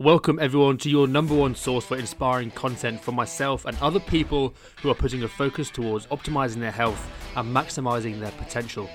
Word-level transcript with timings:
Welcome, 0.00 0.38
everyone, 0.38 0.78
to 0.78 0.88
your 0.88 1.06
number 1.06 1.34
one 1.34 1.54
source 1.54 1.84
for 1.84 1.98
inspiring 1.98 2.52
content 2.52 3.02
from 3.02 3.14
myself 3.16 3.66
and 3.66 3.76
other 3.82 4.00
people 4.00 4.54
who 4.80 4.88
are 4.88 4.94
putting 4.94 5.24
a 5.24 5.28
focus 5.28 5.68
towards 5.68 6.06
optimizing 6.06 6.60
their 6.60 6.70
health 6.70 7.06
and 7.36 7.54
maximizing 7.54 8.18
their 8.18 8.30
potential. 8.30 8.88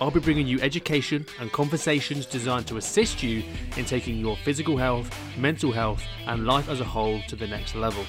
I'll 0.00 0.10
be 0.10 0.18
bringing 0.18 0.48
you 0.48 0.60
education 0.60 1.26
and 1.38 1.52
conversations 1.52 2.26
designed 2.26 2.66
to 2.66 2.76
assist 2.76 3.22
you 3.22 3.44
in 3.76 3.84
taking 3.84 4.16
your 4.18 4.36
physical 4.38 4.76
health, 4.76 5.16
mental 5.38 5.70
health, 5.70 6.02
and 6.26 6.44
life 6.44 6.68
as 6.68 6.80
a 6.80 6.84
whole 6.84 7.22
to 7.28 7.36
the 7.36 7.46
next 7.46 7.76
level. 7.76 8.04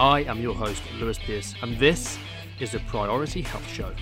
I 0.00 0.24
am 0.24 0.40
your 0.40 0.56
host, 0.56 0.82
Lewis 0.98 1.20
Pearse, 1.24 1.54
and 1.62 1.78
this 1.78 2.18
is 2.58 2.72
the 2.72 2.80
Priority 2.88 3.42
Health 3.42 3.68
Show. 3.68 3.94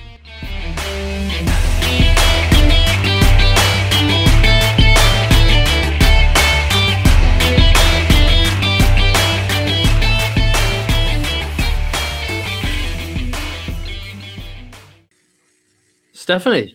Stephanie. 16.23 16.73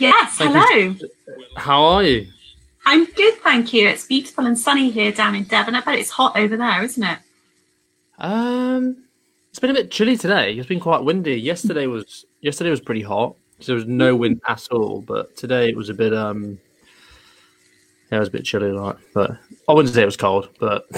Yes, 0.00 0.38
hello. 0.38 0.64
you. 0.74 0.98
How 1.58 1.84
are 1.84 2.02
you? 2.02 2.26
I'm 2.86 3.04
good, 3.04 3.34
thank 3.42 3.74
you. 3.74 3.86
It's 3.86 4.06
beautiful 4.06 4.46
and 4.46 4.58
sunny 4.58 4.88
here 4.90 5.12
down 5.12 5.34
in 5.34 5.44
Devon. 5.44 5.74
I 5.74 5.82
bet 5.82 5.98
it's 5.98 6.08
hot 6.08 6.38
over 6.38 6.56
there, 6.56 6.82
isn't 6.82 7.02
it? 7.02 7.18
Um, 8.18 9.04
it's 9.50 9.58
been 9.58 9.68
a 9.68 9.74
bit 9.74 9.90
chilly 9.90 10.16
today. 10.16 10.54
It's 10.54 10.66
been 10.66 10.80
quite 10.80 11.04
windy. 11.04 11.38
Yesterday 11.38 11.86
was 11.86 12.24
yesterday 12.40 12.70
was 12.70 12.80
pretty 12.80 13.02
hot. 13.02 13.36
So 13.60 13.72
there 13.72 13.76
was 13.76 13.86
no 13.86 14.16
wind 14.16 14.40
at 14.48 14.66
all. 14.70 15.02
But 15.02 15.36
today 15.36 15.68
it 15.68 15.76
was 15.76 15.90
a 15.90 15.94
bit 15.94 16.14
um, 16.14 16.58
yeah, 18.10 18.16
it 18.16 18.20
was 18.20 18.28
a 18.28 18.32
bit 18.32 18.46
chilly, 18.46 18.72
like. 18.72 18.96
But 19.12 19.32
I 19.68 19.74
wouldn't 19.74 19.94
say 19.94 20.00
it 20.00 20.06
was 20.06 20.16
cold, 20.16 20.48
but 20.58 20.86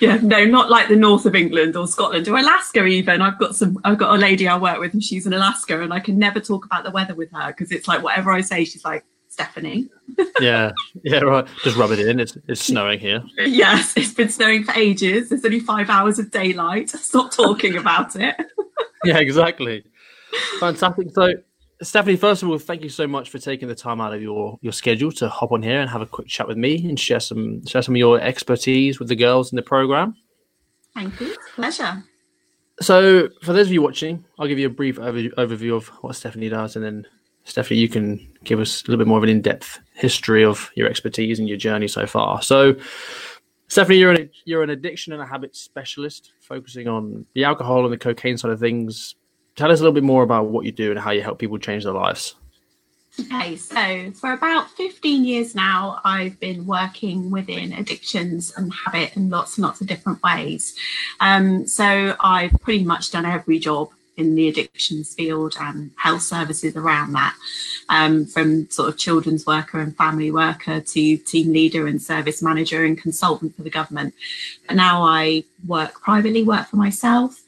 Yeah, 0.00 0.18
no, 0.22 0.44
not 0.44 0.70
like 0.70 0.88
the 0.88 0.96
north 0.96 1.26
of 1.26 1.34
England 1.34 1.76
or 1.76 1.86
Scotland 1.86 2.28
or 2.28 2.36
Alaska 2.36 2.84
even. 2.84 3.22
I've 3.22 3.38
got 3.38 3.56
some 3.56 3.78
I've 3.84 3.98
got 3.98 4.14
a 4.14 4.18
lady 4.18 4.48
I 4.48 4.58
work 4.58 4.78
with 4.78 4.92
and 4.92 5.02
she's 5.02 5.26
in 5.26 5.32
Alaska 5.32 5.82
and 5.82 5.92
I 5.92 6.00
can 6.00 6.18
never 6.18 6.40
talk 6.40 6.64
about 6.64 6.84
the 6.84 6.90
weather 6.90 7.14
with 7.14 7.30
her 7.32 7.48
because 7.48 7.72
it's 7.72 7.88
like 7.88 8.02
whatever 8.02 8.30
I 8.30 8.40
say, 8.40 8.64
she's 8.64 8.84
like, 8.84 9.04
Stephanie. 9.28 9.88
yeah, 10.40 10.72
yeah, 11.02 11.18
right. 11.18 11.46
Just 11.62 11.76
rub 11.76 11.90
it 11.90 11.98
in. 11.98 12.20
It's 12.20 12.38
it's 12.48 12.62
snowing 12.62 12.98
here. 12.98 13.22
Yes, 13.36 13.94
it's 13.96 14.14
been 14.14 14.30
snowing 14.30 14.64
for 14.64 14.72
ages. 14.72 15.28
There's 15.28 15.44
only 15.44 15.60
five 15.60 15.90
hours 15.90 16.18
of 16.18 16.30
daylight. 16.30 16.88
Stop 16.90 17.32
talking 17.32 17.76
about 17.76 18.16
it. 18.16 18.34
yeah, 19.04 19.18
exactly. 19.18 19.84
Fantastic. 20.58 21.08
So, 21.12 21.34
Stephanie, 21.82 22.16
first 22.16 22.42
of 22.42 22.48
all, 22.48 22.58
thank 22.58 22.82
you 22.82 22.88
so 22.88 23.06
much 23.06 23.28
for 23.28 23.38
taking 23.38 23.68
the 23.68 23.74
time 23.74 24.00
out 24.00 24.14
of 24.14 24.22
your 24.22 24.58
your 24.62 24.72
schedule 24.72 25.12
to 25.12 25.28
hop 25.28 25.52
on 25.52 25.62
here 25.62 25.80
and 25.80 25.90
have 25.90 26.00
a 26.00 26.06
quick 26.06 26.26
chat 26.26 26.48
with 26.48 26.56
me 26.56 26.88
and 26.88 26.98
share 26.98 27.20
some 27.20 27.64
share 27.66 27.82
some 27.82 27.94
of 27.94 27.98
your 27.98 28.20
expertise 28.20 28.98
with 28.98 29.08
the 29.08 29.16
girls 29.16 29.52
in 29.52 29.56
the 29.56 29.62
program. 29.62 30.14
Thank 30.94 31.20
you. 31.20 31.36
Pleasure. 31.54 32.02
So, 32.80 33.28
for 33.42 33.52
those 33.52 33.66
of 33.66 33.72
you 33.72 33.82
watching, 33.82 34.24
I'll 34.38 34.46
give 34.46 34.58
you 34.58 34.66
a 34.66 34.70
brief 34.70 34.98
over, 34.98 35.18
overview 35.18 35.74
of 35.74 35.88
what 36.02 36.14
Stephanie 36.14 36.48
does, 36.48 36.76
and 36.76 36.84
then 36.84 37.06
Stephanie, 37.44 37.80
you 37.80 37.88
can 37.88 38.34
give 38.44 38.60
us 38.60 38.82
a 38.82 38.90
little 38.90 38.98
bit 38.98 39.08
more 39.08 39.18
of 39.18 39.24
an 39.24 39.30
in-depth 39.30 39.78
history 39.94 40.44
of 40.44 40.70
your 40.74 40.88
expertise 40.88 41.38
and 41.38 41.48
your 41.48 41.56
journey 41.56 41.88
so 41.88 42.06
far. 42.06 42.42
So, 42.42 42.74
Stephanie, 43.68 43.98
you're 43.98 44.12
an 44.12 44.30
you're 44.44 44.62
an 44.62 44.70
addiction 44.70 45.12
and 45.12 45.22
a 45.22 45.26
habit 45.26 45.56
specialist, 45.56 46.32
focusing 46.40 46.88
on 46.88 47.24
the 47.34 47.44
alcohol 47.44 47.84
and 47.84 47.92
the 47.92 47.98
cocaine 47.98 48.36
side 48.36 48.50
of 48.50 48.60
things. 48.60 49.14
Tell 49.56 49.72
us 49.72 49.80
a 49.80 49.82
little 49.82 49.94
bit 49.94 50.04
more 50.04 50.22
about 50.22 50.46
what 50.46 50.66
you 50.66 50.72
do 50.72 50.90
and 50.90 51.00
how 51.00 51.10
you 51.10 51.22
help 51.22 51.38
people 51.38 51.58
change 51.58 51.84
their 51.84 51.94
lives. 51.94 52.34
Okay, 53.18 53.56
so 53.56 54.10
for 54.12 54.32
about 54.32 54.70
15 54.72 55.24
years 55.24 55.54
now, 55.54 56.00
I've 56.04 56.38
been 56.38 56.66
working 56.66 57.30
within 57.30 57.72
addictions 57.72 58.52
and 58.56 58.70
habit 58.70 59.16
in 59.16 59.30
lots 59.30 59.56
and 59.56 59.64
lots 59.64 59.80
of 59.80 59.86
different 59.86 60.22
ways. 60.22 60.76
Um, 61.20 61.66
so 61.66 62.14
I've 62.20 62.52
pretty 62.60 62.84
much 62.84 63.10
done 63.10 63.24
every 63.24 63.58
job 63.58 63.88
in 64.18 64.34
the 64.34 64.48
addictions 64.48 65.14
field 65.14 65.56
and 65.60 65.90
health 65.96 66.22
services 66.22 66.76
around 66.76 67.12
that, 67.12 67.34
um, 67.88 68.26
from 68.26 68.68
sort 68.70 68.88
of 68.88 68.98
children's 68.98 69.46
worker 69.46 69.78
and 69.80 69.96
family 69.96 70.30
worker 70.30 70.80
to 70.80 71.16
team 71.18 71.52
leader 71.52 71.86
and 71.86 72.00
service 72.00 72.42
manager 72.42 72.84
and 72.84 73.00
consultant 73.00 73.54
for 73.56 73.62
the 73.62 73.70
government. 73.70 74.14
But 74.66 74.76
now 74.76 75.02
I 75.02 75.44
work 75.66 76.00
privately, 76.00 76.42
work 76.42 76.68
for 76.68 76.76
myself, 76.76 77.42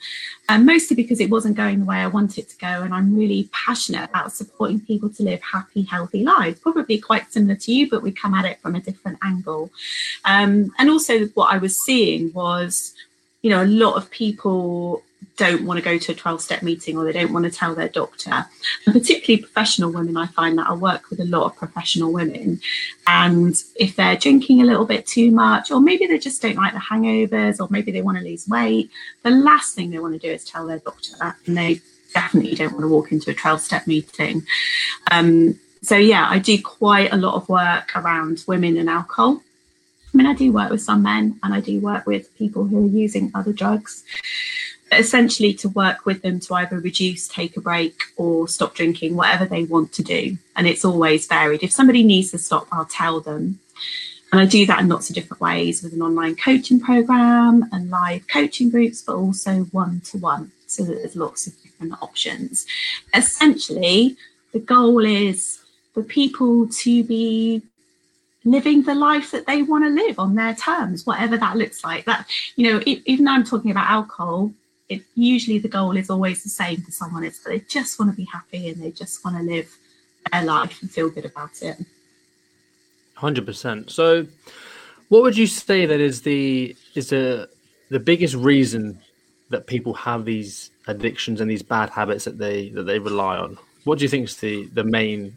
and 0.48 0.64
mostly 0.64 0.97
because 0.97 1.20
it 1.20 1.28
wasn't 1.28 1.56
going 1.56 1.81
the 1.81 1.84
way 1.84 1.98
I 1.98 2.06
wanted 2.06 2.38
it 2.38 2.48
to 2.50 2.56
go. 2.56 2.66
And 2.66 2.94
I'm 2.94 3.16
really 3.16 3.50
passionate 3.53 4.09
about 4.09 4.32
supporting 4.32 4.81
people 4.81 5.10
to 5.10 5.22
live 5.22 5.41
happy, 5.42 5.82
healthy 5.82 6.25
lives, 6.25 6.59
probably 6.60 6.98
quite 6.98 7.31
similar 7.31 7.54
to 7.56 7.72
you, 7.72 7.91
but 7.91 8.03
we 8.03 8.12
come 8.12 8.32
at 8.32 8.47
it 8.47 8.59
from 8.60 8.75
a 8.75 8.81
different 8.81 9.19
angle. 9.22 9.70
Um, 10.25 10.72
and 10.78 10.88
also, 10.88 11.26
what 11.28 11.53
I 11.53 11.59
was 11.59 11.78
seeing 11.78 12.32
was, 12.32 12.94
you 13.42 13.50
know, 13.50 13.62
a 13.62 13.66
lot 13.66 13.97
of 13.97 14.10
people 14.10 15.03
don't 15.38 15.65
want 15.65 15.78
to 15.78 15.84
go 15.84 15.97
to 15.97 16.12
a 16.12 16.15
12 16.15 16.43
step 16.43 16.62
meeting 16.62 16.99
or 16.99 17.04
they 17.04 17.12
don't 17.12 17.32
want 17.32 17.44
to 17.44 17.50
tell 17.50 17.75
their 17.75 17.88
doctor. 17.88 18.44
And 18.84 18.93
particularly 18.93 19.43
professional 19.43 19.93
women, 19.93 20.16
I 20.16 20.26
find 20.26 20.59
that 20.59 20.69
I 20.69 20.75
work 20.75 21.09
with 21.09 21.21
a 21.21 21.25
lot 21.25 21.44
of 21.44 21.56
professional 21.56 22.12
women. 22.12 22.60
And 23.06 23.54
if 23.77 23.97
they're 23.97 24.16
drinking 24.16 24.60
a 24.60 24.65
little 24.65 24.84
bit 24.84 25.06
too 25.06 25.31
much, 25.31 25.71
or 25.71 25.81
maybe 25.81 26.06
they 26.06 26.19
just 26.19 26.43
don't 26.43 26.56
like 26.56 26.75
the 26.75 26.81
hangovers, 26.81 27.60
or 27.60 27.69
maybe 27.71 27.93
they 27.93 28.03
want 28.03 28.19
to 28.19 28.25
lose 28.25 28.48
weight, 28.48 28.91
the 29.22 29.31
last 29.31 29.75
thing 29.75 29.91
they 29.91 30.00
want 30.00 30.15
to 30.15 30.19
do 30.19 30.32
is 30.32 30.44
tell 30.44 30.66
their 30.66 30.81
doctor 30.81 31.12
that. 31.21 31.37
And 31.47 31.56
they 31.56 31.81
definitely 32.12 32.56
don't 32.56 32.72
want 32.72 32.82
to 32.82 32.88
walk 32.88 33.12
into 33.12 33.31
a 33.31 33.34
12 33.34 33.60
step 33.60 33.87
meeting. 33.87 34.44
Um, 35.12 35.59
so, 35.82 35.97
yeah, 35.97 36.27
I 36.28 36.41
do 36.41 36.60
quite 36.60 37.12
a 37.12 37.16
lot 37.16 37.37
of 37.37 37.48
work 37.48 37.97
around 37.97 38.43
women 38.48 38.77
and 38.77 38.91
alcohol. 38.91 39.41
I 40.12 40.16
mean, 40.16 40.27
I 40.27 40.34
do 40.34 40.50
work 40.50 40.71
with 40.71 40.82
some 40.82 41.03
men 41.03 41.38
and 41.44 41.54
I 41.54 41.60
do 41.60 41.78
work 41.81 42.06
with 42.06 42.37
people 42.37 42.65
who 42.65 42.84
are 42.84 42.88
using 42.88 43.31
other 43.34 43.53
drugs 43.53 44.03
essentially 44.93 45.53
to 45.54 45.69
work 45.69 46.06
with 46.06 46.22
them 46.22 46.41
to 46.41 46.54
either 46.54 46.78
reduce, 46.78 47.28
take 47.28 47.56
a 47.56 47.60
break, 47.60 48.00
or 48.16 48.49
stop 48.49 48.75
drinking, 48.75 49.16
whatever 49.16 49.44
they 49.44 49.65
want 49.65 49.93
to 49.94 50.03
do. 50.03 50.38
And 50.56 50.66
it's 50.66 50.84
always 50.84 51.26
varied. 51.26 51.62
If 51.62 51.72
somebody 51.72 52.03
needs 52.03 52.31
to 52.32 52.38
stop, 52.38 52.66
I'll 52.72 52.84
tell 52.84 53.21
them. 53.21 53.60
And 54.31 54.41
I 54.41 54.47
do 54.47 54.66
that 54.66 54.81
in 54.81 54.88
lots 54.88 55.09
of 55.09 55.15
different 55.15 55.41
ways 55.41 55.82
with 55.82 55.94
an 55.94 56.03
online 56.03 56.37
coaching 56.37 56.81
program 56.81 57.69
and 57.72 57.91
live 57.91 58.28
coaching 58.28 58.71
groups, 58.71 59.00
but 59.00 59.16
also 59.16 59.60
one 59.72 60.00
to 60.06 60.19
one. 60.19 60.53
So 60.66 60.84
there's 60.84 61.16
lots 61.16 61.47
of 61.47 61.54
different 61.62 61.94
options. 62.03 62.66
Essentially, 63.15 64.16
the 64.53 64.59
goal 64.59 65.04
is 65.04 65.60
for 65.94 66.03
people 66.03 66.69
to 66.69 67.04
be 67.04 67.62
living 68.44 68.82
the 68.82 68.94
life 68.94 69.31
that 69.31 69.47
they 69.47 69.62
want 69.62 69.84
to 69.84 69.91
live 69.91 70.19
on 70.19 70.34
their 70.34 70.54
terms, 70.54 71.06
whatever 71.06 71.37
that 71.37 71.56
looks 71.56 71.82
like. 71.82 72.04
That, 72.04 72.27
you 72.56 72.71
know, 72.71 72.82
even 72.84 73.25
though 73.25 73.32
I'm 73.32 73.44
talking 73.44 73.71
about 73.71 73.91
alcohol, 73.91 74.53
it 74.88 75.03
usually 75.15 75.59
the 75.59 75.69
goal 75.69 75.97
is 75.97 76.10
always 76.10 76.43
the 76.43 76.49
same 76.49 76.81
for 76.82 76.91
someone. 76.91 77.25
It's 77.25 77.41
they 77.41 77.60
just 77.60 77.99
want 77.99 78.10
to 78.10 78.16
be 78.16 78.25
happy 78.25 78.69
and 78.69 78.82
they 78.82 78.91
just 78.91 79.25
want 79.25 79.37
to 79.37 79.43
live 79.43 79.76
their 80.32 80.44
life 80.44 80.81
and 80.81 80.91
feel 80.91 81.10
good 81.10 81.25
about 81.25 81.62
it. 81.62 81.76
100% 83.16 83.91
so 83.91 84.27
what 85.09 85.22
would 85.22 85.37
you 85.37 85.47
say 85.47 85.87
that 85.87 86.00
is 86.00 86.22
the 86.22 86.77
is 86.94 87.10
the 87.10 87.48
the 87.88 87.98
biggest 87.98 88.34
reason 88.34 89.00
that 89.50 89.66
people 89.66 89.94
have 89.94 90.25
these 90.25 90.71
addictions 90.87 91.41
and 91.41 91.50
these 91.50 91.62
bad 91.62 91.91
habits 91.91 92.25
that 92.25 92.38
they 92.38 92.69
that 92.71 92.84
they 92.84 92.98
rely 92.98 93.37
on? 93.37 93.59
What 93.84 93.98
do 93.98 94.04
you 94.04 94.09
think 94.09 94.25
is 94.25 94.37
the 94.37 94.66
the 94.66 94.84
main 94.84 95.37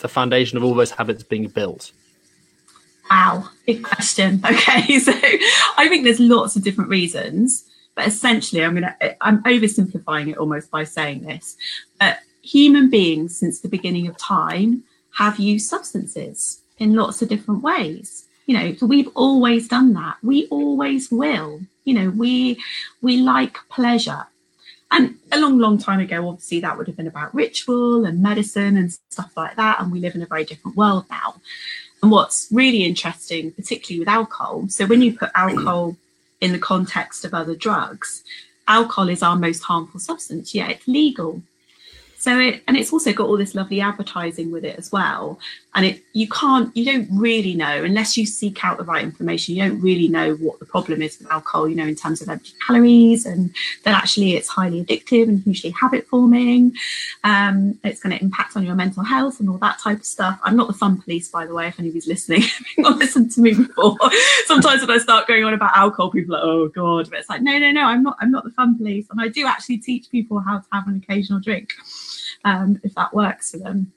the 0.00 0.08
foundation 0.08 0.56
of 0.56 0.64
all 0.64 0.74
those 0.74 0.92
habits 0.92 1.22
being 1.22 1.48
built 1.48 1.92
Wow, 3.10 3.48
big 3.66 3.82
question. 3.82 4.42
Okay, 4.50 4.98
so 5.06 5.12
I 5.76 5.88
think 5.88 6.04
there's 6.04 6.20
lots 6.20 6.56
of 6.56 6.62
different 6.62 6.90
reasons, 6.90 7.64
but 7.96 8.06
essentially, 8.06 8.64
I'm 8.64 8.74
gonna 8.74 8.96
I'm 9.20 9.42
oversimplifying 9.42 10.30
it 10.30 10.38
almost 10.38 10.70
by 10.70 10.84
saying 10.84 11.22
this. 11.22 11.56
But 11.98 12.18
human 12.42 12.88
beings, 12.88 13.36
since 13.36 13.60
the 13.60 13.68
beginning 13.68 14.06
of 14.06 14.16
time, 14.16 14.84
have 15.16 15.38
used 15.38 15.68
substances 15.68 16.62
in 16.78 16.94
lots 16.94 17.20
of 17.20 17.28
different 17.28 17.62
ways. 17.62 18.26
You 18.46 18.58
know, 18.58 18.74
so 18.74 18.86
we've 18.86 19.10
always 19.14 19.68
done 19.68 19.92
that. 19.94 20.16
We 20.22 20.46
always 20.46 21.10
will. 21.10 21.60
You 21.84 21.94
know, 21.94 22.10
we 22.10 22.58
we 23.02 23.18
like 23.18 23.58
pleasure. 23.68 24.26
And 24.92 25.16
a 25.30 25.38
long, 25.38 25.58
long 25.58 25.78
time 25.78 26.00
ago, 26.00 26.28
obviously, 26.28 26.60
that 26.60 26.76
would 26.76 26.88
have 26.88 26.96
been 26.96 27.06
about 27.06 27.32
ritual 27.32 28.04
and 28.04 28.20
medicine 28.20 28.76
and 28.76 28.92
stuff 29.10 29.32
like 29.36 29.54
that. 29.54 29.80
And 29.80 29.92
we 29.92 30.00
live 30.00 30.16
in 30.16 30.22
a 30.22 30.26
very 30.26 30.44
different 30.44 30.76
world 30.76 31.04
now. 31.08 31.36
And 32.02 32.10
what's 32.10 32.48
really 32.50 32.84
interesting, 32.84 33.52
particularly 33.52 34.00
with 34.00 34.08
alcohol, 34.08 34.68
so 34.68 34.86
when 34.86 35.02
you 35.02 35.16
put 35.16 35.30
alcohol 35.34 35.96
in 36.40 36.52
the 36.52 36.58
context 36.58 37.24
of 37.24 37.34
other 37.34 37.54
drugs, 37.54 38.24
alcohol 38.66 39.08
is 39.08 39.22
our 39.22 39.36
most 39.36 39.62
harmful 39.62 40.00
substance, 40.00 40.54
yet 40.54 40.70
it's 40.70 40.88
legal. 40.88 41.42
so 42.18 42.38
it 42.38 42.62
and 42.66 42.76
it's 42.76 42.92
also 42.92 43.12
got 43.12 43.26
all 43.28 43.36
this 43.36 43.54
lovely 43.54 43.80
advertising 43.80 44.50
with 44.50 44.64
it 44.64 44.78
as 44.78 44.92
well 44.92 45.38
and 45.74 45.86
it 45.86 46.02
you 46.12 46.28
can't 46.28 46.76
you 46.76 46.84
don't 46.84 47.08
really 47.12 47.54
know 47.54 47.84
unless 47.84 48.16
you 48.16 48.26
seek 48.26 48.64
out 48.64 48.76
the 48.76 48.84
right 48.84 49.04
information 49.04 49.54
you 49.54 49.62
don't 49.62 49.80
really 49.80 50.08
know 50.08 50.34
what 50.34 50.58
the 50.58 50.66
problem 50.66 51.00
is 51.00 51.18
with 51.18 51.30
alcohol 51.30 51.68
you 51.68 51.76
know 51.76 51.86
in 51.86 51.94
terms 51.94 52.20
of 52.20 52.28
empty 52.28 52.52
calories 52.66 53.24
and 53.26 53.54
that 53.84 53.94
actually 53.94 54.34
it's 54.34 54.48
highly 54.48 54.84
addictive 54.84 55.28
and 55.28 55.42
hugely 55.42 55.70
habit 55.70 56.06
forming. 56.08 56.72
Um, 57.24 57.78
it's 57.84 58.00
going 58.00 58.16
to 58.16 58.22
impact 58.22 58.56
on 58.56 58.64
your 58.64 58.74
mental 58.74 59.04
health 59.04 59.40
and 59.40 59.48
all 59.48 59.58
that 59.58 59.78
type 59.78 59.98
of 59.98 60.06
stuff. 60.06 60.38
I'm 60.42 60.56
not 60.56 60.68
the 60.68 60.74
fun 60.74 61.00
police 61.00 61.28
by 61.28 61.46
the 61.46 61.54
way 61.54 61.68
if 61.68 61.78
anybody's 61.78 62.06
listening. 62.06 62.42
Not 62.78 62.98
listened 62.98 63.30
to 63.32 63.40
me 63.40 63.54
before. 63.54 63.96
Sometimes 64.46 64.80
when 64.80 64.90
i 64.90 64.98
start 64.98 65.26
going 65.26 65.44
on 65.44 65.54
about 65.54 65.76
alcohol 65.76 66.10
people 66.10 66.34
are 66.34 66.38
like 66.38 66.46
oh 66.46 66.68
god. 66.68 67.10
But 67.10 67.20
it's 67.20 67.28
like 67.28 67.42
no 67.42 67.58
no 67.58 67.70
no 67.70 67.82
i'm 67.82 68.02
not 68.02 68.16
i'm 68.20 68.30
not 68.30 68.44
the 68.44 68.50
fun 68.50 68.76
police. 68.76 69.06
And 69.10 69.20
i 69.20 69.28
do 69.28 69.46
actually 69.46 69.78
teach 69.78 70.10
people 70.10 70.40
how 70.40 70.58
to 70.58 70.66
have 70.72 70.88
an 70.88 70.96
occasional 70.96 71.40
drink 71.40 71.72
um, 72.44 72.80
if 72.82 72.94
that 72.94 73.14
works 73.14 73.50
for 73.50 73.58
them. 73.58 73.92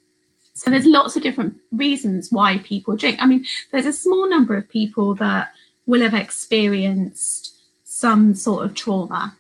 So 0.64 0.72
there's 0.72 0.86
lots 0.86 1.18
of 1.18 1.24
different 1.24 1.58
reasons 1.74 2.32
why 2.32 2.60
people 2.60 2.96
drink. 2.96 3.18
I 3.22 3.26
mean, 3.26 3.44
there's 3.72 3.86
a 3.86 3.92
small 3.92 4.30
number 4.30 4.56
of 4.56 4.70
people 4.70 5.14
that 5.16 5.52
will 5.86 6.00
have 6.00 6.14
experienced 6.14 7.54
some 7.84 8.34
sort 8.34 8.64
of 8.64 8.74
trauma. 8.74 9.36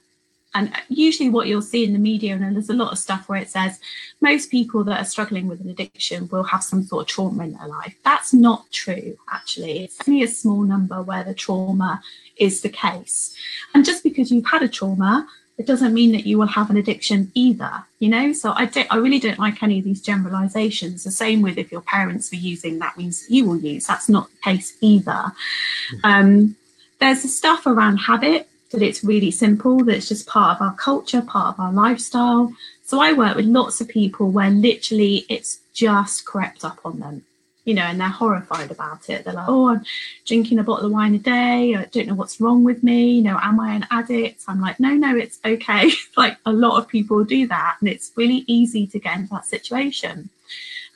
And 0.53 0.73
usually, 0.89 1.29
what 1.29 1.47
you'll 1.47 1.61
see 1.61 1.85
in 1.85 1.93
the 1.93 1.99
media, 1.99 2.35
and 2.35 2.53
there's 2.53 2.69
a 2.69 2.73
lot 2.73 2.91
of 2.91 2.99
stuff 2.99 3.29
where 3.29 3.41
it 3.41 3.49
says 3.49 3.79
most 4.19 4.51
people 4.51 4.83
that 4.83 4.99
are 4.99 5.05
struggling 5.05 5.47
with 5.47 5.61
an 5.61 5.69
addiction 5.69 6.27
will 6.27 6.43
have 6.43 6.61
some 6.61 6.83
sort 6.83 7.03
of 7.03 7.07
trauma 7.07 7.45
in 7.45 7.53
their 7.53 7.69
life. 7.69 7.95
That's 8.03 8.33
not 8.33 8.69
true, 8.73 9.17
actually. 9.31 9.85
It's 9.85 9.97
only 10.05 10.23
a 10.23 10.27
small 10.27 10.63
number 10.63 11.01
where 11.01 11.23
the 11.23 11.33
trauma 11.33 12.01
is 12.35 12.59
the 12.59 12.69
case. 12.69 13.33
And 13.73 13.85
just 13.85 14.03
because 14.03 14.29
you've 14.29 14.45
had 14.45 14.61
a 14.61 14.67
trauma 14.67 15.25
it 15.57 15.67
doesn't 15.67 15.93
mean 15.93 16.11
that 16.11 16.25
you 16.25 16.37
will 16.37 16.47
have 16.47 16.69
an 16.69 16.77
addiction 16.77 17.31
either 17.35 17.71
you 17.99 18.09
know? 18.09 18.33
So 18.33 18.53
i 18.55 18.65
don't 18.65 18.87
i 18.91 18.97
really 18.97 19.19
don't 19.19 19.39
like 19.39 19.63
any 19.63 19.79
of 19.79 19.85
these 19.85 20.01
generalizations. 20.01 21.03
The 21.03 21.11
same 21.11 21.41
with 21.41 21.57
if 21.57 21.71
your 21.71 21.81
parents 21.81 22.31
were 22.31 22.37
using 22.37 22.79
that 22.79 22.97
means 22.97 23.25
you 23.29 23.45
will 23.45 23.57
use. 23.57 23.87
That's 23.87 24.09
not 24.09 24.29
the 24.29 24.51
case 24.51 24.75
either. 24.81 25.11
Mm-hmm. 25.11 26.05
um, 26.05 26.55
there's 26.99 27.21
the 27.23 27.27
stuff 27.27 27.65
around 27.65 27.97
habit 27.97 28.47
that 28.71 28.81
it's 28.81 29.03
really 29.03 29.31
simple 29.31 29.83
that 29.83 29.95
it's 29.95 30.09
just 30.09 30.27
part 30.27 30.55
of 30.55 30.61
our 30.61 30.75
culture 30.75 31.21
part 31.21 31.53
of 31.53 31.59
our 31.59 31.71
lifestyle. 31.71 32.53
So 32.83 32.99
i 32.99 33.13
work 33.13 33.35
with 33.37 33.45
lots 33.45 33.79
of 33.79 33.87
people 33.87 34.29
where 34.31 34.49
literally 34.49 35.25
it's 35.29 35.59
just 35.73 36.25
crept 36.25 36.65
up 36.65 36.79
on 36.85 36.99
them 36.99 37.23
you 37.65 37.73
know, 37.73 37.83
and 37.83 37.99
they're 37.99 38.09
horrified 38.09 38.71
about 38.71 39.09
it. 39.09 39.23
They're 39.23 39.33
like, 39.33 39.47
oh, 39.47 39.69
I'm 39.69 39.85
drinking 40.25 40.59
a 40.59 40.63
bottle 40.63 40.87
of 40.87 40.91
wine 40.91 41.15
a 41.15 41.19
day. 41.19 41.75
I 41.75 41.85
don't 41.85 42.07
know 42.07 42.15
what's 42.15 42.41
wrong 42.41 42.63
with 42.63 42.83
me. 42.83 43.11
You 43.11 43.21
know, 43.21 43.39
am 43.41 43.59
I 43.59 43.73
an 43.73 43.87
addict? 43.89 44.43
I'm 44.47 44.59
like, 44.59 44.79
no, 44.79 44.89
no, 44.89 45.15
it's 45.15 45.39
okay. 45.45 45.91
like 46.17 46.37
a 46.45 46.51
lot 46.51 46.77
of 46.77 46.87
people 46.87 47.23
do 47.23 47.47
that. 47.47 47.77
And 47.79 47.87
it's 47.87 48.11
really 48.15 48.43
easy 48.47 48.85
to 48.87 48.99
get 48.99 49.17
into 49.17 49.29
that 49.31 49.45
situation. 49.45 50.29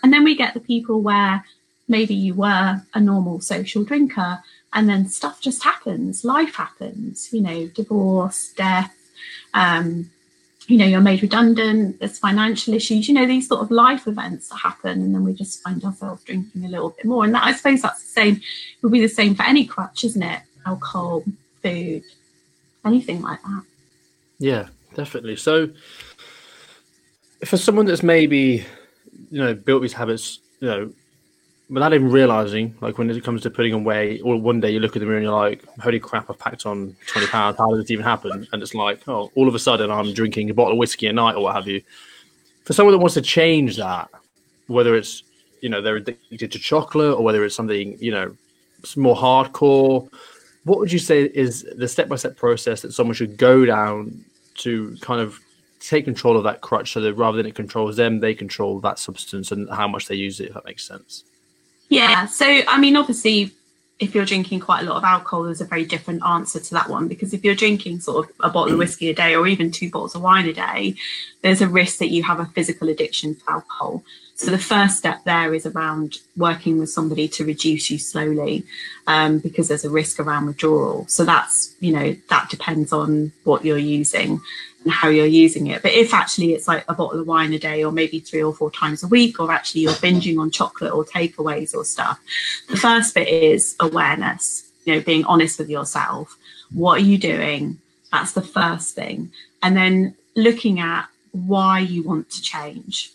And 0.04 0.12
then 0.12 0.24
we 0.24 0.36
get 0.36 0.54
the 0.54 0.60
people 0.60 1.02
where 1.02 1.44
maybe 1.88 2.14
you 2.14 2.34
were 2.34 2.81
a 2.94 3.00
normal 3.00 3.40
social 3.40 3.84
drinker 3.84 4.40
and 4.74 4.90
then 4.90 5.08
stuff 5.08 5.40
just 5.40 5.64
happens, 5.64 6.25
life 6.25 6.56
happens, 6.56 7.30
you 7.31 7.42
know, 7.42 7.68
divorce, 7.68 8.52
death, 8.56 8.94
um, 9.54 10.12
you 10.68 10.78
know 10.78 10.86
you're 10.86 11.02
made 11.02 11.22
redundant 11.22 11.98
there's 12.00 12.19
financial 12.19 12.74
issues 12.74 13.08
you 13.08 13.14
know 13.14 13.25
these 13.25 13.48
sort 13.48 13.62
of 13.62 13.72
life 13.72 14.06
events 14.06 14.50
that 14.50 14.58
happen 14.58 15.02
and 15.02 15.16
then 15.16 15.24
we 15.24 15.34
just 15.34 15.64
find 15.64 15.84
ourselves 15.84 16.24
drinking 16.24 16.66
a 16.66 16.68
little 16.68 16.90
bit 16.90 17.06
more. 17.06 17.24
And 17.24 17.34
that 17.34 17.44
i 17.44 17.54
suppose 17.54 17.81
that's 17.81 18.04
the 18.04 18.10
same 18.10 18.42
will 18.81 18.90
be 18.90 19.02
the 19.02 19.08
same 19.08 19.34
for 19.34 19.44
any 19.44 19.66
crutch 19.66 20.04
isn't 20.04 20.24
it? 20.24 20.42
Alcohol 20.66 21.24
food 21.64 22.04
anything 22.86 23.22
like 23.22 23.42
that. 23.42 23.64
Yeah 24.40 24.68
definitely. 24.94 25.36
So 25.36 25.69
for 27.46 27.58
someone 27.58 27.86
that's 27.86 28.04
maybe 28.04 28.66
you 29.31 29.40
know 29.40 29.54
built 29.54 29.81
these 29.81 29.94
habits 29.94 30.40
you 30.60 30.68
know 30.68 30.94
without 31.69 31.94
even 31.94 32.12
realizing, 32.12 32.75
like 32.81 32.98
when 32.98 33.10
it 33.10 33.24
comes 33.24 33.42
to 33.42 33.50
putting 33.50 33.74
away, 33.74 34.19
or 34.22 34.40
one 34.40 34.60
day 34.60 34.72
you 34.72 34.80
look 34.80 34.96
at 34.96 35.00
the 35.00 35.06
mirror 35.06 35.18
and 35.18 35.25
you're 35.25 35.34
like, 35.34 35.66
"Holy 35.80 36.00
crap! 36.00 36.30
I've 36.30 36.40
packed 36.40 36.66
on 36.66 36.96
twenty 37.08 37.28
pounds. 37.28 37.58
How 37.58 37.72
did 37.72 37.81
it 37.81 37.92
even 37.92 38.06
happen?" 38.06 38.48
And 38.52 38.62
it's 38.62 38.74
like, 38.74 39.08
oh, 39.08 39.31
all 39.36 39.48
of 39.48 39.56
a 39.56 39.60
sudden 39.60 39.92
I'm 39.92 40.14
drinking 40.14 40.50
a 40.50 40.54
bottle 40.54 40.74
of 40.74 40.78
whiskey 40.78 41.08
a 41.08 41.14
night 41.14 41.36
or 41.36 41.44
what 41.44 41.56
have 41.56 41.68
you. 41.68 41.81
For 42.64 42.74
someone 42.74 42.94
that 42.94 43.00
wants 43.00 43.16
to 43.16 43.22
change 43.22 43.78
that, 43.78 44.10
whether 44.68 44.96
it's 44.96 45.24
you 45.62 45.69
know 45.69 45.81
they're 45.81 45.98
addicted 45.98 46.52
to 46.52 46.60
chocolate 46.60 47.18
or 47.18 47.24
whether 47.24 47.44
it's 47.44 47.56
something 47.56 47.98
you 48.00 48.12
know 48.12 48.36
more 48.96 49.16
hardcore, 49.16 50.10
what 50.64 50.80
would 50.80 50.92
you 50.92 51.00
say 51.00 51.24
is 51.24 51.66
the 51.75 51.88
step 51.88 52.08
by 52.08 52.16
step 52.16 52.38
process 52.38 52.81
that 52.81 52.94
someone 52.94 53.16
should 53.16 53.38
go 53.38 53.66
down 53.66 54.24
to 54.56 54.96
kind 55.02 55.22
of 55.22 55.40
take 55.80 56.06
control 56.06 56.38
of 56.38 56.44
that 56.44 56.62
crutch 56.62 56.94
so 56.94 57.02
that 57.02 57.14
rather 57.14 57.38
than 57.38 57.46
it 57.46 57.56
controls 57.56 57.96
them, 57.98 58.19
they 58.19 58.34
control 58.34 58.80
that 58.80 59.00
substance 59.00 59.52
and 59.52 59.69
how 59.69 59.88
much 59.88 60.08
they 60.08 60.16
use 60.16 60.40
it, 60.40 60.48
if 60.48 60.54
that 60.54 60.66
makes 60.66 60.86
sense? 60.86 61.24
Yeah. 61.89 62.25
So, 62.25 62.45
I 62.45 62.80
mean, 62.80 62.95
obviously, 62.95 63.51
if 64.00 64.13
you're 64.13 64.25
drinking 64.25 64.60
quite 64.60 64.81
a 64.81 64.89
lot 64.89 64.98
of 64.98 65.04
alcohol, 65.04 65.44
there's 65.44 65.62
a 65.62 65.66
very 65.66 65.86
different 65.86 66.24
answer 66.24 66.60
to 66.60 66.74
that 66.74 66.89
one 66.89 67.07
because 67.07 67.34
if 67.34 67.44
you're 67.44 67.56
drinking 67.56 68.00
sort 68.00 68.25
of 68.25 68.36
a 68.42 68.50
bottle 68.50 68.74
of 68.74 68.80
whiskey 68.80 69.10
a 69.10 69.13
day 69.13 69.36
or 69.36 69.48
even 69.48 69.72
two 69.72 69.89
bottles 69.89 70.13
of 70.13 70.22
wine 70.22 70.48
a 70.48 70.54
day, 70.54 70.95
there's 71.42 71.62
a 71.62 71.68
risk 71.68 71.98
that 71.98 72.10
you 72.10 72.22
have 72.24 72.39
a 72.39 72.45
physical 72.45 72.89
addiction 72.89 73.36
to 73.36 73.42
alcohol. 73.48 74.04
So 74.36 74.51
the 74.51 74.60
first 74.60 75.00
step 75.00 75.24
there 75.24 75.51
is 75.56 75.66
around 75.66 76.18
working 76.36 76.78
with 76.78 76.92
somebody 76.92 77.28
to 77.30 77.44
reduce 77.44 77.90
you 77.90 77.98
slowly, 77.98 78.66
um, 79.07 79.40
because 79.40 79.68
there's 79.68 79.83
a 79.83 79.90
risk 79.90 80.19
around 80.19 80.45
withdrawal. 80.45 81.07
So 81.07 81.25
that's 81.25 81.74
you 81.80 81.92
know 81.92 82.16
that 82.30 82.51
depends 82.51 82.94
on 82.94 83.31
what 83.45 83.66
you're 83.66 83.80
using 83.80 84.40
how 84.89 85.10
you're 85.10 85.25
using 85.25 85.68
it. 85.68 85.81
But 85.81 85.94
if 85.94 86.13
actually 86.13 86.54
it's 86.54 86.68
like 86.68 86.86
a 86.88 86.94
bottle 86.94 87.19
of 87.19 87.28
wine 87.28 87.54
a 87.54 87.60
day, 87.60 87.84
or 87.84 87.92
maybe 87.92 88.19
three 88.19 88.44
or 88.44 88.54
four 88.54 88.72
times 88.72 89.04
a 89.04 89.07
week, 89.07 89.39
or 89.39 89.51
actually 89.51 89.81
you're 89.81 89.94
binging 89.94 90.39
on 90.39 90.51
chocolate 90.51 90.94
or 90.94 91.06
takeaways 91.06 91.75
or 91.75 91.86
stuff, 91.86 92.19
the 92.69 92.78
first 92.78 93.16
bit 93.16 93.28
is 93.28 93.75
awareness. 93.80 94.69
You 94.86 94.95
know, 94.95 95.01
being 95.01 95.25
honest 95.25 95.60
with 95.60 95.69
yourself. 95.69 96.38
What 96.74 97.00
are 97.00 97.06
you 97.06 97.18
doing? 97.18 97.80
That's 98.12 98.31
the 98.31 98.42
first 98.42 98.95
thing, 98.95 99.31
and 99.62 99.75
then 99.75 100.16
looking 100.36 100.80
at 100.80 101.07
why 101.31 101.80
you 101.80 102.04
want 102.04 102.30
to 102.31 102.42
change 102.42 103.12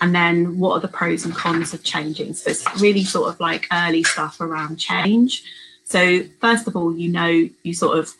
and 0.00 0.14
then 0.14 0.58
what 0.58 0.72
are 0.72 0.80
the 0.80 0.88
pros 0.88 1.24
and 1.24 1.34
cons 1.34 1.74
of 1.74 1.82
changing 1.82 2.32
so 2.34 2.50
it's 2.50 2.80
really 2.80 3.04
sort 3.04 3.28
of 3.28 3.38
like 3.40 3.66
early 3.72 4.02
stuff 4.02 4.40
around 4.40 4.76
change 4.76 5.44
so 5.84 6.22
first 6.40 6.66
of 6.66 6.76
all 6.76 6.94
you 6.94 7.10
know 7.10 7.48
you 7.62 7.74
sort 7.74 7.98
of 7.98 8.14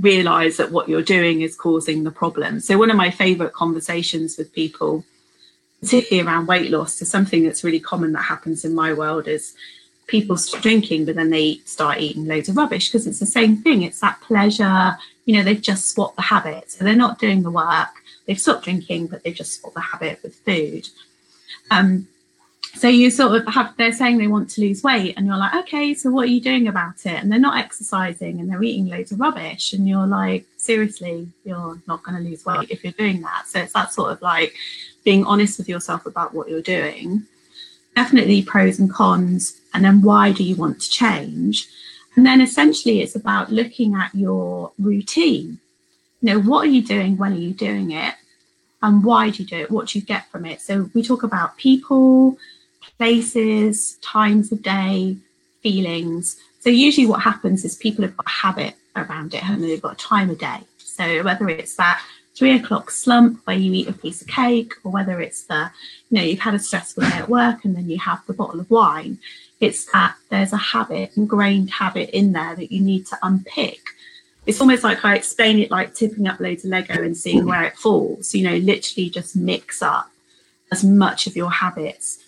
realize 0.00 0.56
that 0.58 0.72
what 0.72 0.88
you're 0.88 1.02
doing 1.02 1.40
is 1.40 1.56
causing 1.56 2.04
the 2.04 2.10
problem. 2.10 2.60
So 2.60 2.78
one 2.78 2.90
of 2.90 2.96
my 2.96 3.10
favorite 3.10 3.52
conversations 3.52 4.36
with 4.36 4.52
people 4.52 5.04
particularly 5.80 6.26
around 6.26 6.46
weight 6.46 6.70
loss 6.70 7.00
is 7.02 7.10
something 7.10 7.44
that's 7.44 7.62
really 7.62 7.80
common 7.80 8.12
that 8.12 8.22
happens 8.22 8.64
in 8.64 8.74
my 8.74 8.92
world 8.92 9.28
is 9.28 9.54
people 10.06 10.36
drinking 10.60 11.04
but 11.04 11.16
then 11.16 11.30
they 11.30 11.56
start 11.64 11.98
eating 11.98 12.26
loads 12.26 12.48
of 12.48 12.56
rubbish 12.56 12.88
because 12.88 13.06
it's 13.06 13.20
the 13.20 13.26
same 13.26 13.56
thing. 13.56 13.82
It's 13.82 14.00
that 14.00 14.20
pleasure. 14.20 14.96
You 15.24 15.36
know 15.36 15.42
they've 15.42 15.60
just 15.60 15.90
swapped 15.90 16.16
the 16.16 16.22
habit. 16.22 16.70
So 16.70 16.84
they're 16.84 16.96
not 16.96 17.18
doing 17.18 17.42
the 17.42 17.50
work. 17.50 17.88
They've 18.26 18.38
stopped 18.38 18.64
drinking, 18.64 19.08
but 19.08 19.22
they've 19.22 19.34
just 19.34 19.60
swapped 19.60 19.74
the 19.74 19.80
habit 19.80 20.20
with 20.22 20.34
food. 20.36 20.88
Um, 21.70 22.08
so 22.76 22.88
you 22.88 23.10
sort 23.10 23.40
of 23.40 23.46
have 23.52 23.74
they're 23.76 23.92
saying 23.92 24.18
they 24.18 24.26
want 24.26 24.48
to 24.50 24.60
lose 24.60 24.82
weight 24.82 25.14
and 25.16 25.26
you're 25.26 25.36
like 25.36 25.54
okay 25.54 25.94
so 25.94 26.10
what 26.10 26.24
are 26.24 26.32
you 26.32 26.40
doing 26.40 26.68
about 26.68 26.94
it 27.06 27.22
and 27.22 27.30
they're 27.30 27.38
not 27.38 27.58
exercising 27.58 28.40
and 28.40 28.50
they're 28.50 28.62
eating 28.62 28.86
loads 28.86 29.12
of 29.12 29.20
rubbish 29.20 29.72
and 29.72 29.88
you're 29.88 30.06
like 30.06 30.44
seriously 30.56 31.28
you're 31.44 31.78
not 31.86 32.02
going 32.02 32.16
to 32.16 32.28
lose 32.28 32.44
weight 32.44 32.70
if 32.70 32.84
you're 32.84 32.92
doing 32.92 33.20
that 33.22 33.46
so 33.46 33.60
it's 33.60 33.72
that 33.72 33.92
sort 33.92 34.12
of 34.12 34.20
like 34.22 34.54
being 35.04 35.24
honest 35.24 35.58
with 35.58 35.68
yourself 35.68 36.06
about 36.06 36.34
what 36.34 36.48
you're 36.48 36.62
doing 36.62 37.22
definitely 37.94 38.42
pros 38.42 38.78
and 38.78 38.92
cons 38.92 39.60
and 39.74 39.84
then 39.84 40.02
why 40.02 40.30
do 40.32 40.44
you 40.44 40.54
want 40.56 40.80
to 40.80 40.90
change 40.90 41.68
and 42.16 42.24
then 42.24 42.40
essentially 42.40 43.00
it's 43.00 43.16
about 43.16 43.50
looking 43.50 43.94
at 43.94 44.14
your 44.14 44.72
routine 44.78 45.58
you 46.20 46.32
know, 46.32 46.40
what 46.40 46.66
are 46.66 46.70
you 46.70 46.82
doing? 46.82 47.16
When 47.16 47.32
are 47.32 47.36
you 47.36 47.52
doing 47.52 47.92
it? 47.92 48.14
And 48.82 49.04
why 49.04 49.30
do 49.30 49.42
you 49.42 49.48
do 49.48 49.56
it? 49.56 49.70
What 49.70 49.88
do 49.88 49.98
you 49.98 50.04
get 50.04 50.30
from 50.30 50.44
it? 50.44 50.60
So 50.60 50.90
we 50.94 51.02
talk 51.02 51.22
about 51.22 51.56
people, 51.56 52.38
places, 52.98 53.96
times 54.02 54.52
of 54.52 54.62
day, 54.62 55.16
feelings. 55.62 56.36
So 56.60 56.70
usually 56.70 57.06
what 57.06 57.22
happens 57.22 57.64
is 57.64 57.76
people 57.76 58.04
have 58.04 58.16
got 58.16 58.26
a 58.26 58.30
habit 58.30 58.74
around 58.94 59.34
it 59.34 59.44
and 59.44 59.62
they've 59.62 59.82
got 59.82 59.94
a 59.94 59.96
time 59.96 60.30
of 60.30 60.38
day. 60.38 60.60
So 60.78 61.22
whether 61.22 61.48
it's 61.48 61.76
that 61.76 62.02
three 62.34 62.56
o'clock 62.56 62.90
slump 62.90 63.40
where 63.46 63.56
you 63.56 63.72
eat 63.72 63.88
a 63.88 63.92
piece 63.92 64.20
of 64.20 64.28
cake, 64.28 64.74
or 64.84 64.92
whether 64.92 65.20
it's 65.20 65.44
the, 65.44 65.70
you 66.10 66.18
know, 66.18 66.24
you've 66.24 66.40
had 66.40 66.54
a 66.54 66.58
stressful 66.58 67.02
day 67.02 67.16
at 67.16 67.28
work 67.28 67.64
and 67.64 67.76
then 67.76 67.88
you 67.88 67.98
have 67.98 68.24
the 68.26 68.34
bottle 68.34 68.60
of 68.60 68.70
wine, 68.70 69.18
it's 69.60 69.90
that 69.92 70.16
there's 70.30 70.52
a 70.52 70.58
habit, 70.58 71.16
ingrained 71.16 71.70
habit 71.70 72.10
in 72.10 72.32
there 72.32 72.54
that 72.56 72.70
you 72.70 72.80
need 72.80 73.06
to 73.06 73.18
unpick 73.22 73.80
it's 74.46 74.60
almost 74.60 74.84
like 74.84 75.04
I 75.04 75.16
explain 75.16 75.58
it 75.58 75.70
like 75.70 75.94
tipping 75.94 76.28
up 76.28 76.38
loads 76.38 76.64
of 76.64 76.70
Lego 76.70 77.02
and 77.02 77.16
seeing 77.16 77.44
where 77.44 77.64
it 77.64 77.76
falls. 77.76 78.34
You 78.34 78.48
know, 78.48 78.56
literally 78.56 79.10
just 79.10 79.36
mix 79.36 79.82
up 79.82 80.10
as 80.70 80.84
much 80.84 81.26
of 81.26 81.36
your 81.36 81.50
habits. 81.50 82.24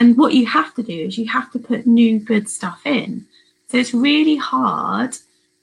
And 0.00 0.16
what 0.16 0.32
you 0.32 0.46
have 0.46 0.74
to 0.74 0.82
do 0.82 0.94
is 0.94 1.18
you 1.18 1.28
have 1.28 1.52
to 1.52 1.58
put 1.58 1.86
new 1.86 2.18
good 2.18 2.48
stuff 2.48 2.80
in. 2.86 3.26
So 3.68 3.76
it's 3.76 3.92
really 3.92 4.36
hard 4.36 5.16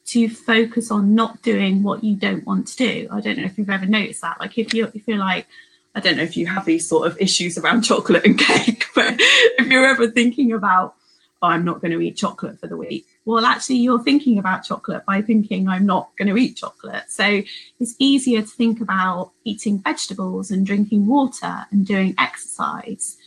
to 0.07 0.29
focus 0.29 0.91
on 0.91 1.15
not 1.15 1.41
doing 1.41 1.83
what 1.83 2.03
you 2.03 2.15
don't 2.15 2.45
want 2.45 2.67
to 2.67 2.77
do. 2.77 3.07
I 3.11 3.19
don't 3.19 3.37
know 3.37 3.43
if 3.43 3.57
you've 3.57 3.69
ever 3.69 3.87
noticed 3.87 4.21
that. 4.21 4.39
Like 4.39 4.57
if 4.57 4.73
you 4.73 4.89
if 4.93 5.07
you're 5.07 5.17
like, 5.17 5.47
I 5.95 5.99
don't 5.99 6.17
know 6.17 6.23
if 6.23 6.37
you 6.37 6.45
have 6.45 6.65
these 6.65 6.87
sort 6.87 7.07
of 7.07 7.19
issues 7.19 7.57
around 7.57 7.81
chocolate 7.91 8.25
and 8.25 8.37
cake, 8.37 8.85
but 8.95 9.15
if 9.17 9.67
you're 9.67 9.87
ever 9.87 10.09
thinking 10.09 10.53
about, 10.53 10.93
oh, 11.41 11.47
I'm 11.47 11.65
not 11.65 11.81
going 11.81 11.91
to 11.91 11.99
eat 11.99 12.15
chocolate 12.15 12.59
for 12.59 12.67
the 12.67 12.77
week, 12.77 13.07
well, 13.25 13.45
actually, 13.45 13.77
you're 13.77 14.03
thinking 14.03 14.37
about 14.37 14.63
chocolate 14.63 15.03
by 15.05 15.21
thinking, 15.21 15.67
I'm 15.67 15.85
not 15.85 16.15
going 16.15 16.29
to 16.29 16.37
eat 16.37 16.55
chocolate. 16.55 17.05
So 17.09 17.41
it's 17.79 17.95
easier 17.99 18.41
to 18.41 18.47
think 18.47 18.79
about 18.79 19.31
eating 19.43 19.79
vegetables 19.79 20.51
and 20.51 20.65
drinking 20.65 21.07
water 21.07 21.65
and 21.71 21.85
doing 21.85 22.15
exercise 22.19 23.17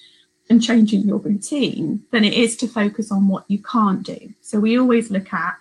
and 0.50 0.62
changing 0.62 1.02
your 1.02 1.18
routine 1.18 2.02
than 2.10 2.24
it 2.24 2.34
is 2.34 2.56
to 2.56 2.68
focus 2.68 3.10
on 3.10 3.28
what 3.28 3.44
you 3.48 3.62
can't 3.62 4.02
do. 4.02 4.34
So 4.42 4.60
we 4.60 4.78
always 4.78 5.10
look 5.10 5.32
at 5.32 5.56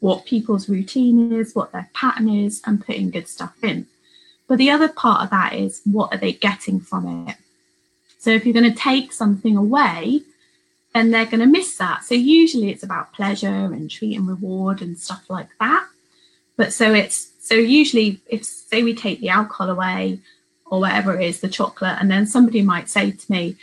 what 0.00 0.26
people's 0.26 0.68
routine 0.68 1.32
is, 1.32 1.54
what 1.54 1.72
their 1.72 1.88
pattern 1.94 2.28
is, 2.28 2.60
and 2.66 2.84
putting 2.84 3.10
good 3.10 3.28
stuff 3.28 3.54
in. 3.62 3.86
But 4.48 4.58
the 4.58 4.70
other 4.70 4.88
part 4.88 5.22
of 5.22 5.30
that 5.30 5.54
is 5.54 5.80
what 5.84 6.12
are 6.12 6.18
they 6.18 6.32
getting 6.32 6.80
from 6.80 7.28
it? 7.28 7.36
So 8.18 8.30
if 8.30 8.44
you're 8.44 8.52
going 8.52 8.70
to 8.70 8.78
take 8.78 9.12
something 9.12 9.56
away, 9.56 10.22
and 10.94 11.12
they're 11.12 11.24
going 11.24 11.40
to 11.40 11.46
miss 11.46 11.76
that. 11.76 12.04
So 12.04 12.14
usually 12.14 12.70
it's 12.70 12.82
about 12.82 13.12
pleasure 13.12 13.48
and 13.48 13.90
treat 13.90 14.16
and 14.16 14.28
reward 14.28 14.82
and 14.82 14.98
stuff 14.98 15.24
like 15.28 15.48
that. 15.58 15.86
But 16.56 16.72
so 16.72 16.92
it's 16.92 17.32
so 17.40 17.54
usually 17.54 18.20
if 18.26 18.44
say 18.44 18.82
we 18.82 18.94
take 18.94 19.20
the 19.20 19.30
alcohol 19.30 19.70
away 19.70 20.20
or 20.66 20.80
whatever 20.80 21.18
it 21.18 21.26
is, 21.26 21.40
the 21.40 21.48
chocolate, 21.48 21.96
and 22.00 22.10
then 22.10 22.26
somebody 22.26 22.62
might 22.62 22.88
say 22.88 23.10
to 23.10 23.32
me, 23.32 23.56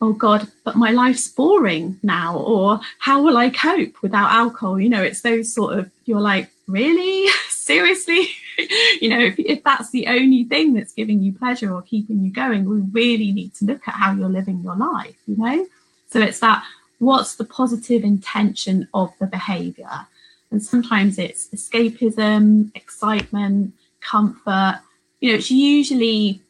Oh 0.00 0.12
God, 0.12 0.46
but 0.64 0.76
my 0.76 0.92
life's 0.92 1.28
boring 1.28 1.98
now, 2.02 2.38
or 2.38 2.80
how 3.00 3.22
will 3.22 3.36
I 3.36 3.50
cope 3.50 4.00
without 4.00 4.30
alcohol? 4.30 4.80
You 4.80 4.88
know, 4.88 5.02
it's 5.02 5.22
those 5.22 5.52
sort 5.52 5.78
of 5.78 5.90
you're 6.04 6.20
like, 6.20 6.50
really? 6.68 7.28
Seriously? 7.48 8.28
you 9.00 9.08
know, 9.08 9.20
if, 9.20 9.38
if 9.38 9.64
that's 9.64 9.90
the 9.90 10.06
only 10.06 10.44
thing 10.44 10.74
that's 10.74 10.92
giving 10.92 11.22
you 11.22 11.32
pleasure 11.32 11.72
or 11.74 11.82
keeping 11.82 12.22
you 12.22 12.30
going, 12.30 12.64
we 12.64 12.78
really 12.92 13.32
need 13.32 13.54
to 13.54 13.64
look 13.64 13.86
at 13.88 13.94
how 13.94 14.12
you're 14.12 14.28
living 14.28 14.62
your 14.62 14.76
life, 14.76 15.16
you 15.26 15.36
know? 15.36 15.66
So 16.10 16.20
it's 16.20 16.40
that 16.40 16.64
what's 16.98 17.36
the 17.36 17.44
positive 17.44 18.04
intention 18.04 18.88
of 18.94 19.12
the 19.18 19.26
behavior? 19.26 20.06
And 20.50 20.62
sometimes 20.62 21.18
it's 21.18 21.48
escapism, 21.48 22.70
excitement, 22.74 23.74
comfort. 24.00 24.80
You 25.20 25.32
know, 25.32 25.38
it's 25.38 25.50
usually 25.50 26.40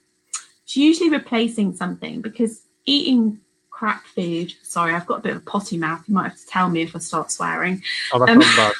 it's 0.65 0.77
usually 0.77 1.11
replacing 1.11 1.75
something 1.75 2.21
because 2.21 2.63
eating 2.89 3.41
crap 3.71 4.05
food. 4.07 4.55
Sorry, 4.63 4.95
I've 4.95 5.07
got 5.07 5.21
a 5.21 5.23
bit 5.23 5.33
of 5.33 5.39
a 5.39 5.45
potty 5.45 5.77
mouth. 5.77 6.03
You 6.09 6.15
might 6.15 6.31
have 6.31 6.39
to 6.39 6.47
tell 6.47 6.69
me 6.69 6.83
if 6.83 6.97
I 6.97 6.99
start 6.99 7.31
swearing. 7.31 7.83
Oh, 8.13 8.19
that's 8.19 8.33
um, 8.33 8.39
not 8.39 8.57
bad. 8.57 8.73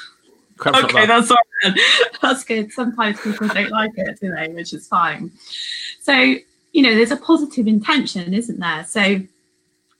Crap's 0.57 0.83
okay, 0.83 1.05
that's 1.05 1.31
all 1.31 1.37
right. 1.63 1.79
That's 2.21 2.43
good. 2.43 2.71
Sometimes 2.71 3.19
people 3.21 3.47
don't 3.47 3.69
like 3.69 3.91
it, 3.95 4.19
do 4.19 4.33
they? 4.33 4.49
Which 4.49 4.73
is 4.73 4.87
fine. 4.87 5.31
So, 6.01 6.13
you 6.13 6.81
know, 6.81 6.95
there's 6.95 7.11
a 7.11 7.17
positive 7.17 7.65
intention, 7.65 8.33
isn't 8.33 8.59
there? 8.59 8.83
So 8.85 9.21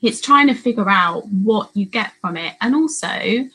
it's 0.02 0.20
trying 0.20 0.48
to 0.48 0.54
figure 0.54 0.90
out 0.90 1.28
what 1.28 1.70
you 1.74 1.86
get 1.86 2.12
from 2.20 2.36
it. 2.36 2.56
And 2.60 2.76
also, 2.76 3.48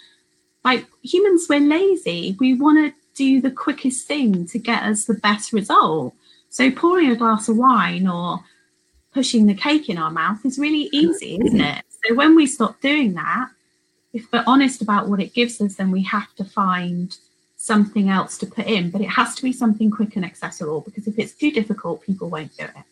like 0.65 0.87
humans, 1.03 1.47
we're 1.49 1.61
lazy. 1.61 2.37
We 2.41 2.55
want 2.55 2.79
to 2.79 2.99
do 3.15 3.41
the 3.41 3.51
quickest 3.51 4.07
thing 4.07 4.47
to 4.47 4.59
get 4.59 4.83
us 4.83 5.05
the 5.05 5.15
best 5.15 5.53
result. 5.53 6.15
So 6.51 6.71
pouring 6.71 7.11
a 7.11 7.17
glass 7.17 7.49
of 7.49 7.57
wine 7.57 8.07
or 8.07 8.41
pushing 9.15 9.47
the 9.47 9.55
cake 9.55 9.89
in 9.89 9.97
our 9.97 10.11
mouth 10.11 10.45
is 10.45 10.59
really 10.59 10.91
easy, 10.93 11.39
isn't 11.43 11.61
it? 11.61 11.85
So 12.07 12.15
when 12.15 12.35
we 12.35 12.47
stop 12.47 12.81
doing 12.81 13.15
that, 13.15 13.49
if 14.13 14.31
we're 14.33 14.45
honest 14.47 14.83
about 14.83 15.09
what 15.09 15.21
it 15.21 15.33
gives 15.33 15.61
us, 15.61 15.77
then 15.77 15.91
we 15.91 16.03
have 16.03 16.35
to 16.35 16.45
find 16.45 17.17
something 17.57 18.11
else 18.11 18.37
to 18.39 18.47
put 18.47 18.67
in. 18.67 18.91
But 18.91 19.01
it 19.01 19.09
has 19.09 19.35
to 19.37 19.43
be 19.43 19.53
something 19.53 19.91
quick 19.91 20.17
and 20.17 20.25
accessible 20.25 20.83
because 20.83 21.07
if 21.07 21.19
it's 21.19 21.33
too 21.33 21.51
difficult, 21.51 22.03
people 22.03 22.29
won't 22.29 22.57
do 22.57 22.65
it. 22.65 22.85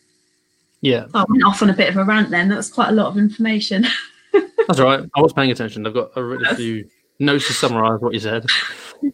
Yeah. 0.81 1.05
So 1.07 1.19
I 1.19 1.25
went 1.29 1.43
off 1.43 1.61
on 1.61 1.69
a 1.69 1.73
bit 1.73 1.89
of 1.89 1.97
a 1.97 2.03
rant 2.03 2.29
then. 2.29 2.49
That's 2.49 2.69
quite 2.69 2.89
a 2.89 2.93
lot 2.93 3.07
of 3.07 3.17
information. 3.17 3.85
That's 4.67 4.79
all 4.79 4.85
right. 4.85 5.07
I 5.15 5.21
was 5.21 5.33
paying 5.33 5.51
attention. 5.51 5.85
I've 5.85 5.93
got 5.93 6.11
a 6.15 6.23
really 6.23 6.55
few 6.55 6.89
notes 7.19 7.47
to 7.47 7.53
summarize 7.53 8.01
what 8.01 8.13
you 8.13 8.19
said. 8.19 8.45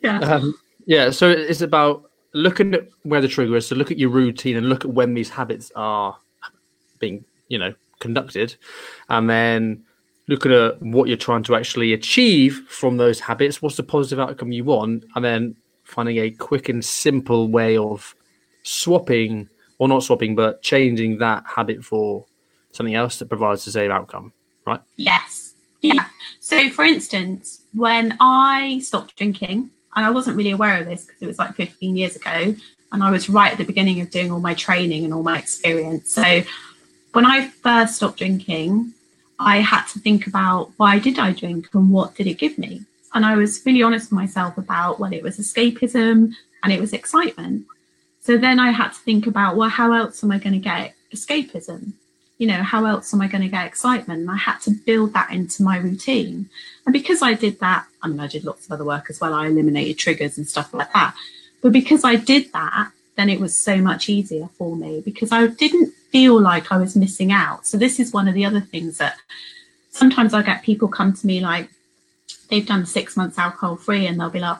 Yeah. 0.03 0.19
Um, 0.19 0.55
yeah. 0.85 1.09
So 1.09 1.29
it's 1.29 1.61
about 1.61 2.09
looking 2.33 2.73
at 2.73 2.87
where 3.03 3.21
the 3.21 3.27
trigger 3.27 3.55
is. 3.57 3.67
So 3.67 3.75
look 3.75 3.91
at 3.91 3.97
your 3.97 4.09
routine 4.09 4.57
and 4.57 4.69
look 4.69 4.85
at 4.85 4.91
when 4.91 5.13
these 5.13 5.29
habits 5.29 5.71
are 5.75 6.15
being, 6.99 7.25
you 7.47 7.57
know, 7.57 7.73
conducted. 7.99 8.55
And 9.09 9.29
then 9.29 9.83
looking 10.27 10.53
at 10.53 10.81
what 10.81 11.07
you're 11.07 11.17
trying 11.17 11.43
to 11.43 11.55
actually 11.55 11.91
achieve 11.91 12.63
from 12.69 12.97
those 12.97 13.19
habits. 13.19 13.61
What's 13.61 13.77
the 13.77 13.83
positive 13.83 14.19
outcome 14.19 14.51
you 14.51 14.63
want? 14.63 15.03
And 15.15 15.25
then 15.25 15.55
finding 15.83 16.17
a 16.17 16.29
quick 16.29 16.69
and 16.69 16.85
simple 16.85 17.47
way 17.47 17.77
of 17.77 18.15
swapping 18.63 19.49
or 19.79 19.87
not 19.87 20.03
swapping, 20.03 20.35
but 20.35 20.61
changing 20.61 21.17
that 21.17 21.43
habit 21.47 21.83
for 21.83 22.25
something 22.71 22.93
else 22.93 23.17
that 23.17 23.27
provides 23.27 23.65
the 23.65 23.71
same 23.71 23.91
outcome, 23.91 24.31
right? 24.67 24.81
Yes. 24.97 25.55
Yeah. 25.81 26.05
So, 26.39 26.69
for 26.69 26.85
instance, 26.85 27.63
when 27.73 28.15
I 28.19 28.79
stopped 28.83 29.15
drinking, 29.15 29.71
and 29.95 30.05
I 30.05 30.11
wasn't 30.11 30.37
really 30.37 30.51
aware 30.51 30.79
of 30.79 30.85
this 30.85 31.05
because 31.05 31.21
it 31.21 31.27
was 31.27 31.39
like 31.39 31.55
15 31.55 31.97
years 31.97 32.15
ago, 32.15 32.55
and 32.91 33.03
I 33.03 33.09
was 33.09 33.29
right 33.29 33.51
at 33.51 33.57
the 33.57 33.63
beginning 33.63 34.01
of 34.01 34.11
doing 34.11 34.31
all 34.31 34.39
my 34.39 34.53
training 34.53 35.05
and 35.05 35.13
all 35.13 35.23
my 35.23 35.39
experience. 35.39 36.11
So, 36.11 36.43
when 37.13 37.25
I 37.25 37.47
first 37.47 37.95
stopped 37.95 38.17
drinking, 38.17 38.93
I 39.39 39.57
had 39.57 39.85
to 39.87 39.99
think 39.99 40.27
about 40.27 40.71
why 40.77 40.99
did 40.99 41.17
I 41.17 41.31
drink 41.31 41.69
and 41.73 41.91
what 41.91 42.15
did 42.15 42.27
it 42.27 42.37
give 42.37 42.57
me? 42.57 42.83
And 43.13 43.25
I 43.25 43.35
was 43.35 43.61
really 43.65 43.81
honest 43.81 44.11
with 44.11 44.19
myself 44.19 44.57
about 44.57 44.99
well, 44.99 45.13
it 45.13 45.23
was 45.23 45.37
escapism 45.37 46.33
and 46.63 46.73
it 46.73 46.79
was 46.79 46.93
excitement. 46.93 47.65
So 48.21 48.37
then 48.37 48.59
I 48.59 48.71
had 48.71 48.89
to 48.89 48.99
think 48.99 49.27
about, 49.27 49.55
well, 49.55 49.69
how 49.69 49.93
else 49.93 50.23
am 50.23 50.31
I 50.31 50.37
going 50.37 50.53
to 50.53 50.59
get 50.59 50.93
escapism? 51.13 51.93
You 52.37 52.47
know, 52.47 52.61
how 52.63 52.85
else 52.85 53.13
am 53.13 53.21
I 53.21 53.27
going 53.27 53.41
to 53.41 53.47
get 53.47 53.65
excitement? 53.65 54.21
And 54.21 54.31
I 54.31 54.37
had 54.37 54.59
to 54.61 54.71
build 54.71 55.13
that 55.13 55.31
into 55.31 55.63
my 55.63 55.77
routine. 55.77 56.49
And 56.85 56.93
because 56.93 57.21
I 57.21 57.33
did 57.33 57.59
that, 57.59 57.85
I 58.01 58.07
mean, 58.07 58.19
I 58.19 58.27
did 58.27 58.43
lots 58.43 58.65
of 58.65 58.71
other 58.71 58.85
work 58.85 59.07
as 59.09 59.19
well. 59.19 59.33
I 59.33 59.47
eliminated 59.47 59.97
triggers 59.97 60.37
and 60.37 60.47
stuff 60.47 60.73
like 60.73 60.93
that. 60.93 61.15
But 61.61 61.71
because 61.71 62.03
I 62.03 62.15
did 62.15 62.51
that, 62.53 62.91
then 63.15 63.29
it 63.29 63.39
was 63.39 63.57
so 63.57 63.77
much 63.77 64.07
easier 64.07 64.47
for 64.57 64.75
me 64.75 65.01
because 65.01 65.31
I 65.31 65.47
didn't 65.47 65.93
feel 66.11 66.39
like 66.39 66.71
I 66.71 66.77
was 66.77 66.95
missing 66.95 67.31
out. 67.31 67.65
So 67.65 67.77
this 67.77 67.99
is 67.99 68.13
one 68.13 68.27
of 68.27 68.33
the 68.33 68.45
other 68.45 68.61
things 68.61 68.97
that 68.97 69.17
sometimes 69.91 70.33
I 70.33 70.41
get 70.41 70.63
people 70.63 70.87
come 70.87 71.13
to 71.13 71.27
me 71.27 71.39
like 71.39 71.69
they've 72.49 72.65
done 72.65 72.85
six 72.85 73.15
months 73.15 73.37
alcohol 73.37 73.75
free 73.75 74.07
and 74.07 74.19
they'll 74.19 74.29
be 74.29 74.39
like, 74.39 74.57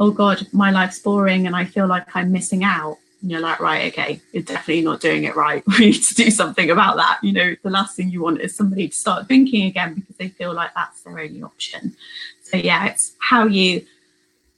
oh 0.00 0.10
God, 0.10 0.46
my 0.52 0.70
life's 0.70 0.98
boring 0.98 1.46
and 1.46 1.56
I 1.56 1.64
feel 1.64 1.86
like 1.86 2.04
I'm 2.14 2.32
missing 2.32 2.64
out 2.64 2.98
and 3.20 3.30
you're 3.30 3.40
like, 3.40 3.58
right, 3.60 3.92
okay, 3.92 4.20
you're 4.32 4.42
definitely 4.42 4.84
not 4.84 5.00
doing 5.00 5.24
it 5.24 5.34
right. 5.34 5.62
We 5.78 5.90
need 5.90 6.02
to 6.02 6.14
do 6.14 6.30
something 6.30 6.70
about 6.70 6.96
that. 6.96 7.18
You 7.22 7.32
know, 7.32 7.56
the 7.62 7.70
last 7.70 7.96
thing 7.96 8.10
you 8.10 8.22
want 8.22 8.40
is 8.40 8.54
somebody 8.54 8.88
to 8.88 8.94
start 8.94 9.26
drinking 9.26 9.66
again 9.66 9.94
because 9.94 10.16
they 10.16 10.28
feel 10.28 10.52
like 10.52 10.74
that's 10.74 11.02
their 11.02 11.18
only 11.18 11.42
option. 11.42 11.96
So 12.42 12.56
yeah, 12.56 12.86
it's 12.86 13.14
how 13.18 13.46
you 13.46 13.84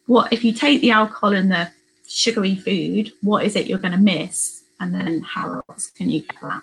what 0.07 0.33
if 0.33 0.45
you 0.45 0.53
take 0.53 0.81
the 0.81 0.91
alcohol 0.91 1.35
and 1.35 1.51
the 1.51 1.71
sugary 2.07 2.57
food, 2.57 3.13
what 3.23 3.45
is 3.45 3.57
it 3.57 3.67
you're 3.67 3.79
going 3.79 3.93
to 3.93 3.99
miss? 3.99 4.60
And 4.81 4.95
then 4.95 5.21
how 5.21 5.63
else 5.69 5.91
can 5.91 6.11
you 6.11 6.21
get 6.21 6.41
that? 6.43 6.63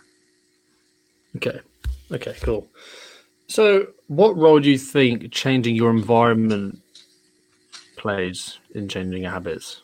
Okay. 1.37 1.59
Okay, 2.11 2.35
cool. 2.41 2.67
So 3.47 3.87
what 4.07 4.35
role 4.35 4.59
do 4.59 4.69
you 4.69 4.77
think 4.77 5.31
changing 5.31 5.75
your 5.75 5.91
environment 5.91 6.81
plays 7.95 8.59
in 8.73 8.87
changing 8.89 9.23
your 9.23 9.31
habits? 9.31 9.81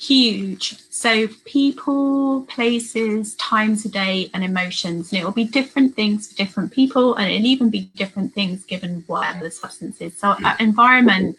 huge. 0.00 0.76
So, 0.90 1.28
people, 1.44 2.42
places, 2.48 3.34
times 3.36 3.84
of 3.84 3.92
day, 3.92 4.30
and 4.32 4.42
emotions. 4.42 5.12
And 5.12 5.20
it 5.20 5.24
will 5.24 5.32
be 5.32 5.44
different 5.44 5.94
things 5.94 6.28
for 6.28 6.36
different 6.36 6.72
people, 6.72 7.14
and 7.14 7.30
it'll 7.30 7.46
even 7.46 7.70
be 7.70 7.90
different 7.96 8.34
things 8.34 8.64
given 8.64 9.04
whatever 9.06 9.44
the 9.44 9.50
substance 9.50 10.00
is. 10.00 10.16
So, 10.16 10.30
uh, 10.42 10.56
environment 10.58 11.36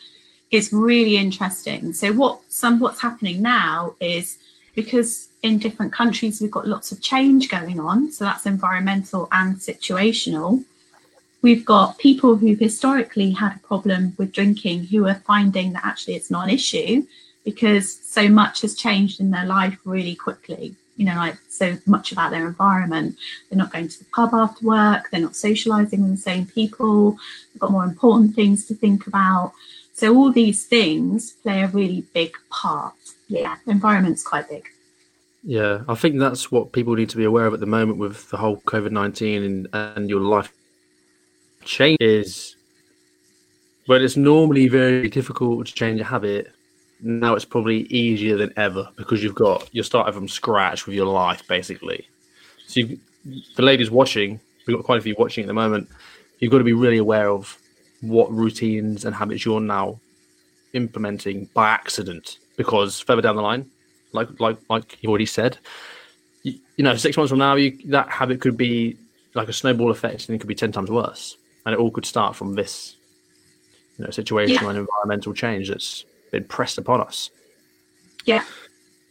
is 0.52 0.72
really 0.72 1.18
interesting. 1.18 1.94
So, 1.94 2.14
what 2.14 2.42
some 2.50 2.80
what's 2.80 3.02
happening 3.02 3.42
now 3.42 3.96
is 4.00 4.38
because 4.76 5.30
in 5.44 5.58
different 5.58 5.92
countries 5.92 6.40
we've 6.40 6.52
got 6.52 6.68
lots 6.68 6.92
of 6.92 7.02
change 7.02 7.50
going 7.50 7.80
on. 7.80 8.12
So, 8.12 8.26
that's 8.26 8.46
environmental 8.46 9.28
and 9.32 9.58
situational. 9.58 10.64
We've 11.42 11.66
got 11.66 11.98
people 11.98 12.36
who've 12.36 12.60
historically 12.60 13.32
had 13.32 13.56
a 13.56 13.68
problem 13.68 14.14
with 14.18 14.32
drinking 14.32 14.86
who 14.86 15.08
are 15.08 15.16
finding 15.16 15.74
that 15.74 15.86
actually 15.86 16.14
it's 16.16 16.30
not 16.30 16.44
an 16.44 16.54
issue 16.54 17.04
because 17.44 17.92
so 17.92 18.30
much 18.30 18.62
has 18.62 18.76
changed 18.76 19.20
in 19.20 19.32
their 19.32 19.46
life 19.46 19.78
really 19.84 20.16
quickly. 20.16 20.76
You 20.98 21.06
know, 21.06 21.16
like 21.16 21.38
so 21.50 21.78
much 21.88 22.12
about 22.12 22.30
their 22.30 22.46
environment. 22.46 23.18
They're 23.50 23.58
not 23.58 23.74
going 23.74 23.88
to 23.88 24.00
the 24.00 24.06
pub 24.14 24.34
after 24.34 24.64
work, 24.66 25.10
they're 25.10 25.22
not 25.22 25.36
socializing 25.36 26.04
with 26.04 26.12
the 26.12 26.18
same 26.18 26.46
people, 26.46 27.18
they've 27.54 27.60
got 27.60 27.72
more 27.72 27.86
important 27.86 28.36
things 28.36 28.68
to 28.68 28.76
think 28.76 29.08
about. 29.08 29.54
So, 29.94 30.16
all 30.16 30.32
these 30.32 30.66
things 30.66 31.32
play 31.32 31.64
a 31.64 31.68
really 31.68 32.06
big 32.14 32.34
part. 32.52 32.94
Yeah, 33.32 33.56
environment's 33.66 34.24
quite 34.24 34.50
big. 34.50 34.68
Yeah, 35.44 35.82
I 35.88 35.96
think 35.96 36.20
that's 36.20 36.52
what 36.52 36.74
people 36.74 36.96
need 36.96 37.10
to 37.10 37.18
be 37.18 37.24
aware 37.24 37.46
of 37.46 37.54
at 37.54 37.60
the 37.62 37.66
moment 37.66 37.98
with 37.98 38.30
the 38.30 38.38
whole 38.38 38.58
COVID 38.58 38.92
19 38.92 39.44
and, 39.44 39.68
and 39.74 40.10
your 40.10 40.20
life 40.20 40.52
change 41.64 41.98
is 42.02 42.56
when 43.86 44.02
it's 44.02 44.18
normally 44.18 44.68
very 44.68 45.10
difficult 45.10 45.68
to 45.68 45.74
change 45.74 46.02
a 46.02 46.04
habit 46.04 46.52
now 47.02 47.34
it's 47.34 47.46
probably 47.46 47.84
easier 47.84 48.38
than 48.38 48.54
ever 48.58 48.88
because 48.96 49.24
you've 49.24 49.36
got 49.36 49.68
you're 49.72 49.84
starting 49.84 50.14
from 50.14 50.28
scratch 50.28 50.86
with 50.86 50.96
your 50.96 51.06
life 51.06 51.48
basically. 51.48 52.08
So 52.68 52.82
the 53.56 53.62
ladies 53.62 53.90
watching, 53.90 54.40
we've 54.66 54.78
got 54.78 54.86
quite 54.86 55.00
a 55.00 55.02
few 55.02 55.16
watching 55.18 55.44
at 55.44 55.48
the 55.48 55.54
moment. 55.54 55.90
You've 56.40 56.52
got 56.52 56.60
to 56.60 56.64
be 56.64 56.74
really 56.74 56.98
aware 56.98 57.30
of 57.30 57.58
what 58.02 58.32
routines 58.32 59.06
and 59.06 59.16
habits 59.16 59.46
you're 59.46 59.60
now 59.60 60.00
implementing 60.74 61.50
by 61.54 61.70
accident, 61.70 62.38
because 62.62 63.00
further 63.00 63.22
down 63.22 63.36
the 63.36 63.42
line, 63.42 63.70
like 64.14 64.40
like 64.40 64.58
like 64.70 65.02
you 65.02 65.10
already 65.10 65.26
said, 65.26 65.58
you, 66.44 66.60
you 66.78 66.84
know, 66.84 66.96
six 66.96 67.18
months 67.18 67.32
from 67.32 67.40
now, 67.40 67.56
you, 67.56 67.78
that 67.86 68.10
habit 68.10 68.40
could 68.40 68.56
be 68.56 68.98
like 69.34 69.50
a 69.50 69.54
snowball 69.54 69.90
effect, 69.90 70.28
and 70.28 70.36
it 70.36 70.40
could 70.40 70.48
be 70.48 70.56
ten 70.56 70.72
times 70.72 70.92
worse, 70.92 71.38
and 71.66 71.74
it 71.74 71.80
all 71.80 71.92
could 71.92 72.06
start 72.06 72.36
from 72.36 72.54
this, 72.54 72.96
you 73.98 74.06
know, 74.06 74.12
situation 74.12 74.58
yeah. 74.62 74.70
and 74.70 74.78
environmental 74.78 75.34
change 75.34 75.70
that's 75.70 76.06
been 76.32 76.44
pressed 76.44 76.78
upon 76.78 77.02
us. 77.02 77.32
Yeah, 78.26 78.44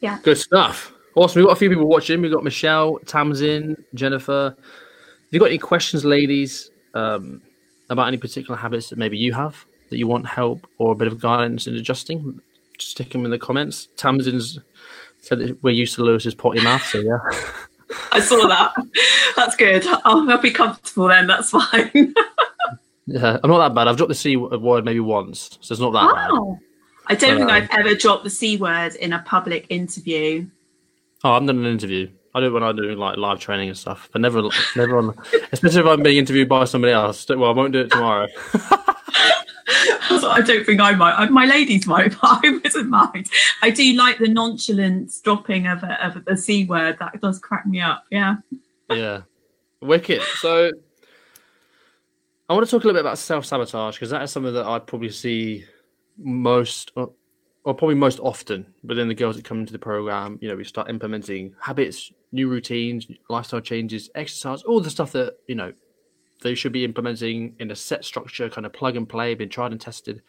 yeah, 0.00 0.18
good 0.22 0.38
stuff. 0.38 0.92
Awesome. 1.16 1.40
We've 1.40 1.48
got 1.48 1.56
a 1.56 1.58
few 1.58 1.68
people 1.68 1.88
watching. 1.88 2.22
We've 2.22 2.32
got 2.32 2.44
Michelle, 2.44 2.98
Tamsin, 3.00 3.82
Jennifer. 3.94 4.54
Have 4.56 5.32
you 5.32 5.40
got 5.40 5.46
any 5.46 5.58
questions, 5.58 6.04
ladies, 6.04 6.70
um, 6.94 7.42
about 7.88 8.06
any 8.06 8.16
particular 8.16 8.56
habits 8.56 8.90
that 8.90 8.98
maybe 8.98 9.18
you 9.18 9.32
have 9.32 9.64
that 9.90 9.98
you 9.98 10.06
want 10.06 10.24
help 10.24 10.68
or 10.78 10.92
a 10.92 10.94
bit 10.94 11.08
of 11.08 11.20
guidance 11.20 11.66
in 11.66 11.74
adjusting? 11.74 12.40
Stick 12.80 13.10
them 13.10 13.24
in 13.24 13.30
the 13.30 13.38
comments. 13.38 13.88
Tamsin's 13.96 14.58
said 15.18 15.38
that 15.38 15.62
we're 15.62 15.70
used 15.70 15.94
to 15.96 16.04
Lewis's 16.04 16.34
potty 16.34 16.62
mouth, 16.62 16.82
so 16.82 16.98
yeah. 16.98 17.18
I 18.12 18.20
saw 18.20 18.46
that. 18.46 18.72
That's 19.36 19.56
good. 19.56 19.86
I'll, 20.04 20.28
I'll 20.30 20.38
be 20.38 20.50
comfortable 20.50 21.08
then. 21.08 21.26
That's 21.26 21.50
fine. 21.50 21.90
yeah, 23.06 23.38
I'm 23.42 23.50
not 23.50 23.58
that 23.58 23.74
bad. 23.74 23.88
I've 23.88 23.96
dropped 23.96 24.10
the 24.10 24.14
C 24.14 24.36
word 24.36 24.84
maybe 24.84 25.00
once, 25.00 25.58
so 25.60 25.72
it's 25.72 25.80
not 25.80 25.92
that 25.92 26.04
wow. 26.04 26.58
bad. 26.58 26.66
I 27.06 27.14
don't 27.16 27.38
think 27.38 27.50
I've 27.50 27.68
ever 27.72 27.94
dropped 27.94 28.24
the 28.24 28.30
C 28.30 28.56
word 28.56 28.94
in 28.94 29.12
a 29.12 29.20
public 29.20 29.66
interview. 29.68 30.46
Oh, 31.24 31.32
I've 31.32 31.46
done 31.46 31.58
an 31.58 31.66
interview. 31.66 32.08
I 32.34 32.40
do 32.40 32.46
it 32.46 32.50
when 32.50 32.62
I'm 32.62 32.76
doing 32.76 32.96
like 32.96 33.16
live 33.16 33.40
training 33.40 33.68
and 33.68 33.76
stuff, 33.76 34.08
but 34.12 34.20
never, 34.20 34.42
never 34.76 34.98
on. 34.98 35.14
Especially 35.52 35.80
if 35.80 35.86
I'm 35.86 36.02
being 36.02 36.18
interviewed 36.18 36.48
by 36.48 36.64
somebody 36.64 36.92
else. 36.92 37.28
Well, 37.28 37.50
I 37.50 37.52
won't 37.52 37.72
do 37.72 37.80
it 37.80 37.90
tomorrow. 37.90 38.28
I 40.10 40.42
don't 40.44 40.64
think 40.64 40.80
I 40.80 40.92
might. 40.92 41.30
My 41.30 41.44
ladies 41.44 41.86
might, 41.86 42.10
but 42.20 42.40
I 42.44 42.50
wouldn't 42.50 42.88
mind. 42.88 43.30
I 43.62 43.70
do 43.70 43.92
like 43.94 44.18
the 44.18 44.28
nonchalant 44.28 45.12
dropping 45.22 45.66
of 45.66 45.82
a, 45.82 46.06
of 46.06 46.24
the 46.24 46.36
c 46.36 46.64
word. 46.64 46.98
That 46.98 47.20
does 47.20 47.38
crack 47.38 47.66
me 47.66 47.80
up. 47.80 48.04
Yeah. 48.10 48.36
Yeah, 48.90 49.22
wicked. 49.80 50.22
So, 50.40 50.72
I 52.48 52.54
want 52.54 52.66
to 52.66 52.70
talk 52.70 52.82
a 52.82 52.86
little 52.88 52.98
bit 52.98 53.06
about 53.06 53.18
self 53.18 53.44
sabotage 53.46 53.96
because 53.96 54.10
that 54.10 54.22
is 54.22 54.32
something 54.32 54.54
that 54.54 54.66
I 54.66 54.80
probably 54.80 55.10
see 55.10 55.64
most 56.18 56.92
or 57.64 57.74
probably 57.74 57.94
most 57.94 58.18
often 58.20 58.66
within 58.82 59.08
the 59.08 59.14
girls 59.14 59.36
that 59.36 59.44
come 59.44 59.60
into 59.60 59.72
the 59.72 59.78
program, 59.78 60.38
you 60.40 60.48
know, 60.48 60.56
we 60.56 60.64
start 60.64 60.88
implementing 60.88 61.54
habits, 61.60 62.10
new 62.32 62.48
routines, 62.48 63.06
lifestyle 63.28 63.60
changes, 63.60 64.08
exercise, 64.14 64.62
all 64.62 64.80
the 64.80 64.90
stuff 64.90 65.12
that, 65.12 65.36
you 65.46 65.54
know, 65.54 65.72
they 66.42 66.54
should 66.54 66.72
be 66.72 66.84
implementing 66.84 67.54
in 67.58 67.70
a 67.70 67.76
set 67.76 68.04
structure, 68.04 68.48
kind 68.48 68.66
of 68.66 68.72
plug 68.72 68.96
and 68.96 69.08
play, 69.08 69.34
been 69.34 69.48
tried 69.48 69.72
and 69.72 69.80
tested, 69.80 70.22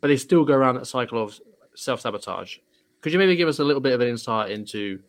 but 0.00 0.08
they 0.08 0.16
still 0.16 0.44
go 0.44 0.54
around 0.54 0.76
that 0.76 0.86
cycle 0.86 1.22
of 1.22 1.38
self 1.74 2.00
sabotage. 2.00 2.58
Could 3.00 3.12
you 3.12 3.18
maybe 3.18 3.36
give 3.36 3.48
us 3.48 3.58
a 3.58 3.64
little 3.64 3.80
bit 3.80 3.92
of 3.92 4.00
an 4.00 4.08
insight 4.08 4.50
into 4.50 5.00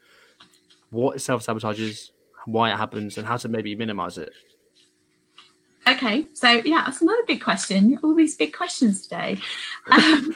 what 0.89 1.21
self 1.21 1.43
sabotage 1.43 1.79
is, 1.79 2.11
why 2.45 2.71
it 2.71 2.77
happens, 2.77 3.17
and 3.17 3.27
how 3.27 3.37
to 3.37 3.47
maybe 3.47 3.75
minimize 3.75 4.17
it? 4.17 4.31
Okay, 5.87 6.27
so 6.33 6.49
yeah, 6.65 6.83
that's 6.85 7.01
another 7.01 7.23
big 7.25 7.41
question. 7.41 7.97
All 8.03 8.13
these 8.13 8.35
big 8.35 8.53
questions 8.53 9.03
today. 9.03 9.37
Um, 9.91 10.35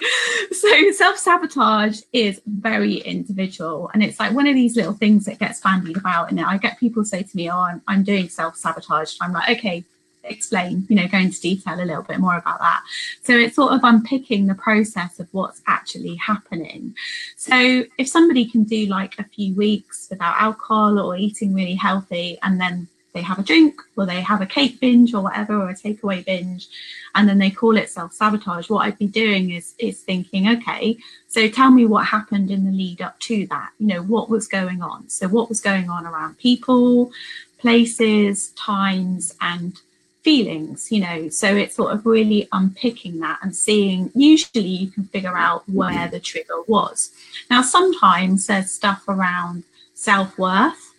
so 0.51 0.91
self 0.93 1.17
sabotage 1.20 2.01
is 2.12 2.41
very 2.48 2.96
individual, 2.96 3.91
and 3.93 4.01
it's 4.01 4.20
like 4.20 4.34
one 4.34 4.48
of 4.48 4.55
these 4.55 4.75
little 4.75 4.93
things 4.93 5.25
that 5.25 5.38
gets 5.38 5.62
bandied 5.62 5.98
about. 5.98 6.32
And 6.32 6.41
I 6.41 6.58
get 6.58 6.79
people 6.79 7.05
say 7.05 7.22
to 7.22 7.38
me, 7.38 7.51
"Oh, 7.51 7.60
I'm, 7.60 7.84
I'm 7.88 8.03
doing 8.03 8.29
self 8.29 8.55
sabotage." 8.55 9.15
I'm 9.22 9.32
like, 9.32 9.58
okay, 9.60 9.86
explain. 10.24 10.86
You 10.89 10.96
know, 10.96 11.08
go 11.08 11.18
into 11.18 11.39
detail 11.39 11.75
a 11.75 11.86
little 11.86 12.03
bit 12.03 12.20
more 12.20 12.38
about 12.38 12.60
that. 12.60 12.82
So 13.24 13.34
it's 13.34 13.56
sort 13.56 13.74
of 13.74 13.82
unpicking 13.84 14.48
the 14.48 14.56
process 14.56 15.20
of 15.20 15.27
what's 15.32 15.62
actually 15.68 16.15
happening. 16.15 16.96
So 17.36 17.84
if 17.98 18.08
somebody 18.08 18.46
can 18.46 18.63
do 18.63 18.86
like 18.88 19.20
a 19.20 19.24
few 19.24 19.53
weeks 19.56 20.08
without 20.10 20.36
alcohol 20.39 21.00
or 21.00 21.15
eating 21.15 21.53
really 21.53 21.75
healthy, 21.75 22.38
and 22.44 22.60
then 22.60 22.88
they 23.13 23.22
have 23.22 23.39
a 23.39 23.44
drink 23.44 23.80
or 23.96 24.06
they 24.06 24.22
have 24.22 24.42
a 24.42 24.46
cake 24.46 24.80
binge 24.80 25.13
or 25.13 25.22
whatever 25.22 25.56
or 25.56 25.70
a 25.70 25.75
takeaway 25.75 26.25
binge 26.25 26.68
and 27.15 27.30
then 27.30 27.38
they 27.38 27.51
call 27.51 27.77
it 27.77 27.89
self-sabotage 27.89 28.70
what 28.70 28.86
i'd 28.86 28.98
be 28.98 29.08
doing 29.08 29.51
is 29.51 29.75
is 29.77 30.01
thinking 30.01 30.50
okay 30.50 30.98
so 31.27 31.48
tell 31.48 31.70
me 31.72 31.86
what 31.86 32.05
happened 32.05 32.50
in 32.50 32.66
the 32.66 32.72
lead 32.72 33.01
up 33.01 33.20
to 33.20 33.46
that 33.48 33.70
you 33.77 33.88
know 33.88 34.01
what 34.01 34.29
was 34.29 34.48
going 34.48 34.81
on 34.81 35.07
so 35.09 35.27
what 35.27 35.48
was 35.48 35.62
going 35.62 35.90
on 35.90 36.05
around 36.05 36.38
people 36.38 37.12
places 37.59 38.50
times 38.51 39.36
and 39.42 39.81
feelings 40.24 40.92
you 40.92 41.01
know 41.01 41.27
so 41.29 41.53
it's 41.55 41.75
sort 41.75 41.92
of 41.92 42.05
really 42.05 42.48
unpicking 42.53 43.20
that 43.20 43.38
and 43.42 43.55
seeing 43.55 44.09
usually 44.16 44.62
you 44.62 44.88
can 44.90 45.03
figure 45.05 45.38
out 45.38 45.68
where 45.70 46.07
the 46.07 46.20
trigger 46.20 46.62
was 46.68 47.12
now 47.50 47.62
sometimes 47.62 48.48
there's 48.48 48.72
stuff 48.72 49.03
around 49.07 49.64
self-worth 49.94 50.94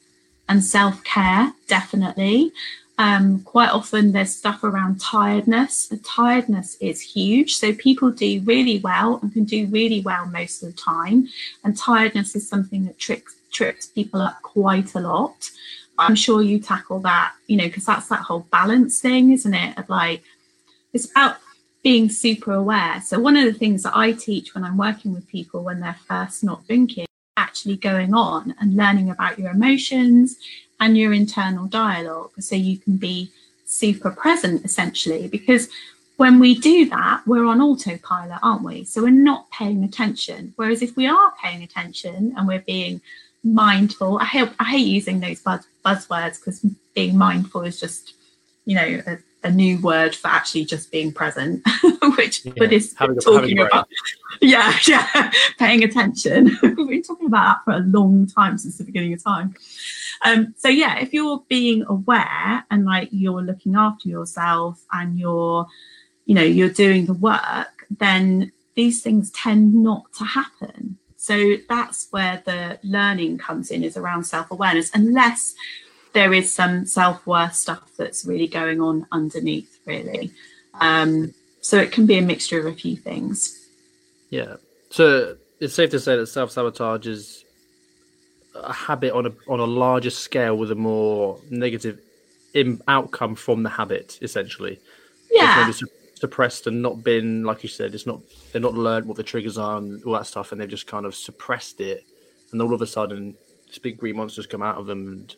and 0.49 0.65
self 0.65 1.03
care, 1.05 1.53
definitely. 1.67 2.53
Um, 2.97 3.41
quite 3.41 3.71
often 3.71 4.13
there's 4.13 4.35
stuff 4.35 4.63
around 4.63 5.01
tiredness. 5.01 5.89
The 5.89 5.97
tiredness 5.97 6.77
is 6.81 7.01
huge. 7.01 7.57
So 7.57 7.75
people 7.75 8.11
do 8.13 8.41
really 8.45 8.79
well 8.79 9.19
and 9.21 9.33
can 9.33 9.45
do 9.45 9.67
really 9.67 10.01
well 10.01 10.27
most 10.27 10.63
of 10.63 10.71
the 10.71 10.81
time. 10.81 11.29
And 11.65 11.77
tiredness 11.77 12.37
is 12.37 12.49
something 12.49 12.85
that 12.87 12.99
tricks 12.99 13.37
trips 13.51 13.87
people 13.87 14.21
up 14.21 14.43
quite 14.43 14.95
a 14.95 15.01
lot. 15.01 15.51
I'm 15.99 16.15
sure 16.15 16.43
you 16.43 16.59
tackle 16.59 17.01
that, 17.01 17.35
you 17.47 17.57
know, 17.57 17.65
because 17.65 17.87
that's 17.87 18.09
that 18.09 18.21
whole 18.21 18.47
balance 18.51 19.01
thing, 19.01 19.31
isn't 19.33 19.55
it? 19.55 19.79
Of 19.79 19.89
like, 19.89 20.23
it's 20.93 21.11
about 21.11 21.37
being 21.83 22.09
super 22.09 22.53
aware. 22.53 23.01
So 23.03 23.21
one 23.21 23.37
of 23.37 23.45
the 23.45 23.59
things 23.59 23.83
that 23.83 23.97
I 23.97 24.13
teach 24.13 24.55
when 24.55 24.65
I'm 24.65 24.77
working 24.77 25.13
with 25.13 25.29
people 25.29 25.63
when 25.63 25.81
they're 25.81 25.99
first 26.09 26.43
not 26.43 26.67
drinking 26.67 27.07
actually 27.37 27.77
going 27.77 28.15
on 28.15 28.55
and 28.61 28.77
learning 28.77 29.11
about 29.11 29.39
your 29.39 29.51
emotions 29.51 30.37
and 30.81 30.97
your 30.97 31.13
internal 31.13 31.67
dialogue 31.67 32.31
so 32.39 32.55
you 32.55 32.79
can 32.79 32.97
be 32.97 33.31
super 33.65 34.11
present 34.11 34.65
essentially 34.65 35.29
because 35.29 35.69
when 36.17 36.39
we 36.39 36.55
do 36.55 36.89
that 36.89 37.23
we're 37.27 37.45
on 37.45 37.61
autopilot 37.61 38.39
aren't 38.43 38.63
we 38.63 38.85
so 38.85 39.03
we're 39.03 39.11
not 39.11 39.51
paying 39.51 39.83
attention 39.83 40.53
whereas 40.57 40.83
if 40.83 40.97
we 40.97 41.07
are 41.07 41.33
paying 41.43 41.63
attention 41.63 42.33
and 42.37 42.47
we're 42.47 42.61
being 42.61 43.01
mindful 43.43 44.19
i 44.19 44.25
hate 44.25 44.51
i 44.61 44.65
hate 44.65 44.87
using 44.87 45.21
those 45.21 45.41
buzz, 45.41 45.67
buzzwords 45.85 46.39
because 46.39 46.65
being 46.95 47.17
mindful 47.17 47.63
is 47.63 47.79
just 47.79 48.15
you 48.65 48.75
know 48.75 49.03
a, 49.07 49.19
a 49.45 49.51
new 49.51 49.79
word 49.81 50.17
for 50.17 50.29
actually 50.29 50.65
just 50.65 50.91
being 50.91 51.13
present, 51.13 51.63
which 52.17 52.45
yeah, 52.45 52.53
Buddhists 52.57 52.95
talking 52.95 53.61
about. 53.61 53.87
Yeah, 54.41 54.77
yeah, 54.87 55.31
paying 55.59 55.85
attention. 55.85 56.57
We've 56.63 56.89
been 56.89 57.03
talking 57.03 57.27
about 57.27 57.59
that 57.59 57.65
for 57.65 57.73
a 57.79 57.81
long 57.81 58.27
time 58.27 58.59
since 58.59 58.79
the 58.79 58.85
beginning 58.85 59.13
of 59.13 59.23
time. 59.23 59.55
Um, 60.25 60.55
so 60.57 60.69
yeah, 60.69 60.99
if 60.99 61.13
you're 61.13 61.45
being 61.49 61.85
aware 61.89 62.65
and 62.71 62.85
like 62.85 63.09
you're 63.13 63.43
looking 63.43 63.77
after 63.77 64.09
yourself 64.09 64.83
and 64.93 65.19
you're, 65.19 65.67
you 66.25 66.35
know, 66.35 66.43
you're 66.43 66.71
doing 66.71 67.05
the 67.05 67.15
work, 67.15 67.87
then 67.99 68.51
these 68.75 69.03
things 69.03 69.31
tend 69.31 69.75
not 69.75 70.13
to 70.15 70.25
happen. 70.25 70.84
So 71.25 71.57
that's 71.71 72.09
where 72.11 72.43
the 72.45 72.79
learning 72.83 73.39
comes 73.39 73.71
in 73.71 73.83
is 73.83 73.97
around 73.97 74.25
self-awareness, 74.25 74.91
unless 74.93 75.55
there 76.13 76.35
is 76.35 76.53
some 76.53 76.85
self-worth 76.85 77.55
stuff 77.55 77.91
that's 77.97 78.27
really 78.27 78.47
going 78.47 78.83
on 78.83 79.07
underneath 79.11 79.79
really. 79.87 80.33
Um, 80.83 81.33
so 81.63 81.79
it 81.79 81.93
can 81.93 82.05
be 82.05 82.19
a 82.19 82.21
mixture 82.21 82.59
of 82.59 82.67
a 82.67 82.75
few 82.77 82.95
things. 82.95 83.67
Yeah. 84.29 84.57
So 84.91 85.39
it's 85.61 85.73
safe 85.73 85.89
to 85.93 85.99
say 85.99 86.15
that 86.15 86.27
self-sabotage 86.27 87.07
is 87.07 87.43
a 88.55 88.75
habit 88.75 89.15
on 89.15 89.25
a 89.25 89.33
on 89.49 89.61
a 89.61 89.65
larger 89.65 90.11
scale 90.11 90.59
with 90.59 90.71
a 90.73 90.75
more 90.75 91.41
negative 91.49 92.01
outcome 92.87 93.35
from 93.35 93.63
the 93.63 93.71
habit 93.71 94.19
essentially. 94.21 94.79
Yeah 95.31 95.73
suppressed 96.15 96.67
and 96.67 96.81
not 96.81 97.03
been 97.03 97.43
like 97.45 97.63
you 97.63 97.69
said 97.69 97.95
it's 97.95 98.07
not 98.07 98.21
they're 98.53 98.61
not 98.61 98.75
learned 98.75 99.07
what 99.07 99.17
the 99.17 99.23
triggers 99.23 99.59
are 99.59 99.79
and 99.79 100.03
all 100.05 100.13
that 100.13 100.27
stuff 100.27 100.53
and 100.53 100.61
they've 100.61 100.69
just 100.69 100.87
kind 100.87 101.07
of 101.07 101.15
suppressed 101.15 101.81
it 101.81 102.05
and 102.53 102.63
all 102.63 102.73
of 102.73 102.81
a 102.81 102.87
sudden 102.87 103.35
this 103.67 103.79
big 103.79 103.99
green 103.99 104.17
monsters 104.17 104.47
come 104.47 104.63
out 104.63 104.77
of 104.77 104.87
them 104.87 105.07
and 105.09 105.37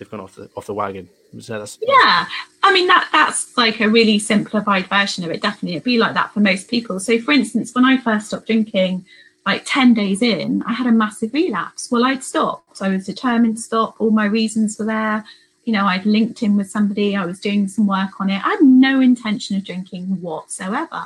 they've 0.00 0.10
gone 0.10 0.20
off 0.20 0.34
the 0.34 0.50
off 0.56 0.66
the 0.66 0.74
wagon. 0.74 1.08
So 1.38 1.58
that's, 1.58 1.78
yeah, 1.80 2.26
I 2.64 2.72
mean 2.72 2.88
that 2.88 3.08
that's 3.12 3.56
like 3.56 3.80
a 3.80 3.88
really 3.88 4.18
simplified 4.18 4.86
version 4.86 5.22
of 5.22 5.30
it. 5.30 5.42
Definitely, 5.42 5.76
it'd 5.76 5.84
be 5.84 5.98
like 5.98 6.14
that 6.14 6.32
for 6.32 6.40
most 6.40 6.68
people. 6.68 6.98
So, 6.98 7.20
for 7.20 7.30
instance, 7.32 7.72
when 7.74 7.84
I 7.84 7.98
first 7.98 8.28
stopped 8.28 8.46
drinking, 8.46 9.04
like 9.46 9.62
ten 9.64 9.94
days 9.94 10.22
in, 10.22 10.62
I 10.64 10.72
had 10.72 10.88
a 10.88 10.92
massive 10.92 11.32
relapse. 11.32 11.90
Well, 11.90 12.04
I'd 12.04 12.24
stopped. 12.24 12.82
I 12.82 12.88
was 12.88 13.06
determined 13.06 13.56
to 13.56 13.62
stop. 13.62 14.00
All 14.00 14.10
my 14.10 14.24
reasons 14.24 14.78
were 14.78 14.86
there. 14.86 15.24
You 15.70 15.76
know, 15.76 15.86
I'd 15.86 16.04
linked 16.04 16.42
in 16.42 16.56
with 16.56 16.68
somebody. 16.68 17.14
I 17.14 17.24
was 17.24 17.38
doing 17.38 17.68
some 17.68 17.86
work 17.86 18.20
on 18.20 18.28
it. 18.28 18.44
I 18.44 18.48
had 18.48 18.60
no 18.60 19.00
intention 19.00 19.56
of 19.56 19.62
drinking 19.62 20.20
whatsoever. 20.20 21.04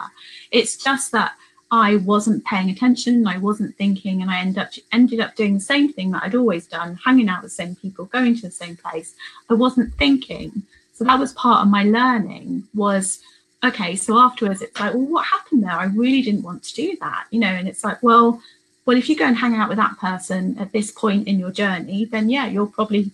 It's 0.50 0.82
just 0.82 1.12
that 1.12 1.34
I 1.70 1.96
wasn't 1.96 2.46
paying 2.46 2.70
attention, 2.70 3.26
I 3.26 3.36
wasn't 3.36 3.76
thinking, 3.76 4.22
and 4.22 4.30
I 4.30 4.40
ended 4.40 4.56
up 4.56 4.70
ended 4.90 5.20
up 5.20 5.36
doing 5.36 5.52
the 5.52 5.60
same 5.60 5.92
thing 5.92 6.12
that 6.12 6.22
I'd 6.22 6.34
always 6.34 6.66
done, 6.66 6.98
hanging 7.04 7.28
out 7.28 7.42
with 7.42 7.50
the 7.50 7.56
same 7.56 7.76
people, 7.76 8.06
going 8.06 8.36
to 8.36 8.40
the 8.40 8.50
same 8.50 8.74
place. 8.78 9.14
I 9.50 9.52
wasn't 9.52 9.92
thinking. 9.96 10.62
So 10.94 11.04
that 11.04 11.20
was 11.20 11.34
part 11.34 11.60
of 11.60 11.70
my 11.70 11.84
learning 11.84 12.66
was 12.74 13.20
okay, 13.62 13.96
so 13.96 14.18
afterwards 14.18 14.62
it's 14.62 14.80
like, 14.80 14.94
well, 14.94 15.02
what 15.02 15.26
happened 15.26 15.64
there? 15.64 15.72
I 15.72 15.84
really 15.84 16.22
didn't 16.22 16.42
want 16.42 16.62
to 16.62 16.74
do 16.74 16.96
that, 17.02 17.26
you 17.30 17.38
know, 17.38 17.48
and 17.48 17.68
it's 17.68 17.84
like, 17.84 18.02
well, 18.02 18.40
well, 18.86 18.96
if 18.96 19.10
you 19.10 19.16
go 19.16 19.26
and 19.26 19.36
hang 19.36 19.56
out 19.56 19.68
with 19.68 19.76
that 19.76 19.98
person 19.98 20.56
at 20.58 20.72
this 20.72 20.90
point 20.90 21.28
in 21.28 21.38
your 21.38 21.50
journey, 21.50 22.06
then 22.06 22.30
yeah, 22.30 22.46
you're 22.46 22.64
probably 22.66 23.10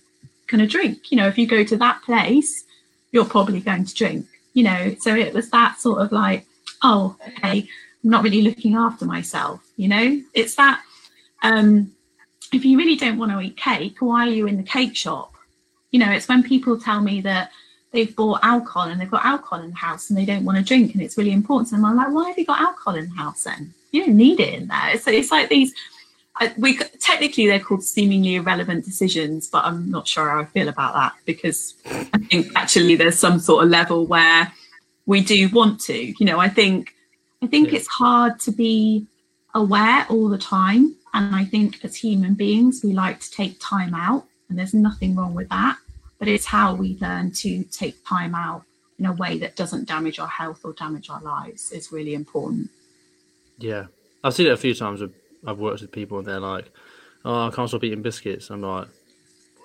going 0.51 0.61
to 0.61 0.67
drink. 0.67 1.11
You 1.11 1.19
know, 1.19 1.29
if 1.29 1.39
you 1.39 1.47
go 1.47 1.65
to 1.65 1.77
that 1.79 2.03
place, 2.03 2.65
you're 3.13 3.25
probably 3.25 3.61
going 3.61 3.85
to 3.85 3.95
drink. 3.95 4.27
You 4.53 4.65
know, 4.65 4.97
so 5.01 5.15
it 5.15 5.33
was 5.33 5.51
that 5.51 5.81
sort 5.81 6.01
of 6.01 6.13
like, 6.13 6.45
oh, 6.83 7.17
okay, 7.29 7.69
I'm 8.05 8.11
not 8.11 8.25
really 8.25 8.43
looking 8.43 8.75
after 8.75 9.05
myself. 9.05 9.61
You 9.77 9.89
know, 9.89 10.23
it's 10.35 10.55
that. 10.57 10.83
Um, 11.43 11.93
if 12.53 12.65
you 12.65 12.77
really 12.77 12.97
don't 12.97 13.19
want 13.19 13.33
to 13.33 13.41
eat 13.41 13.57
cake, 13.57 13.97
why 14.01 14.27
are 14.27 14.31
you 14.31 14.47
in 14.47 14.57
the 14.57 14.63
cake 14.63 14.97
shop? 14.97 15.35
You 15.93 16.01
know, 16.01 16.11
it's 16.11 16.29
when 16.29 16.43
people 16.43 16.79
tell 16.79 17.01
me 17.01 17.21
that 17.23 17.53
they've 17.93 18.15
bought 18.15 18.41
alcohol 18.43 18.89
and 18.89 19.01
they've 19.01 19.11
got 19.11 19.25
alcohol 19.25 19.63
in 19.63 19.71
the 19.71 19.77
house 19.77 20.11
and 20.11 20.19
they 20.19 20.25
don't 20.25 20.45
want 20.45 20.59
to 20.59 20.65
drink 20.65 20.93
and 20.93 21.03
it's 21.03 21.17
really 21.17 21.33
important. 21.33 21.73
And 21.73 21.87
I'm 21.87 21.97
like, 21.97 22.13
why 22.13 22.29
have 22.29 22.39
you 22.39 22.45
got 22.45 22.61
alcohol 22.61 22.97
in 22.97 23.09
the 23.09 23.17
house 23.17 23.45
then? 23.45 23.73
You 23.93 24.07
don't 24.07 24.17
need 24.17 24.41
it 24.41 24.55
in 24.55 24.69
there. 24.69 24.99
So 24.99 25.11
it's 25.11 25.31
like 25.31 25.49
these. 25.49 25.73
We 26.57 26.79
technically 27.01 27.47
they're 27.47 27.61
called 27.61 27.85
seemingly 27.85 28.37
irrelevant 28.37 28.85
decisions, 28.85 29.49
but 29.49 29.65
I'm 29.65 29.91
not 29.91 30.09
sure 30.09 30.29
how 30.29 30.41
I 30.41 30.45
feel 30.47 30.69
about 30.69 30.95
that 30.95 31.13
because 31.25 31.75
I 31.87 32.19
think 32.31 32.49
actually 32.57 32.97
there's 32.97 33.19
some 33.19 33.39
sort 33.39 33.65
of 33.65 33.71
level 33.71 34.07
where 34.07 34.53
we 35.07 35.21
do 35.21 35.49
want 35.51 35.81
to. 35.83 36.15
You 36.19 36.27
know, 36.27 36.39
I 36.39 36.49
think 36.49 36.95
I 37.43 37.47
think 37.47 37.71
yeah. 37.71 37.79
it's 37.79 37.89
hard 37.89 38.41
to 38.41 38.53
be 38.53 39.07
aware 39.55 40.07
all 40.09 40.29
the 40.29 40.39
time, 40.39 40.97
and 41.15 41.35
I 41.35 41.45
think 41.45 41.85
as 41.85 41.97
human 41.97 42.35
beings 42.35 42.83
we 42.85 42.93
like 42.93 43.21
to 43.21 43.31
take 43.31 43.59
time 43.61 43.95
out, 43.95 44.25
and 44.49 44.59
there's 44.59 44.75
nothing 44.75 45.17
wrong 45.17 45.35
with 45.35 45.49
that 45.49 45.77
but 46.21 46.29
it's 46.29 46.45
how 46.45 46.75
we 46.75 46.97
learn 47.01 47.33
to 47.33 47.65
take 47.65 48.05
time 48.07 48.37
out 48.37 48.63
in 49.01 49.07
a 49.07 49.13
way 49.15 49.39
that 49.39 49.57
doesn't 49.57 49.89
damage 49.89 50.21
our 50.21 50.29
health 50.29 50.61
or 50.63 50.75
damage 50.75 51.11
our 51.11 51.23
lives 51.23 51.73
is 51.73 51.91
really 51.91 52.15
important. 52.15 52.71
Yeah, 53.59 53.87
I've 54.23 54.35
seen 54.35 54.47
it 54.47 54.53
a 54.53 54.57
few 54.57 54.75
times. 54.75 55.03
I've 55.47 55.59
worked 55.59 55.83
with 55.83 55.93
people 55.93 56.19
and 56.19 56.27
they're 56.27 56.41
like, 56.41 56.71
"Oh, 57.25 57.49
I 57.49 57.51
can't 57.51 57.69
stop 57.69 57.85
eating 57.85 58.03
biscuits." 58.03 58.51
I'm 58.51 58.63
like, 58.63 58.89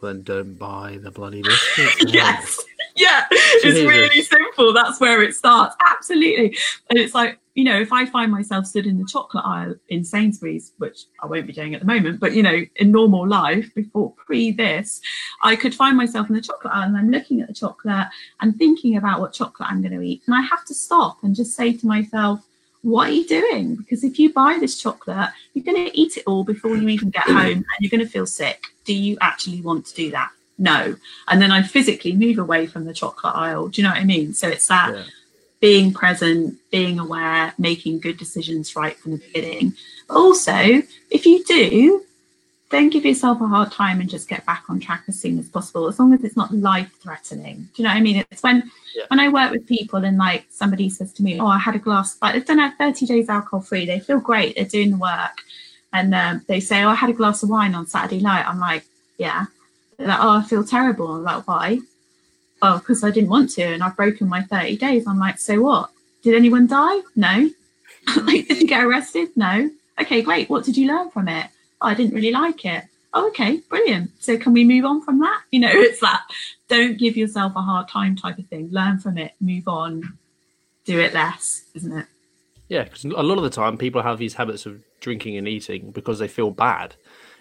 "Well, 0.01 0.13
then 0.13 0.23
don't 0.23 0.55
buy 0.55 0.99
the 1.01 1.11
bloody 1.11 1.41
biscuits." 1.41 2.05
yes, 2.13 2.63
yeah, 2.95 3.25
it's 3.31 3.63
really 3.63 4.21
simple. 4.21 4.73
That's 4.73 4.99
where 4.99 5.21
it 5.21 5.35
starts. 5.35 5.75
Absolutely, 5.81 6.57
and 6.89 6.99
it's 6.99 7.13
like 7.13 7.39
you 7.55 7.63
know, 7.63 7.79
if 7.79 7.93
I 7.93 8.05
find 8.05 8.31
myself 8.31 8.65
stood 8.65 8.85
in 8.85 8.97
the 8.97 9.07
chocolate 9.09 9.45
aisle 9.45 9.75
in 9.88 10.03
Sainsbury's, 10.03 10.73
which 10.77 11.05
I 11.21 11.25
won't 11.25 11.47
be 11.47 11.53
doing 11.53 11.73
at 11.73 11.79
the 11.79 11.88
moment, 11.88 12.19
but 12.19 12.33
you 12.33 12.43
know, 12.43 12.61
in 12.75 12.91
normal 12.91 13.25
life 13.25 13.73
before 13.73 14.11
pre 14.11 14.51
this, 14.51 14.99
I 15.41 15.55
could 15.55 15.73
find 15.73 15.95
myself 15.95 16.29
in 16.29 16.35
the 16.35 16.41
chocolate 16.41 16.73
aisle 16.73 16.89
and 16.89 16.97
I'm 16.97 17.09
looking 17.09 17.39
at 17.39 17.47
the 17.47 17.53
chocolate 17.53 18.07
and 18.41 18.57
thinking 18.57 18.97
about 18.97 19.21
what 19.21 19.31
chocolate 19.31 19.69
I'm 19.71 19.81
going 19.81 19.93
to 19.93 20.01
eat. 20.01 20.23
And 20.27 20.35
I 20.35 20.41
have 20.41 20.65
to 20.65 20.73
stop 20.73 21.23
and 21.23 21.33
just 21.33 21.55
say 21.55 21.71
to 21.71 21.88
myself, 21.88 22.45
what 22.86 23.10
are 23.10 23.13
you 23.13 23.26
doing? 23.26 23.76
Because 23.76 24.04
if 24.04 24.19
you 24.19 24.32
buy 24.32 24.58
this 24.60 24.80
chocolate, 24.80 25.30
you're 25.54 25.65
going 25.65 25.88
to 25.88 26.00
eat 26.00 26.17
it 26.17 26.24
all 26.28 26.43
before 26.43 26.78
you 26.78 26.88
even 26.88 27.10
get 27.10 27.24
home 27.24 27.38
and 27.38 27.65
you're 27.80 27.89
going 27.89 28.06
to 28.06 28.12
feel 28.12 28.28
sick. 28.28 28.63
Do 28.84 28.93
you 28.93 29.17
actually 29.21 29.62
want 29.62 29.88
to 29.88 29.95
do 29.95 30.12
that? 30.12 30.30
No. 30.60 30.95
And 31.28 31.41
then 31.41 31.52
I 31.52 31.63
physically 31.63 32.13
move 32.13 32.38
away 32.38 32.67
from 32.67 32.86
the 32.86 32.93
chocolate 32.93 33.36
aisle. 33.36 33.69
Do 33.69 33.82
you 33.82 33.88
know 33.88 33.93
what 33.93 34.02
I 34.02 34.06
mean? 34.06 34.34
So 34.34 34.48
it's 34.48 34.67
that. 34.67 34.93
Yeah 34.95 35.04
being 35.62 35.91
present, 35.91 36.54
being 36.69 37.00
aware, 37.00 37.52
making 37.58 38.00
good 38.00 38.17
decisions 38.17 38.76
right 38.76 39.00
from 39.00 39.13
the 39.13 39.17
beginning. 39.17 39.74
But 40.08 40.17
also, 40.17 40.84
if 41.10 41.26
you 41.26 41.43
do, 41.43 42.04
don't 42.69 42.89
give 42.89 43.06
yourself 43.06 43.41
a 43.41 43.47
hard 43.47 43.71
time 43.71 43.99
and 43.99 44.10
just 44.10 44.28
get 44.28 44.45
back 44.45 44.63
on 44.69 44.80
track 44.80 45.04
as 45.08 45.19
soon 45.19 45.38
as 45.39 45.47
possible, 45.47 45.88
as 45.88 45.99
long 45.99 46.13
as 46.13 46.23
it's 46.23 46.36
not 46.36 46.54
life 46.54 46.91
threatening. 46.99 47.69
Do 47.73 47.82
you 47.82 47.84
know 47.84 47.91
what 47.91 47.97
I 47.97 48.01
mean? 48.01 48.25
It's 48.32 48.43
when 48.43 48.71
yeah. 48.95 49.04
when 49.10 49.19
I 49.19 49.30
work 49.30 49.51
with 49.51 49.67
people 49.67 50.04
and 50.04 50.17
like 50.17 50.45
somebody 50.49 50.89
says 50.89 51.13
to 51.13 51.23
me, 51.23 51.39
"Oh, 51.39 51.47
I 51.47 51.60
had 51.60 51.75
a 51.75 51.80
glass, 51.80 52.17
but 52.17 52.34
they've 52.34 52.45
done 52.45 52.60
it 52.60 52.73
30 52.78 53.06
days 53.06 53.30
alcohol 53.30 53.62
free. 53.62 53.86
They 53.86 53.99
feel 53.99 54.19
great. 54.19 54.56
They're 54.56 54.65
doing 54.65 54.91
the 54.91 54.97
work." 54.97 55.38
And 55.93 56.13
um, 56.13 56.43
they 56.47 56.60
say, 56.60 56.84
"Oh, 56.84 56.89
I 56.89 56.95
had 56.95 57.10
a 57.10 57.13
glass 57.13 57.43
of 57.43 57.49
wine 57.49 57.75
on 57.75 57.88
Saturday 57.88 58.21
night." 58.21 58.47
I'm 58.47 58.60
like, 58.60 58.86
"Yeah." 59.17 59.45
They're 59.97 60.08
like, 60.08 60.19
"Oh, 60.21 60.39
I 60.39 60.43
feel 60.43 60.63
terrible." 60.63 61.13
I'm 61.13 61.23
like, 61.23 61.47
"Why?" 61.47 61.80
oh, 62.62 62.80
because 62.80 63.04
I 63.04 63.12
didn't 63.12 63.30
want 63.30 63.49
to 63.51 63.63
and 63.63 63.84
I've 63.84 63.95
broken 63.95 64.28
my 64.28 64.41
30 64.43 64.78
days. 64.78 65.08
I'm 65.08 65.19
like, 65.19 65.39
so 65.39 65.62
what? 65.62 65.91
Did 66.23 66.36
anyone 66.36 66.67
die? 66.67 67.01
No. 67.15 67.49
like, 68.23 68.47
did 68.47 68.62
you 68.62 68.67
get 68.67 68.84
arrested? 68.84 69.30
No. 69.36 69.69
Okay, 69.99 70.21
great. 70.21 70.49
What 70.49 70.65
did 70.65 70.78
you 70.78 70.88
learn 70.88 71.10
from 71.10 71.28
it? 71.28 71.47
Oh, 71.86 71.88
I 71.88 71.93
didn't 71.93 72.15
really 72.15 72.32
like 72.32 72.65
it. 72.65 72.84
Oh, 73.13 73.28
okay, 73.28 73.58
brilliant. 73.69 74.10
So 74.19 74.39
can 74.39 74.54
we 74.54 74.63
move 74.63 74.86
on 74.86 75.04
from 75.04 75.19
that? 75.19 75.43
You 75.52 75.60
know, 75.60 75.69
it's 75.71 76.00
that 76.02 76.24
don't 76.67 76.98
give 76.98 77.15
yourself 77.15 77.54
a 77.56 77.62
hard 77.62 77.88
time 77.88 78.15
type 78.15 78.39
of 78.39 78.48
thing. 78.48 78.69
Learn 78.71 78.98
from 78.98 79.19
it, 79.19 79.34
move 79.39 79.67
on, 79.67 80.17
do 80.84 81.00
it 81.00 81.13
less, 81.13 81.65
isn't 81.76 81.95
it? 81.95 82.08
Yeah, 82.69 82.86
because 82.86 83.06
a 83.06 83.21
lot 83.21 83.38
of 83.38 83.43
the 83.43 83.52
time 83.52 83.78
people 83.78 84.02
have 84.02 84.17
these 84.17 84.34
habits 84.34 84.65
of 84.65 84.82
drinking 85.00 85.38
and 85.38 85.48
eating 85.48 85.91
because 85.91 86.17
they 86.17 86.28
feel 86.28 86.50
bad. 86.50 86.95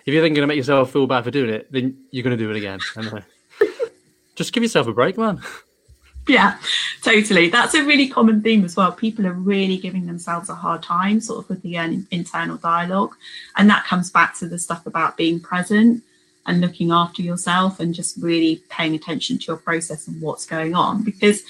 If 0.04 0.12
you're 0.12 0.22
then 0.22 0.34
going 0.34 0.42
to 0.42 0.46
make 0.46 0.58
yourself 0.58 0.92
feel 0.92 1.06
bad 1.06 1.24
for 1.24 1.30
doing 1.30 1.48
it, 1.48 1.72
then 1.72 1.96
you're 2.10 2.22
going 2.22 2.36
to 2.36 2.44
do 2.44 2.50
it 2.50 2.56
again. 2.56 2.78
Just 4.36 4.52
give 4.52 4.62
yourself 4.62 4.86
a 4.86 4.92
break, 4.92 5.16
man. 5.16 5.40
Yeah, 6.26 6.58
totally. 7.02 7.48
That's 7.48 7.74
a 7.74 7.84
really 7.84 8.08
common 8.08 8.40
theme 8.40 8.64
as 8.64 8.76
well. 8.76 8.92
People 8.92 9.26
are 9.26 9.32
really 9.32 9.76
giving 9.76 10.06
themselves 10.06 10.48
a 10.48 10.54
hard 10.54 10.82
time, 10.82 11.20
sort 11.20 11.44
of 11.44 11.48
with 11.50 11.62
the 11.62 11.76
um, 11.76 12.06
internal 12.10 12.56
dialogue. 12.56 13.14
And 13.56 13.68
that 13.68 13.84
comes 13.84 14.10
back 14.10 14.36
to 14.38 14.48
the 14.48 14.58
stuff 14.58 14.86
about 14.86 15.16
being 15.16 15.38
present 15.38 16.02
and 16.46 16.60
looking 16.60 16.90
after 16.92 17.20
yourself 17.20 17.78
and 17.78 17.94
just 17.94 18.16
really 18.16 18.62
paying 18.70 18.94
attention 18.94 19.38
to 19.38 19.44
your 19.46 19.56
process 19.56 20.08
and 20.08 20.20
what's 20.20 20.46
going 20.46 20.74
on. 20.74 21.02
Because 21.02 21.42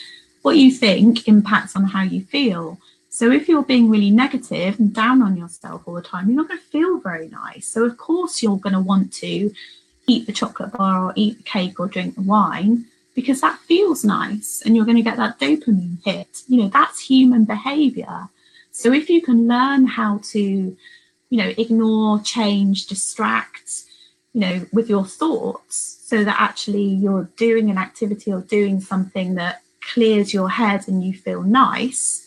what 0.42 0.56
you 0.56 0.72
think 0.72 1.28
impacts 1.28 1.76
on 1.76 1.84
how 1.84 2.02
you 2.02 2.24
feel. 2.24 2.78
So 3.10 3.30
if 3.30 3.48
you're 3.48 3.62
being 3.62 3.88
really 3.88 4.10
negative 4.10 4.80
and 4.80 4.92
down 4.92 5.22
on 5.22 5.36
yourself 5.36 5.82
all 5.86 5.94
the 5.94 6.02
time, 6.02 6.28
you're 6.28 6.36
not 6.36 6.48
going 6.48 6.58
to 6.60 6.66
feel 6.66 6.98
very 6.98 7.28
nice. 7.28 7.68
So, 7.68 7.84
of 7.84 7.96
course, 7.96 8.42
you're 8.42 8.58
going 8.58 8.74
to 8.74 8.80
want 8.80 9.12
to 9.14 9.52
eat 10.08 10.26
the 10.26 10.32
chocolate 10.32 10.72
bar 10.72 11.06
or 11.06 11.12
eat 11.14 11.38
the 11.38 11.44
cake 11.44 11.78
or 11.78 11.86
drink 11.86 12.16
the 12.16 12.22
wine 12.22 12.86
because 13.14 13.40
that 13.40 13.58
feels 13.60 14.04
nice 14.04 14.62
and 14.64 14.74
you're 14.74 14.84
going 14.84 14.96
to 14.96 15.02
get 15.02 15.16
that 15.16 15.38
dopamine 15.38 16.04
hit. 16.04 16.42
You 16.48 16.62
know, 16.62 16.68
that's 16.68 17.00
human 17.00 17.44
behavior. 17.44 18.28
So 18.72 18.92
if 18.92 19.08
you 19.08 19.22
can 19.22 19.46
learn 19.46 19.86
how 19.86 20.18
to, 20.32 20.40
you 20.40 21.38
know, 21.38 21.52
ignore, 21.56 22.20
change, 22.20 22.86
distract, 22.86 23.84
you 24.32 24.40
know, 24.40 24.66
with 24.72 24.90
your 24.90 25.04
thoughts 25.04 26.00
so 26.04 26.24
that 26.24 26.40
actually 26.40 26.82
you're 26.82 27.30
doing 27.36 27.70
an 27.70 27.78
activity 27.78 28.32
or 28.32 28.40
doing 28.40 28.80
something 28.80 29.36
that 29.36 29.62
clears 29.92 30.34
your 30.34 30.50
head 30.50 30.88
and 30.88 31.04
you 31.04 31.14
feel 31.14 31.42
nice, 31.42 32.26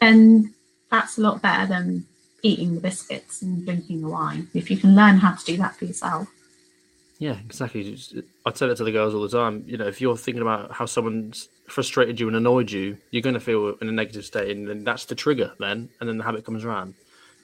then 0.00 0.54
that's 0.90 1.18
a 1.18 1.20
lot 1.20 1.42
better 1.42 1.66
than 1.66 2.06
eating 2.42 2.74
the 2.74 2.80
biscuits 2.80 3.42
and 3.42 3.64
drinking 3.64 4.02
the 4.02 4.08
wine. 4.08 4.48
If 4.54 4.70
you 4.70 4.76
can 4.76 4.94
learn 4.94 5.18
how 5.18 5.34
to 5.34 5.44
do 5.44 5.56
that 5.58 5.76
for 5.76 5.86
yourself. 5.86 6.28
Yeah, 7.20 7.36
exactly. 7.44 7.98
I 8.46 8.50
tell 8.50 8.70
it 8.70 8.76
to 8.76 8.84
the 8.84 8.92
girls 8.92 9.14
all 9.14 9.20
the 9.20 9.28
time. 9.28 9.62
You 9.66 9.76
know, 9.76 9.86
if 9.86 10.00
you're 10.00 10.16
thinking 10.16 10.40
about 10.40 10.72
how 10.72 10.86
someone's 10.86 11.50
frustrated 11.68 12.18
you 12.18 12.28
and 12.28 12.36
annoyed 12.36 12.70
you, 12.70 12.96
you're 13.10 13.20
going 13.20 13.34
to 13.34 13.40
feel 13.40 13.76
in 13.82 13.90
a 13.90 13.92
negative 13.92 14.24
state, 14.24 14.56
and 14.56 14.66
then 14.66 14.84
that's 14.84 15.04
the 15.04 15.14
trigger. 15.14 15.52
Then, 15.60 15.90
and 16.00 16.08
then 16.08 16.16
the 16.16 16.24
habit 16.24 16.46
comes 16.46 16.64
around. 16.64 16.94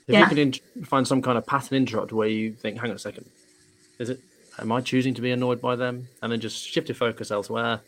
If 0.08 0.14
yeah. 0.14 0.20
you 0.20 0.26
can 0.28 0.38
in- 0.38 0.84
find 0.86 1.06
some 1.06 1.20
kind 1.20 1.36
of 1.36 1.44
pattern 1.44 1.76
interrupt 1.76 2.10
where 2.10 2.26
you 2.26 2.54
think, 2.54 2.80
"Hang 2.80 2.88
on 2.88 2.96
a 2.96 2.98
second, 2.98 3.26
is 3.98 4.08
it? 4.08 4.18
Am 4.58 4.72
I 4.72 4.80
choosing 4.80 5.12
to 5.12 5.20
be 5.20 5.30
annoyed 5.30 5.60
by 5.60 5.76
them?" 5.76 6.08
And 6.22 6.32
then 6.32 6.40
just 6.40 6.66
shift 6.66 6.88
your 6.88 6.96
focus 6.96 7.30
elsewhere. 7.30 7.80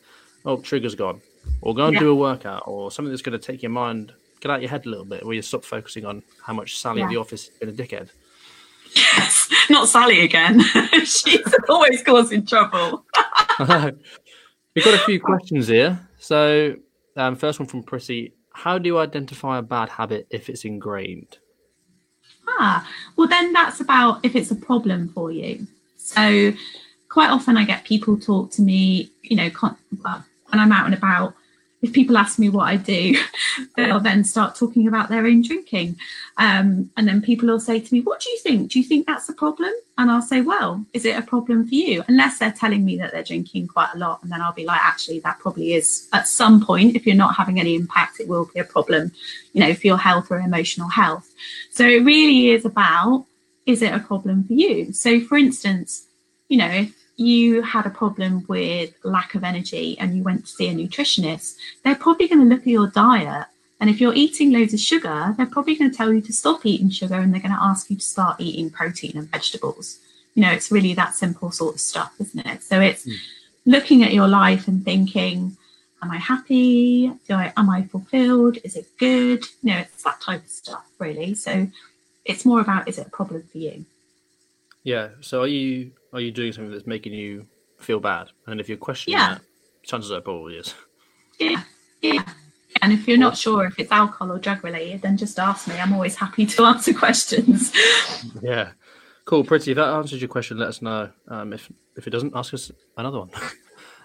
Oh, 0.44 0.59
trigger's 0.59 0.94
gone. 0.94 1.22
Or 1.62 1.74
go 1.74 1.87
and 1.87 1.94
yeah. 1.94 2.01
do 2.01 2.11
a 2.11 2.14
workout, 2.14 2.64
or 2.66 2.90
something 2.90 3.11
that's 3.11 3.22
going 3.22 3.38
to 3.38 3.44
take 3.44 3.62
your 3.62 3.70
mind, 3.70 4.12
get 4.40 4.51
out 4.51 4.61
your 4.61 4.68
head 4.68 4.85
a 4.85 4.90
little 4.90 5.07
bit, 5.07 5.24
where 5.24 5.35
you 5.35 5.40
stop 5.40 5.64
focusing 5.64 6.05
on 6.05 6.22
how 6.42 6.53
much 6.53 6.77
Sally 6.77 6.98
yeah. 6.98 7.07
at 7.07 7.11
the 7.11 7.16
office 7.16 7.48
has 7.48 7.57
been 7.57 7.70
a 7.70 7.72
dickhead. 7.72 8.11
Not 9.70 9.88
Sally 9.88 10.20
again. 10.20 10.61
She's 11.04 11.54
always 11.68 12.02
causing 12.02 12.46
trouble. 12.46 13.04
We've 13.58 14.84
got 14.84 14.94
a 14.94 15.04
few 15.04 15.20
questions 15.20 15.68
here. 15.68 15.98
So, 16.18 16.76
um, 17.16 17.37
first 17.37 17.58
one 17.58 17.68
from 17.68 17.82
Prissy 17.82 18.32
How 18.52 18.78
do 18.78 18.87
you 18.88 18.98
identify 18.98 19.58
a 19.58 19.62
bad 19.62 19.88
habit 19.88 20.26
if 20.30 20.48
it's 20.48 20.64
ingrained? 20.64 21.38
Ah, 22.46 22.88
well, 23.16 23.28
then 23.28 23.52
that's 23.52 23.80
about 23.80 24.24
if 24.24 24.34
it's 24.34 24.50
a 24.50 24.56
problem 24.56 25.08
for 25.11 25.30
you. 25.30 25.66
So, 25.96 26.52
quite 27.08 27.30
often 27.30 27.56
I 27.56 27.64
get 27.64 27.84
people 27.84 28.18
talk 28.18 28.50
to 28.52 28.62
me, 28.62 29.11
you 29.22 29.37
know, 29.37 29.50
when 29.50 30.61
I'm 30.61 30.72
out 30.72 30.87
and 30.87 30.94
about, 30.94 31.34
if 31.81 31.93
people 31.93 32.17
ask 32.17 32.38
me 32.38 32.49
what 32.49 32.64
I 32.64 32.77
do, 32.77 33.17
they'll 33.77 34.01
then 34.01 34.25
start 34.25 34.57
talking 34.57 34.88
about 34.88 35.09
their 35.09 35.27
own 35.27 35.43
drinking. 35.43 35.97
Um, 36.37 36.91
and 36.97 37.07
then 37.07 37.23
people 37.23 37.49
will 37.49 37.61
say 37.61 37.79
to 37.79 37.95
me, 37.95 38.01
What 38.01 38.21
do 38.21 38.31
you 38.31 38.38
think? 38.38 38.73
Do 38.73 38.81
you 38.81 38.85
think 38.85 39.07
that's 39.07 39.29
a 39.29 39.33
problem? 39.33 39.73
And 39.97 40.11
I'll 40.11 40.23
say, 40.23 40.41
Well, 40.41 40.85
is 40.93 41.05
it 41.05 41.17
a 41.17 41.23
problem 41.23 41.69
for 41.69 41.75
you? 41.75 42.03
Unless 42.09 42.38
they're 42.38 42.53
telling 42.53 42.85
me 42.85 42.97
that 42.99 43.12
they're 43.12 43.23
drinking 43.23 43.69
quite 43.69 43.91
a 43.95 43.99
lot. 43.99 44.23
And 44.23 44.33
then 44.33 44.43
I'll 44.43 44.53
be 44.53 44.64
like, 44.64 44.81
Actually, 44.81 45.21
that 45.21 45.38
probably 45.38 45.75
is 45.75 46.09
at 46.12 46.27
some 46.27 46.64
point, 46.64 46.97
if 46.97 47.07
you're 47.07 47.14
not 47.14 47.37
having 47.37 47.61
any 47.61 47.77
impact, 47.77 48.21
it 48.21 48.29
will 48.29 48.51
be 48.53 48.61
a 48.61 48.64
problem, 48.64 49.12
you 49.53 49.61
know, 49.61 49.73
for 49.75 49.87
your 49.87 49.99
health 49.99 50.31
or 50.31 50.38
emotional 50.38 50.88
health. 50.88 51.33
So 51.71 51.85
it 51.85 52.05
really 52.05 52.51
is 52.51 52.64
about, 52.64 53.27
is 53.67 53.83
it 53.83 53.93
a 53.93 54.01
problem 54.01 54.45
for 54.45 54.55
you? 54.55 54.93
So, 54.93 55.21
for 55.21 55.37
instance, 55.37 56.07
you 56.49 56.59
know, 56.59 56.71
if 56.71 56.97
you 57.18 57.62
had 57.62 57.85
a 57.85 57.90
problem 57.90 58.44
with 58.48 58.94
lack 59.02 59.35
of 59.35 59.42
energy 59.42 59.98
and 59.98 60.16
you 60.16 60.22
went 60.22 60.46
to 60.46 60.52
see 60.52 60.68
a 60.68 60.74
nutritionist, 60.74 61.57
they're 61.85 61.96
probably 61.96 62.28
going 62.28 62.40
to 62.40 62.46
look 62.46 62.61
at 62.61 62.68
your 62.68 62.87
diet. 62.87 63.46
And 63.81 63.90
if 63.90 64.00
you're 64.00 64.14
eating 64.14 64.52
loads 64.52 64.72
of 64.72 64.78
sugar, 64.81 65.35
they're 65.37 65.46
probably 65.46 65.74
going 65.74 65.90
to 65.90 65.96
tell 65.96 66.12
you 66.12 66.20
to 66.20 66.33
stop 66.33 66.64
eating 66.64 66.90
sugar 66.90 67.16
and 67.16 67.35
they're 67.35 67.42
going 67.42 67.54
to 67.54 67.62
ask 67.62 67.90
you 67.90 67.96
to 67.96 68.02
start 68.02 68.40
eating 68.40 68.70
protein 68.70 69.16
and 69.16 69.28
vegetables. 69.28 69.98
You 70.35 70.42
know, 70.42 70.52
it's 70.52 70.70
really 70.70 70.94
that 70.94 71.16
simple 71.16 71.50
sort 71.50 71.74
of 71.74 71.81
stuff, 71.81 72.14
isn't 72.20 72.46
it? 72.46 72.62
So 72.62 72.81
it's 72.81 73.04
mm. 73.04 73.14
looking 73.66 74.04
at 74.04 74.14
your 74.14 74.28
life 74.28 74.68
and 74.68 74.85
thinking, 74.85 75.57
am 76.00 76.12
I 76.12 76.18
happy? 76.18 77.09
Do 77.26 77.35
I 77.35 77.52
am 77.57 77.68
I 77.68 77.83
fulfilled? 77.83 78.59
Is 78.62 78.76
it 78.76 78.87
good? 78.96 79.44
You 79.62 79.72
know, 79.72 79.78
it's 79.78 80.04
that 80.04 80.20
type 80.20 80.44
of 80.44 80.50
stuff, 80.50 80.88
really. 81.00 81.35
So 81.35 81.66
it's 82.24 82.44
more 82.44 82.61
about 82.61 82.88
is 82.88 82.98
it 82.98 83.09
a 83.09 83.11
problem 83.11 83.42
for 83.50 83.59
you? 83.59 83.85
Yeah. 84.85 85.09
So 85.20 85.42
are 85.42 85.48
you 85.48 85.90
are 86.12 86.21
you 86.21 86.31
doing 86.31 86.53
something 86.53 86.73
that's 86.73 86.87
making 86.87 87.12
you 87.12 87.47
feel 87.79 88.01
bad? 88.01 88.29
And 88.47 88.61
if 88.61 88.68
you're 88.68 88.79
questioning 88.79 89.18
yeah. 89.18 89.35
that, 89.35 89.42
chances 89.83 90.11
are 90.11 90.21
probably 90.21 90.57
is. 90.57 90.75
Yeah. 91.38 91.62
Yeah. 92.03 92.23
And 92.83 92.92
if 92.92 93.09
you're 93.09 93.18
not 93.18 93.37
sure 93.37 93.66
if 93.66 93.79
it's 93.79 93.90
alcohol 93.90 94.33
or 94.33 94.38
drug 94.38 94.62
related, 94.62 95.03
then 95.03 95.16
just 95.16 95.38
ask 95.38 95.66
me. 95.66 95.79
I'm 95.79 95.92
always 95.92 96.14
happy 96.14 96.47
to 96.47 96.64
answer 96.66 96.94
questions. 96.94 97.73
yeah. 98.42 98.71
Cool, 99.25 99.44
pretty. 99.44 99.73
If 99.73 99.77
that 99.77 99.88
answers 99.88 100.21
your 100.23 100.29
question, 100.29 100.59
let 100.59 100.68
us 100.68 100.81
know. 100.81 101.11
Um, 101.29 101.53
if 101.53 101.71
if 101.97 102.07
it 102.07 102.11
doesn't, 102.11 102.35
ask 102.35 102.55
us 102.55 102.71
another 102.97 103.21
one. 103.21 103.31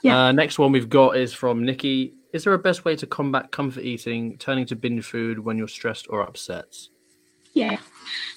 Yeah. 0.04 0.26
Uh, 0.26 0.32
next 0.34 0.60
one 0.60 0.74
we've 0.74 0.90
got 0.90 1.16
is 1.16 1.34
from 1.34 1.64
Nikki. 1.64 2.14
Is 2.34 2.44
there 2.44 2.54
a 2.54 2.60
best 2.60 2.84
way 2.84 2.98
to 2.98 3.08
combat 3.08 3.52
comfort 3.52 3.86
eating, 3.86 4.38
turning 4.38 4.66
to 4.66 4.76
binge 4.76 5.06
food 5.06 5.40
when 5.40 5.58
you're 5.58 5.70
stressed 5.70 6.08
or 6.10 6.22
upset? 6.22 6.76
Yeah. 7.54 7.78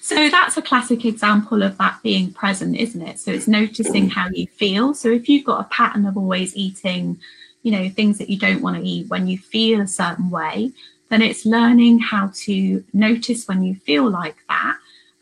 So 0.01 0.29
that's 0.29 0.57
a 0.57 0.63
classic 0.63 1.05
example 1.05 1.63
of 1.63 1.77
that 1.79 2.01
being 2.03 2.33
present, 2.33 2.77
isn't 2.77 3.03
it? 3.03 3.19
So 3.19 3.33
it's 3.33 3.49
noticing 3.49 4.09
how 4.09 4.29
you 4.29 4.47
feel. 4.47 4.95
So 4.95 5.09
if 5.09 5.29
you've 5.29 5.45
got 5.45 5.61
a 5.61 5.69
pattern 5.69 6.07
of 6.07 6.17
always 6.17 6.57
eating, 6.57 7.19
you 7.63 7.73
know, 7.73 7.89
things 7.89 8.19
that 8.19 8.31
you 8.31 8.39
don't 8.39 8.63
want 8.63 8.77
to 8.77 8.83
eat 8.83 9.09
when 9.09 9.27
you 9.27 9.37
feel 9.37 9.81
a 9.81 9.89
certain 9.89 10.31
way, 10.31 10.71
then 11.09 11.23
it's 11.23 11.45
learning 11.45 11.99
how 11.99 12.31
to 12.35 12.85
notice 12.93 13.49
when 13.49 13.65
you 13.65 13.75
feel 13.75 14.09
like 14.09 14.37
that. 14.49 14.77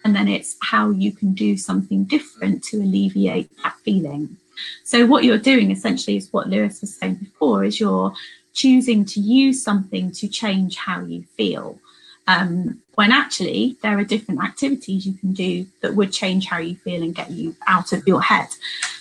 And 0.05 0.15
then 0.15 0.29
it's 0.29 0.57
how 0.61 0.91
you 0.91 1.13
can 1.13 1.33
do 1.33 1.57
something 1.57 2.05
different 2.05 2.63
to 2.65 2.77
alleviate 2.77 3.51
that 3.63 3.77
feeling. 3.85 4.37
So 4.83 5.07
what 5.07 5.25
you're 5.25 5.39
doing 5.39 5.71
essentially 5.71 6.19
is 6.19 6.31
what 6.31 6.49
Lewis 6.49 6.83
was 6.83 6.95
saying 6.95 7.15
before 7.15 7.65
is 7.65 7.81
you're 7.81 8.13
choosing 8.53 9.05
to 9.07 9.21
use 9.21 9.63
something 9.63 10.13
to 10.13 10.29
change 10.29 10.77
how 10.77 11.01
you 11.01 11.25
feel. 11.37 11.79
Um, 12.27 12.81
when 12.95 13.13
actually 13.13 13.77
there 13.83 13.99
are 13.99 14.05
different 14.05 14.43
activities 14.43 15.07
you 15.07 15.15
can 15.15 15.33
do 15.33 15.67
that 15.83 15.95
would 15.95 16.13
change 16.13 16.47
how 16.47 16.59
you 16.59 16.77
feel 16.77 17.03
and 17.03 17.15
get 17.15 17.31
you 17.31 17.57
out 17.67 17.93
of 17.93 18.07
your 18.07 18.23
head. 18.23 18.49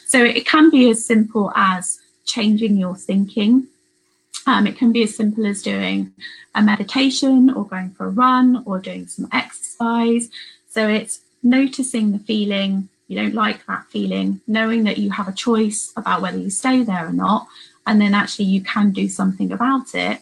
So 0.08 0.24
it 0.24 0.46
can 0.46 0.70
be 0.70 0.90
as 0.90 1.06
simple 1.06 1.52
as 1.56 2.00
changing 2.26 2.78
your 2.78 2.96
thinking. 2.96 3.68
Um, 4.46 4.68
it 4.68 4.78
can 4.78 4.92
be 4.92 5.04
as 5.04 5.16
simple 5.16 5.46
as 5.46 5.62
doing 5.62 6.12
a 6.54 6.62
meditation 6.62 7.50
or 7.50 7.66
going 7.66 7.92
for 7.92 8.08
a 8.08 8.10
run 8.10 8.64
or 8.66 8.80
doing 8.80 9.08
some 9.08 9.28
exercise. 9.32 10.30
So 10.70 10.88
it's 10.88 11.22
noticing 11.42 12.12
the 12.12 12.20
feeling, 12.20 12.90
you 13.08 13.16
don't 13.16 13.34
like 13.34 13.66
that 13.68 13.86
feeling, 13.90 14.42
knowing 14.48 14.84
that 14.86 14.98
you 14.98 15.12
have 15.12 15.28
a 15.28 15.34
choice 15.34 15.94
about 15.96 16.22
whether 16.22 16.38
you 16.38 16.50
stay 16.50 16.84
there 16.84 17.08
or 17.08 17.14
not, 17.14 17.48
and 17.86 18.02
then 18.02 18.14
actually 18.14 18.46
you 18.46 18.62
can 18.62 18.92
do 18.92 19.08
something 19.08 19.52
about 19.52 19.94
it 19.94 20.22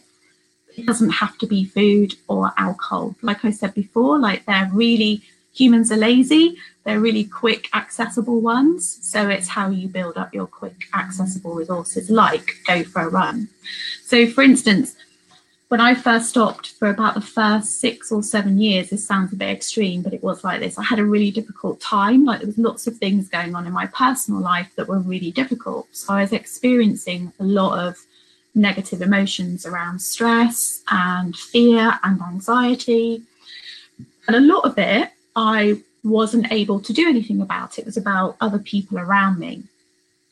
it 0.76 0.86
doesn't 0.86 1.10
have 1.10 1.38
to 1.38 1.46
be 1.46 1.64
food 1.64 2.14
or 2.28 2.52
alcohol. 2.56 3.14
Like 3.22 3.44
I 3.44 3.50
said 3.50 3.74
before, 3.74 4.18
like 4.18 4.44
they're 4.46 4.70
really 4.72 5.22
humans 5.54 5.92
are 5.92 5.96
lazy, 5.96 6.56
they're 6.84 7.00
really 7.00 7.24
quick, 7.24 7.68
accessible 7.74 8.40
ones. 8.40 8.98
So 9.02 9.28
it's 9.28 9.48
how 9.48 9.70
you 9.70 9.88
build 9.88 10.16
up 10.16 10.34
your 10.34 10.46
quick, 10.46 10.84
accessible 10.94 11.54
resources, 11.54 12.10
like 12.10 12.56
go 12.66 12.82
for 12.82 13.02
a 13.02 13.08
run. 13.08 13.48
So, 14.04 14.26
for 14.26 14.42
instance, 14.42 14.96
when 15.68 15.80
I 15.80 15.94
first 15.94 16.28
stopped 16.28 16.72
for 16.72 16.88
about 16.88 17.14
the 17.14 17.22
first 17.22 17.80
six 17.80 18.12
or 18.12 18.22
seven 18.22 18.58
years, 18.58 18.90
this 18.90 19.06
sounds 19.06 19.32
a 19.32 19.36
bit 19.36 19.48
extreme, 19.48 20.02
but 20.02 20.12
it 20.12 20.22
was 20.22 20.44
like 20.44 20.60
this. 20.60 20.78
I 20.78 20.82
had 20.82 20.98
a 20.98 21.04
really 21.04 21.30
difficult 21.30 21.80
time. 21.80 22.26
Like 22.26 22.40
there 22.40 22.46
was 22.46 22.58
lots 22.58 22.86
of 22.86 22.98
things 22.98 23.30
going 23.30 23.54
on 23.54 23.66
in 23.66 23.72
my 23.72 23.86
personal 23.86 24.42
life 24.42 24.70
that 24.76 24.88
were 24.88 24.98
really 24.98 25.30
difficult. 25.30 25.86
So 25.92 26.12
I 26.12 26.22
was 26.22 26.32
experiencing 26.32 27.32
a 27.40 27.44
lot 27.44 27.78
of 27.78 27.96
negative 28.54 29.00
emotions 29.00 29.64
around 29.64 30.00
stress 30.00 30.82
and 30.90 31.36
fear 31.36 31.98
and 32.02 32.20
anxiety. 32.20 33.22
And 34.26 34.36
a 34.36 34.40
lot 34.40 34.64
of 34.64 34.78
it, 34.78 35.10
I 35.34 35.80
wasn't 36.04 36.52
able 36.52 36.80
to 36.80 36.92
do 36.92 37.08
anything 37.08 37.40
about. 37.40 37.78
It 37.78 37.86
was 37.86 37.96
about 37.96 38.36
other 38.40 38.58
people 38.58 38.98
around 38.98 39.38
me, 39.38 39.62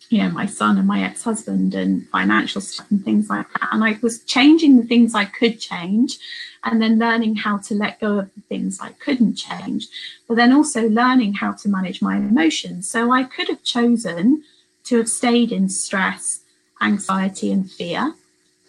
you 0.08 0.18
know, 0.18 0.30
my 0.30 0.46
son 0.46 0.78
and 0.78 0.86
my 0.86 1.02
ex 1.02 1.22
husband 1.22 1.74
and 1.74 2.08
financial 2.08 2.60
stuff 2.60 2.90
and 2.90 3.04
things 3.04 3.30
like 3.30 3.46
that. 3.52 3.68
And 3.72 3.84
I 3.84 3.98
was 4.02 4.22
changing 4.24 4.76
the 4.76 4.86
things 4.86 5.14
I 5.14 5.24
could 5.24 5.60
change 5.60 6.18
and 6.64 6.82
then 6.82 6.98
learning 6.98 7.36
how 7.36 7.56
to 7.58 7.74
let 7.74 8.00
go 8.00 8.18
of 8.18 8.34
the 8.34 8.42
things 8.42 8.80
I 8.80 8.90
couldn't 8.90 9.36
change, 9.36 9.88
but 10.28 10.34
then 10.34 10.52
also 10.52 10.88
learning 10.88 11.34
how 11.34 11.52
to 11.52 11.68
manage 11.68 12.02
my 12.02 12.16
emotions. 12.16 12.90
So 12.90 13.12
I 13.12 13.24
could 13.24 13.48
have 13.48 13.62
chosen 13.62 14.42
to 14.84 14.98
have 14.98 15.08
stayed 15.08 15.52
in 15.52 15.68
stress 15.68 16.39
anxiety 16.80 17.52
and 17.52 17.70
fear. 17.70 18.14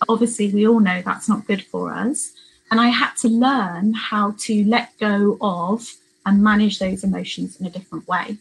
Obviously, 0.08 0.52
we 0.52 0.68
all 0.68 0.80
know 0.80 1.02
that's 1.02 1.30
not 1.30 1.48
good 1.48 1.64
for 1.64 1.94
us. 1.94 2.32
And 2.70 2.80
I 2.80 2.88
had 2.88 3.14
to 3.18 3.28
learn 3.28 3.94
how 3.94 4.36
to 4.40 4.64
let 4.66 4.98
go 4.98 5.38
of 5.42 5.94
and 6.26 6.44
manage 6.44 6.80
those 6.80 7.04
emotions 7.04 7.60
in 7.60 7.66
a 7.66 7.70
different 7.70 8.08
way. 8.08 8.38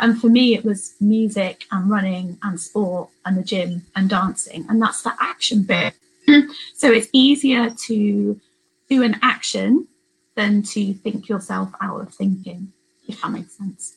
And 0.00 0.20
for 0.20 0.28
me, 0.28 0.54
it 0.54 0.64
was 0.64 0.94
music 1.00 1.64
and 1.70 1.90
running 1.90 2.38
and 2.42 2.60
sport 2.60 3.10
and 3.24 3.36
the 3.36 3.42
gym 3.42 3.82
and 3.94 4.08
dancing. 4.08 4.66
And 4.68 4.80
that's 4.80 5.02
the 5.02 5.12
action 5.20 5.62
bit. 5.62 5.94
so 6.74 6.90
it's 6.90 7.08
easier 7.12 7.70
to 7.70 8.40
do 8.88 9.02
an 9.02 9.18
action 9.22 9.86
than 10.34 10.62
to 10.62 10.94
think 10.94 11.28
yourself 11.28 11.70
out 11.80 12.00
of 12.00 12.12
thinking, 12.14 12.72
if 13.06 13.20
that 13.20 13.30
makes 13.30 13.56
sense. 13.56 13.96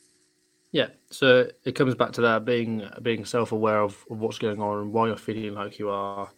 Yeah, 0.78 0.90
so 1.10 1.50
it 1.66 1.72
comes 1.72 1.96
back 1.96 2.12
to 2.12 2.22
that 2.22 2.46
being 2.46 2.88
being 3.02 3.26
self 3.26 3.52
aware 3.52 3.82
of, 3.82 3.98
of 4.12 4.20
what's 4.20 4.38
going 4.38 4.62
on 4.62 4.78
and 4.78 4.94
why 4.94 5.08
you're 5.08 5.18
feeling 5.18 5.56
like 5.56 5.80
you 5.80 5.90
are, 5.90 6.30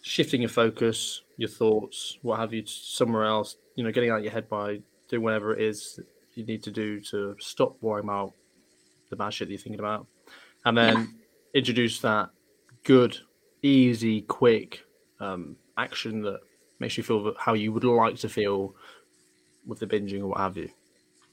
shifting 0.00 0.40
your 0.40 0.48
focus, 0.48 1.20
your 1.36 1.50
thoughts, 1.50 2.16
what 2.22 2.38
have 2.38 2.54
you, 2.54 2.64
somewhere 2.64 3.26
else. 3.26 3.56
You 3.74 3.84
know, 3.84 3.92
getting 3.92 4.08
out 4.08 4.20
of 4.20 4.24
your 4.24 4.32
head 4.32 4.48
by 4.48 4.80
doing 5.10 5.22
whatever 5.22 5.54
it 5.54 5.60
is 5.60 6.00
you 6.32 6.46
need 6.46 6.62
to 6.62 6.70
do 6.70 6.98
to 7.10 7.36
stop 7.40 7.76
worrying 7.82 8.06
about 8.06 8.32
the 9.10 9.16
bad 9.16 9.34
shit 9.34 9.48
that 9.48 9.52
you're 9.52 9.60
thinking 9.60 9.80
about, 9.80 10.06
and 10.64 10.74
then 10.74 10.96
yeah. 10.96 11.06
introduce 11.52 12.00
that 12.00 12.30
good, 12.84 13.18
easy, 13.60 14.22
quick 14.22 14.82
um, 15.20 15.56
action 15.76 16.22
that 16.22 16.40
makes 16.78 16.96
you 16.96 17.02
feel 17.02 17.34
how 17.38 17.52
you 17.52 17.74
would 17.74 17.84
like 17.84 18.16
to 18.16 18.30
feel 18.30 18.74
with 19.66 19.78
the 19.78 19.86
binging 19.86 20.22
or 20.22 20.28
what 20.28 20.38
have 20.38 20.56
you. 20.56 20.70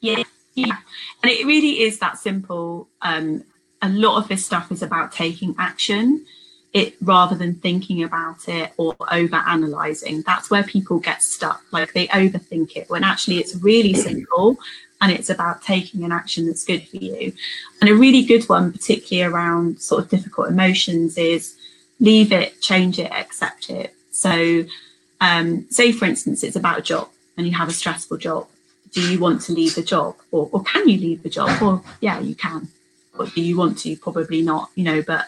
Yeah. 0.01 0.23
Yeah, 0.55 0.77
and 1.21 1.31
it 1.31 1.45
really 1.45 1.81
is 1.81 1.99
that 1.99 2.17
simple. 2.17 2.87
Um, 3.01 3.43
a 3.81 3.89
lot 3.89 4.17
of 4.17 4.27
this 4.27 4.45
stuff 4.45 4.71
is 4.71 4.81
about 4.81 5.11
taking 5.11 5.53
action 5.59 6.25
it 6.73 6.95
rather 7.01 7.35
than 7.35 7.55
thinking 7.55 8.03
about 8.03 8.49
it 8.49 8.73
or 8.75 8.93
over 9.09 9.37
analyzing 9.37 10.21
that's 10.23 10.49
where 10.49 10.63
people 10.63 10.99
get 10.99 11.23
stuck 11.23 11.61
like 11.71 11.93
they 11.93 12.05
overthink 12.07 12.75
it 12.75 12.89
when 12.89 13.01
actually 13.01 13.37
it's 13.37 13.55
really 13.55 13.93
simple 13.93 14.57
and 15.01 15.11
it's 15.11 15.29
about 15.29 15.61
taking 15.61 16.03
an 16.03 16.11
action 16.11 16.45
that's 16.45 16.63
good 16.63 16.87
for 16.87 16.97
you. 16.97 17.33
And 17.79 17.89
a 17.89 17.95
really 17.95 18.23
good 18.23 18.47
one 18.49 18.71
particularly 18.71 19.31
around 19.31 19.79
sort 19.79 20.03
of 20.03 20.09
difficult 20.09 20.47
emotions 20.47 21.17
is 21.17 21.55
leave 21.99 22.31
it 22.31 22.59
change 22.61 22.99
it 22.99 23.11
accept 23.11 23.69
it. 23.69 23.93
So 24.11 24.65
um, 25.21 25.67
say 25.69 25.91
for 25.91 26.05
instance 26.05 26.43
it's 26.43 26.55
about 26.55 26.79
a 26.79 26.81
job 26.81 27.09
and 27.37 27.45
you 27.45 27.53
have 27.53 27.69
a 27.69 27.73
stressful 27.73 28.17
job 28.17 28.47
do 28.95 29.11
you 29.11 29.19
want 29.19 29.41
to 29.41 29.51
leave 29.51 29.75
the 29.75 29.83
job? 29.83 30.15
Or, 30.31 30.49
or 30.51 30.63
can 30.63 30.89
you 30.89 30.97
leave 30.97 31.21
the 31.21 31.29
job? 31.29 31.61
Or 31.61 31.83
yeah 32.01 32.19
you 32.19 32.33
can. 32.33 32.69
But 33.15 33.33
do 33.35 33.41
you 33.41 33.57
want 33.57 33.77
to? 33.79 33.95
Probably 33.97 34.41
not 34.41 34.71
you 34.75 34.85
know 34.85 35.03
but 35.03 35.25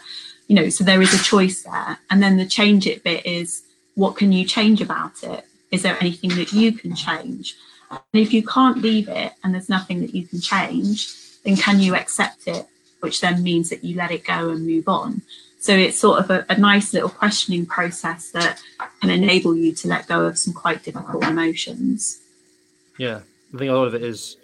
you 0.48 0.56
know 0.56 0.70
so 0.70 0.84
there 0.84 1.02
is 1.02 1.14
a 1.14 1.24
choice 1.24 1.62
there. 1.64 2.00
And 2.10 2.24
then 2.24 2.38
the 2.38 2.48
change 2.48 2.88
it 2.88 3.04
bit 3.04 3.26
is 3.26 3.62
what 3.94 4.16
can 4.16 4.32
you 4.32 4.46
change 4.46 4.82
about 4.82 5.24
it? 5.24 5.46
Is 5.70 5.84
there 5.84 5.98
anything 6.00 6.32
that 6.32 6.54
you 6.54 6.72
can 6.72 6.96
change? 6.96 7.56
And 7.92 8.00
if 8.14 8.34
you 8.34 8.44
can't 8.44 8.82
leave 8.82 9.10
it 9.10 9.34
and 9.44 9.54
there's 9.54 9.70
nothing 9.70 10.02
that 10.02 10.16
you 10.16 10.26
can 10.26 10.42
change 10.42 11.14
then 11.44 11.56
can 11.56 11.80
you 11.80 11.96
accept 11.96 12.48
it? 12.48 12.66
Which 13.00 13.22
then 13.22 13.44
means 13.44 13.70
that 13.70 13.84
you 13.84 13.96
let 13.96 14.12
it 14.12 14.26
go 14.26 14.50
and 14.50 14.66
move 14.66 14.88
on. 14.88 15.22
So 15.60 15.74
it's 15.74 16.00
sort 16.00 16.20
of 16.20 16.30
a, 16.30 16.46
a 16.50 16.58
nice 16.58 16.94
little 16.94 17.10
questioning 17.10 17.66
process 17.66 18.32
that 18.32 18.62
can 19.02 19.10
enable 19.10 19.56
you 19.56 19.74
to 19.74 19.88
let 19.88 20.08
go 20.08 20.26
of 20.26 20.38
some 20.38 20.54
quite 20.54 20.84
difficult 20.84 21.24
emotions. 21.24 22.20
Yeah, 22.98 23.22
I 23.54 23.58
think 23.58 23.72
a 23.72 23.74
lot 23.74 23.88
of 23.88 23.96
it 23.96 24.04
is 24.04 24.38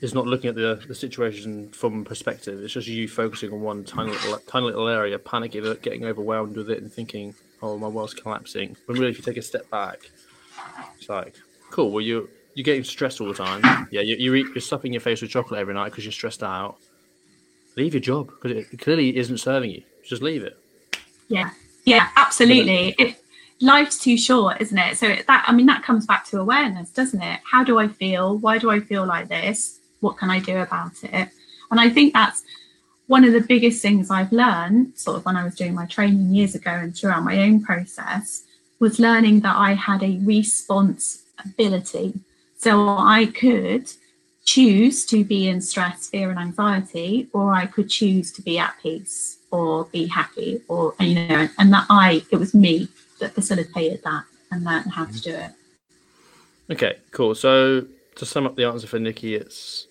is 0.00 0.12
not 0.12 0.26
looking 0.26 0.48
at 0.48 0.54
the 0.54 0.82
the 0.86 0.94
situation 0.94 1.70
from 1.70 2.04
perspective. 2.04 2.62
It's 2.62 2.74
just 2.74 2.88
you 2.88 3.08
focusing 3.08 3.52
on 3.52 3.60
one 3.60 3.84
tiny 3.84 4.10
little 4.10 4.38
tiny 4.46 4.66
little 4.66 4.88
area, 4.88 5.18
panicking, 5.18 5.80
getting 5.82 6.04
overwhelmed 6.04 6.56
with 6.56 6.70
it, 6.70 6.82
and 6.82 6.92
thinking, 6.92 7.34
"Oh, 7.62 7.78
my 7.78 7.88
world's 7.88 8.14
collapsing." 8.14 8.76
When 8.86 8.98
really, 8.98 9.10
if 9.10 9.18
you 9.18 9.24
take 9.24 9.36
a 9.36 9.42
step 9.42 9.68
back, 9.70 10.10
it's 10.98 11.08
like, 11.08 11.36
"Cool." 11.70 11.90
Well, 11.90 12.02
you 12.02 12.28
you're 12.54 12.64
getting 12.64 12.84
stressed 12.84 13.20
all 13.20 13.28
the 13.28 13.34
time. 13.34 13.88
Yeah, 13.90 14.00
you, 14.00 14.16
you 14.16 14.34
eat, 14.34 14.46
you're 14.54 14.60
stuffing 14.60 14.92
your 14.92 15.00
face 15.00 15.20
with 15.20 15.30
chocolate 15.30 15.60
every 15.60 15.74
night 15.74 15.90
because 15.90 16.04
you're 16.04 16.12
stressed 16.12 16.42
out. 16.42 16.76
Leave 17.76 17.94
your 17.94 18.00
job 18.00 18.28
because 18.28 18.52
it 18.52 18.78
clearly 18.78 19.16
isn't 19.16 19.38
serving 19.38 19.70
you. 19.70 19.82
Just 20.04 20.22
leave 20.22 20.44
it. 20.44 20.56
Yeah, 21.28 21.50
yeah, 21.84 22.10
absolutely. 22.16 22.94
If 22.98 23.18
life's 23.60 23.98
too 23.98 24.16
short, 24.16 24.60
isn't 24.60 24.78
it? 24.78 24.98
So 24.98 25.14
that 25.26 25.44
I 25.46 25.52
mean 25.52 25.66
that 25.66 25.82
comes 25.82 26.06
back 26.06 26.26
to 26.26 26.40
awareness, 26.40 26.90
doesn't 26.90 27.22
it? 27.22 27.40
How 27.50 27.64
do 27.64 27.78
I 27.78 27.88
feel? 27.88 28.38
Why 28.38 28.58
do 28.58 28.70
I 28.70 28.80
feel 28.80 29.06
like 29.06 29.28
this? 29.28 29.80
What 30.00 30.18
can 30.18 30.30
I 30.30 30.40
do 30.40 30.58
about 30.58 31.02
it? 31.02 31.28
And 31.70 31.80
I 31.80 31.88
think 31.88 32.12
that's 32.12 32.42
one 33.06 33.24
of 33.24 33.32
the 33.32 33.40
biggest 33.40 33.82
things 33.82 34.10
I've 34.10 34.32
learned, 34.32 34.96
sort 34.98 35.16
of 35.16 35.24
when 35.24 35.36
I 35.36 35.44
was 35.44 35.54
doing 35.54 35.74
my 35.74 35.86
training 35.86 36.34
years 36.34 36.54
ago 36.54 36.70
and 36.70 36.96
throughout 36.96 37.22
my 37.22 37.42
own 37.42 37.62
process, 37.62 38.44
was 38.80 38.98
learning 38.98 39.40
that 39.40 39.56
I 39.56 39.74
had 39.74 40.02
a 40.02 40.18
response 40.22 41.22
ability. 41.44 42.14
So 42.56 42.88
I 42.88 43.26
could 43.26 43.90
choose 44.44 45.04
to 45.06 45.24
be 45.24 45.48
in 45.48 45.60
stress, 45.60 46.08
fear, 46.08 46.30
and 46.30 46.38
anxiety, 46.38 47.28
or 47.32 47.52
I 47.52 47.66
could 47.66 47.88
choose 47.90 48.32
to 48.32 48.42
be 48.42 48.58
at 48.58 48.74
peace 48.82 49.38
or 49.50 49.84
be 49.86 50.06
happy, 50.06 50.60
or 50.68 50.94
you 50.98 51.14
know, 51.14 51.48
and 51.58 51.72
that 51.72 51.86
I, 51.88 52.22
it 52.30 52.36
was 52.36 52.54
me 52.54 52.88
that 53.20 53.34
facilitated 53.34 54.02
that 54.04 54.24
and 54.50 54.64
learned 54.64 54.92
how 54.92 55.04
to 55.04 55.20
do 55.20 55.34
it. 55.34 55.50
Okay, 56.70 56.98
cool. 57.10 57.34
So 57.34 57.86
to 58.16 58.26
sum 58.26 58.46
up 58.46 58.56
the 58.56 58.64
answer 58.64 58.86
for 58.86 58.98
Nikki, 58.98 59.34
it's 59.34 59.86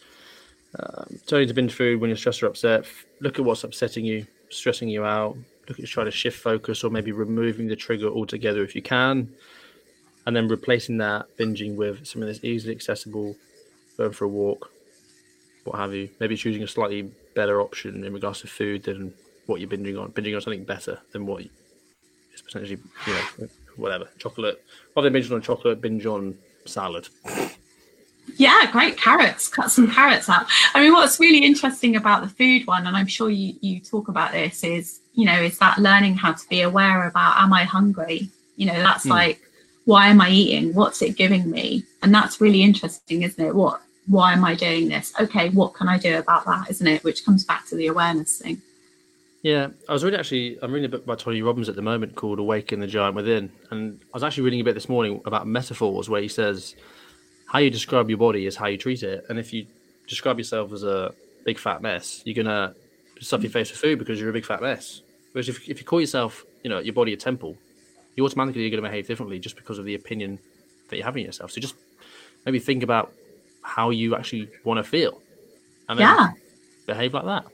um, 0.80 1.20
turning 1.28 1.48
to 1.48 1.54
binge 1.54 1.74
food 1.74 2.00
when 2.00 2.10
you're 2.10 2.18
stressed 2.18 2.42
or 2.42 2.48
upset. 2.48 2.86
Look 3.20 3.40
at 3.40 3.46
what's 3.46 3.64
upsetting 3.64 4.06
you, 4.06 4.26
stressing 4.50 4.90
you 4.90 5.06
out. 5.06 5.38
Look 5.70 5.80
at 5.80 5.86
trying 5.86 6.08
to 6.08 6.12
shift 6.12 6.40
focus 6.40 6.84
or 6.84 6.90
maybe 6.90 7.12
removing 7.12 7.68
the 7.68 7.76
trigger 7.76 8.08
altogether 8.08 8.64
if 8.64 8.76
you 8.76 8.82
can, 8.82 9.34
and 10.26 10.36
then 10.36 10.48
replacing 10.48 10.98
that 10.98 11.28
binging 11.38 11.76
with 11.76 12.06
something 12.06 12.28
that's 12.28 12.44
easily 12.44 12.76
accessible, 12.76 13.36
going 13.98 14.12
for 14.12 14.26
a 14.26 14.28
walk, 14.28 14.72
what 15.64 15.78
have 15.78 15.94
you. 15.94 16.10
Maybe 16.20 16.36
choosing 16.36 16.64
a 16.64 16.68
slightly 16.68 17.04
better 17.36 17.62
option 17.62 18.04
in 18.04 18.14
regards 18.14 18.42
to 18.42 18.48
food 18.48 18.84
than 18.84 19.14
what 19.46 19.62
you're 19.62 19.70
binging 19.70 20.02
on. 20.02 20.12
Binging 20.12 20.36
on 20.36 20.42
something 20.42 20.66
better 20.66 21.00
than 21.12 21.26
what 21.26 21.44
is 22.34 22.42
potentially, 22.42 22.80
you 23.08 23.14
know, 23.14 23.48
whatever 23.76 24.10
chocolate. 24.18 24.64
Rather 24.96 25.08
than 25.08 25.14
binge 25.14 25.32
on 25.32 25.42
chocolate, 25.42 25.82
binge 25.82 26.06
on 26.06 26.38
salad. 26.66 27.08
Yeah, 28.38 28.70
great 28.72 28.98
carrots. 28.98 29.48
Cut 29.48 29.70
some 29.70 29.92
carrots 29.92 30.30
out. 30.30 30.46
I 30.74 30.82
mean, 30.82 30.94
what's 30.94 31.20
really 31.20 31.46
interesting 31.46 31.96
about 31.96 32.22
the 32.22 32.30
food 32.30 32.66
one, 32.66 32.88
and 32.88 32.96
I'm 32.96 33.08
sure 33.08 33.30
you 33.30 33.56
you 33.62 33.80
talk 33.80 34.08
about 34.08 34.32
this, 34.32 34.64
is 34.64 35.02
you 35.14 35.26
know, 35.26 35.42
is 35.42 35.60
that 35.60 35.78
learning 35.78 36.16
how 36.16 36.34
to 36.34 36.48
be 36.50 36.62
aware 36.62 37.08
about 37.08 37.42
am 37.42 37.54
I 37.54 37.64
hungry? 37.64 38.30
You 38.56 38.68
know, 38.68 38.82
that's 38.82 39.06
mm. 39.06 39.12
like 39.12 39.42
why 39.86 40.08
am 40.08 40.22
I 40.22 40.30
eating? 40.30 40.74
What's 40.74 41.02
it 41.02 41.18
giving 41.18 41.50
me? 41.50 41.84
And 42.02 42.14
that's 42.14 42.40
really 42.40 42.64
interesting, 42.64 43.24
isn't 43.24 43.44
it? 43.44 43.54
What 43.54 43.82
why 44.08 44.34
am 44.34 44.44
I 44.44 44.56
doing 44.56 44.90
this? 44.90 45.14
Okay, 45.20 45.50
what 45.50 45.74
can 45.74 45.88
I 45.88 45.98
do 45.98 46.18
about 46.18 46.46
that? 46.46 46.70
Isn't 46.70 46.88
it? 46.88 47.04
Which 47.04 47.26
comes 47.26 47.46
back 47.46 47.68
to 47.68 47.76
the 47.76 47.88
awareness 47.88 48.40
thing. 48.40 48.62
Yeah, 49.44 49.68
I 49.90 49.94
was 49.94 50.04
reading 50.06 50.20
actually. 50.20 50.58
I'm 50.62 50.72
reading 50.72 50.86
a 50.86 50.90
book 50.90 51.06
by 51.06 51.16
Tony 51.16 51.42
Robbins 51.42 51.68
at 51.68 51.76
the 51.76 51.82
moment 51.82 52.16
called 52.16 52.40
"Awaken 52.40 52.80
the 52.80 52.88
Giant 52.88 53.16
Within," 53.16 53.52
and 53.72 54.00
I 54.14 54.16
was 54.16 54.24
actually 54.24 54.44
reading 54.44 54.62
a 54.62 54.64
bit 54.64 54.74
this 54.74 54.88
morning 54.88 55.22
about 55.26 55.46
metaphors 55.46 56.10
where 56.10 56.22
he 56.22 56.30
says 56.30 56.76
how 57.46 57.60
you 57.60 57.70
describe 57.70 58.10
your 58.10 58.18
body 58.18 58.46
is 58.46 58.56
how 58.56 58.68
you 58.68 58.78
treat 58.78 59.04
it. 59.04 59.26
And 59.28 59.38
if 59.38 59.54
you 59.54 59.68
describe 60.08 60.38
yourself 60.38 60.72
as 60.72 60.84
a 60.84 61.14
big 61.44 61.60
fat 61.60 61.82
mess, 61.82 62.22
you're 62.26 62.42
gonna 62.42 62.74
stuff 63.20 63.44
your 63.44 63.52
face 63.52 63.70
with 63.70 63.80
food 63.80 64.00
because 64.00 64.20
you're 64.20 64.30
a 64.30 64.34
big 64.34 64.46
fat 64.46 64.62
mess. 64.62 65.02
Whereas 65.34 65.50
if, 65.50 65.68
if 65.68 65.80
you 65.80 65.86
call 65.86 66.00
yourself, 66.00 66.46
you 66.64 66.70
know, 66.70 66.80
your 66.80 66.94
body 66.94 67.14
a 67.14 67.18
temple, 67.18 67.58
you 68.16 68.24
automatically 68.24 68.66
are 68.66 68.70
going 68.70 68.84
to 68.84 68.88
behave 68.88 69.08
differently 69.08 69.40
just 69.40 69.56
because 69.56 69.80
of 69.80 69.86
the 69.86 69.96
opinion 69.96 70.40
that 70.90 70.98
you 70.98 71.04
have 71.04 71.18
in 71.18 71.26
yourself. 71.26 71.52
So 71.52 71.60
just 71.60 71.76
maybe 72.46 72.60
think 72.60 72.84
about 72.84 73.12
how 73.64 73.90
you 73.90 74.16
actually 74.16 74.50
want 74.64 74.78
to 74.78 74.84
feel, 74.84 75.22
and 75.90 76.00
then 76.00 76.08
yeah. 76.08 76.30
behave 76.86 77.14
like 77.14 77.26
that. 77.26 77.46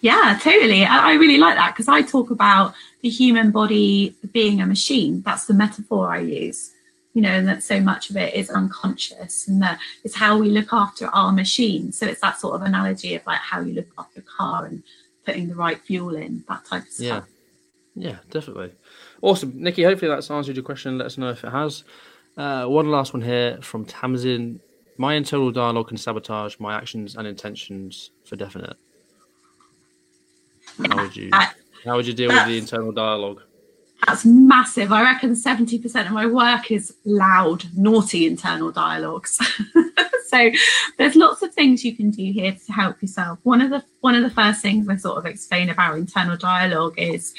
Yeah, 0.00 0.38
totally. 0.42 0.84
I, 0.84 1.10
I 1.10 1.14
really 1.14 1.38
like 1.38 1.56
that 1.56 1.74
because 1.74 1.88
I 1.88 2.02
talk 2.02 2.30
about 2.30 2.74
the 3.02 3.10
human 3.10 3.50
body 3.50 4.14
being 4.32 4.60
a 4.60 4.66
machine. 4.66 5.22
That's 5.22 5.46
the 5.46 5.54
metaphor 5.54 6.10
I 6.10 6.20
use 6.20 6.72
you 7.12 7.22
know, 7.22 7.30
and 7.30 7.48
that 7.48 7.62
so 7.62 7.80
much 7.80 8.10
of 8.10 8.16
it 8.16 8.34
is 8.34 8.50
unconscious 8.50 9.48
and 9.48 9.60
that 9.62 9.78
it's 10.04 10.14
how 10.14 10.38
we 10.38 10.48
look 10.48 10.72
after 10.72 11.08
our 11.08 11.32
machine. 11.32 11.92
So 11.92 12.06
it's 12.06 12.20
that 12.20 12.38
sort 12.38 12.54
of 12.54 12.62
analogy 12.62 13.14
of 13.16 13.26
like 13.26 13.40
how 13.40 13.60
you 13.60 13.74
look 13.74 13.88
after 13.98 14.20
a 14.20 14.22
car 14.22 14.66
and 14.66 14.82
putting 15.24 15.48
the 15.48 15.56
right 15.56 15.80
fuel 15.80 16.14
in, 16.14 16.44
that 16.48 16.64
type 16.64 16.82
of 16.82 16.88
stuff. 16.88 17.24
Yeah, 17.96 18.10
yeah, 18.10 18.16
definitely. 18.30 18.72
Awesome. 19.22 19.52
Nikki, 19.56 19.82
hopefully 19.82 20.10
that's 20.10 20.30
answered 20.30 20.56
your 20.56 20.64
question. 20.64 20.98
Let 20.98 21.06
us 21.06 21.18
know 21.18 21.30
if 21.30 21.42
it 21.42 21.50
has. 21.50 21.84
Uh, 22.36 22.66
one 22.66 22.90
last 22.90 23.12
one 23.12 23.22
here 23.22 23.58
from 23.60 23.84
Tamsin. 23.84 24.60
My 24.96 25.14
internal 25.14 25.50
dialogue 25.50 25.88
can 25.88 25.96
sabotage 25.96 26.60
my 26.60 26.76
actions 26.76 27.16
and 27.16 27.26
intentions 27.26 28.10
for 28.24 28.36
definite. 28.36 28.76
How 30.88 30.96
would 30.96 31.16
you 31.16 31.30
how 31.84 31.96
would 31.96 32.06
you 32.06 32.14
deal 32.14 32.28
with 32.28 32.46
the 32.46 32.58
internal 32.58 32.92
dialogue? 32.92 33.42
That's 34.06 34.24
massive. 34.24 34.92
I 34.92 35.02
reckon 35.02 35.34
70% 35.34 36.06
of 36.06 36.12
my 36.12 36.26
work 36.26 36.70
is 36.70 36.94
loud, 37.04 37.64
naughty 37.76 38.26
internal 38.26 38.70
dialogues. 38.70 39.38
so 40.28 40.50
there's 40.96 41.16
lots 41.16 41.42
of 41.42 41.52
things 41.52 41.84
you 41.84 41.94
can 41.94 42.10
do 42.10 42.32
here 42.32 42.56
to 42.66 42.72
help 42.72 43.02
yourself. 43.02 43.38
One 43.42 43.60
of 43.60 43.70
the 43.70 43.84
one 44.00 44.14
of 44.14 44.22
the 44.22 44.30
first 44.30 44.62
things 44.62 44.88
I 44.88 44.96
sort 44.96 45.18
of 45.18 45.26
explain 45.26 45.68
about 45.68 45.98
internal 45.98 46.36
dialogue 46.36 46.94
is 46.98 47.34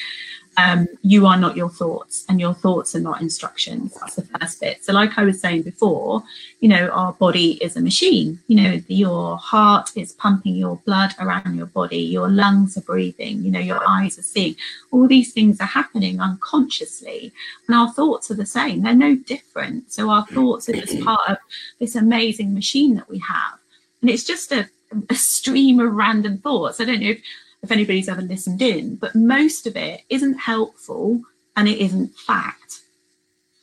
um, 0.58 0.88
you 1.02 1.26
are 1.26 1.38
not 1.38 1.56
your 1.56 1.70
thoughts 1.70 2.26
and 2.28 2.40
your 2.40 2.54
thoughts 2.54 2.94
are 2.96 3.00
not 3.00 3.22
instructions. 3.22 3.94
That's 4.00 4.16
the 4.16 4.24
first 4.24 4.60
bit. 4.60 4.84
So 4.84 4.92
like 4.92 5.18
i 5.18 5.24
was 5.24 5.40
saying 5.40 5.62
before 5.62 6.24
you 6.60 6.68
know 6.68 6.90
our 6.90 7.14
body 7.14 7.54
is 7.64 7.78
a 7.78 7.82
machine. 7.82 8.40
You 8.48 8.62
know 8.62 8.82
your 8.88 9.38
heart 9.38 9.92
is 9.96 10.12
pumping 10.14 10.56
your 10.56 10.78
blood 10.86 11.14
around 11.20 11.56
your 11.56 11.68
body. 11.68 12.00
Your 12.00 12.30
lungs 12.30 12.78
are 12.78 12.82
breathing. 12.82 13.44
You 13.44 13.52
know 13.52 13.60
your 13.60 13.82
eyes 13.88 14.20
are 14.20 14.24
seeing. 14.24 14.56
All 14.92 15.08
these 15.08 15.32
things 15.34 15.62
are 15.62 15.68
happening 15.68 16.20
unconsciously. 16.20 17.32
And 17.68 17.76
our 17.76 17.92
thoughts 17.94 18.30
are 18.30 18.36
the 18.36 18.46
same. 18.46 18.82
They're 18.82 18.94
no 18.94 19.16
different. 19.16 19.92
So 19.92 20.10
our 20.10 20.26
thoughts 20.28 20.68
are 20.68 20.74
just 20.74 21.00
part 21.02 21.30
of 21.30 21.38
this 21.80 21.96
amazing 21.96 22.54
machine 22.54 22.96
that 22.96 23.10
we 23.10 23.20
have. 23.20 23.58
And 24.02 24.10
it's 24.10 24.24
just 24.24 24.52
a, 24.52 24.70
a 25.10 25.16
stream 25.16 25.80
of 25.80 25.94
random 25.94 26.40
thoughts. 26.40 26.82
I 26.82 26.86
don't 26.86 27.02
know 27.02 27.12
if 27.12 27.22
if 27.64 27.72
anybody's 27.72 28.10
ever 28.10 28.22
listened 28.22 28.62
in, 28.62 28.96
but 28.96 29.16
most 29.16 29.68
of 29.68 29.76
it 29.76 30.02
isn't 30.10 30.40
helpful 30.40 31.22
and 31.56 31.68
it 31.68 31.80
isn't 31.80 32.18
fact. 32.18 32.82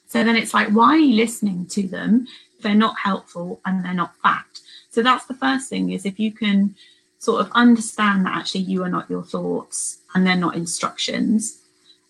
So 0.07 0.25
then 0.25 0.37
it's 0.37 0.55
like, 0.55 0.69
why 0.69 0.95
are 0.95 0.99
you 0.99 1.17
listening 1.17 1.67
to 1.67 1.87
them 1.87 2.27
if 2.57 2.63
they're 2.63 2.75
not 2.75 2.97
helpful 2.99 3.61
and 3.65 3.85
they're 3.85 3.95
not 3.95 4.17
fact? 4.23 4.61
So 4.91 5.03
that's 5.03 5.27
the 5.27 5.35
first 5.35 5.69
thing 5.69 5.91
is 5.93 6.07
if 6.07 6.19
you 6.19 6.33
can 6.33 6.75
sort 7.19 7.41
of 7.41 7.51
understand 7.53 8.25
that 8.25 8.37
actually 8.37 8.63
you 8.63 8.83
are 8.85 8.89
not 8.89 9.11
your 9.11 9.25
thoughts 9.25 9.99
and 10.15 10.27
they're 10.27 10.37
not 10.37 10.55
instructions. 10.55 11.61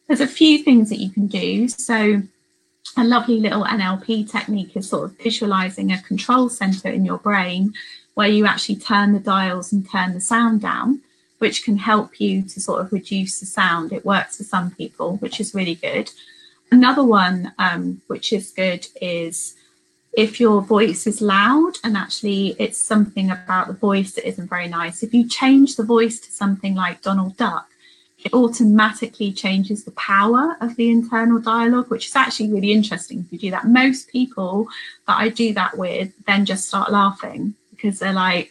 There's 0.07 0.21
a 0.21 0.27
few 0.27 0.63
things 0.63 0.91
that 0.91 1.01
you 1.01 1.11
can 1.11 1.27
do. 1.27 1.69
So 1.69 2.23
a 2.97 3.05
lovely 3.05 3.41
little 3.41 3.65
NLP 3.65 4.31
technique 4.31 4.77
is 4.77 4.89
sort 4.89 5.05
of 5.05 5.19
visualizing 5.19 5.93
a 5.93 6.03
control 6.03 6.49
center 6.49 6.91
in 6.91 7.05
your 7.05 7.19
brain 7.19 7.73
where 8.15 8.29
you 8.29 8.47
actually 8.47 8.77
turn 8.77 9.13
the 9.13 9.21
dials 9.21 9.73
and 9.73 9.89
turn 9.89 10.13
the 10.13 10.21
sound 10.21 10.61
down 10.61 11.01
which 11.39 11.65
can 11.65 11.77
help 11.77 12.21
you 12.21 12.43
to 12.43 12.61
sort 12.61 12.81
of 12.81 12.93
reduce 12.93 13.41
the 13.41 13.47
sound. 13.47 13.93
It 13.93 14.05
works 14.05 14.37
for 14.37 14.45
some 14.45 14.71
people, 14.73 15.17
which 15.17 15.41
is 15.41 15.55
really 15.55 15.77
good. 15.77 16.11
Another 16.71 17.05
one, 17.05 17.53
um, 17.59 18.03
which 18.09 18.33
is 18.33 18.51
good, 18.51 18.87
is 19.01 19.57
if 20.13 20.41
your 20.41 20.61
voice 20.61 21.07
is 21.07 21.21
loud 21.21 21.75
and 21.85 21.97
actually 21.97 22.57
it's 22.59 22.79
something 22.79 23.31
about 23.31 23.69
the 23.69 23.73
voice 23.73 24.13
that 24.13 24.27
isn't 24.27 24.51
very 24.51 24.69
nice. 24.69 25.03
If 25.03 25.15
you 25.15 25.29
change 25.29 25.77
the 25.77 25.85
voice 25.85 26.19
to 26.21 26.33
something 26.33 26.75
like 26.75 27.03
Donald 27.03 27.37
Duck, 27.37 27.69
it 28.25 28.33
automatically 28.33 29.33
changes 29.33 29.85
the 29.85 29.93
power 29.93 30.57
of 30.61 30.75
the 30.75 30.91
internal 30.91 31.39
dialogue, 31.39 31.89
which 31.89 32.09
is 32.09 32.17
actually 32.17 32.53
really 32.53 32.73
interesting 32.73 33.21
if 33.21 33.33
you 33.33 33.39
do 33.39 33.51
that. 33.53 33.69
Most 33.69 34.09
people 34.09 34.67
that 35.07 35.19
I 35.19 35.29
do 35.29 35.55
that 35.55 35.79
with 35.79 36.13
then 36.27 36.45
just 36.45 36.67
start 36.67 36.91
laughing 36.91 37.55
because 37.71 38.01
they're 38.01 38.13
like, 38.13 38.51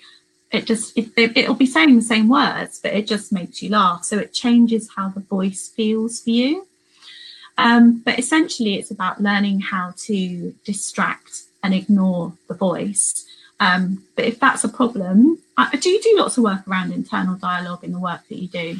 it 0.52 0.66
just 0.66 0.98
it, 0.98 1.12
it, 1.18 1.48
will 1.48 1.56
be 1.56 1.66
saying 1.66 1.96
the 1.96 2.02
same 2.02 2.30
words 2.30 2.80
but 2.80 2.94
it 2.94 3.08
just 3.08 3.32
makes 3.32 3.62
you 3.62 3.70
laugh. 3.70 4.04
So 4.04 4.18
it 4.18 4.34
changes 4.34 4.90
how 4.96 5.10
the 5.10 5.20
voice 5.20 5.68
feels 5.68 6.22
for 6.22 6.30
you. 6.30 6.68
Um, 7.58 8.02
but 8.06 8.20
essentially 8.20 8.76
it's 8.76 8.92
about 8.92 9.22
learning 9.22 9.62
how 9.62 9.94
to 10.06 10.54
distract 10.64 11.44
and 11.64 11.74
ignore 11.74 12.34
the 12.48 12.54
voice. 12.54 13.26
Um, 13.60 14.04
but 14.16 14.26
if 14.26 14.40
that's 14.40 14.64
a 14.64 14.70
problem 14.70 15.40
I, 15.58 15.76
do 15.76 15.90
you 15.90 16.02
do 16.02 16.16
lots 16.18 16.38
of 16.38 16.44
work 16.44 16.68
around 16.68 16.94
internal 16.94 17.36
dialogue 17.36 17.84
in 17.84 17.92
the 17.92 18.00
work 18.00 18.22
that 18.30 18.38
you 18.38 18.48
do? 18.48 18.80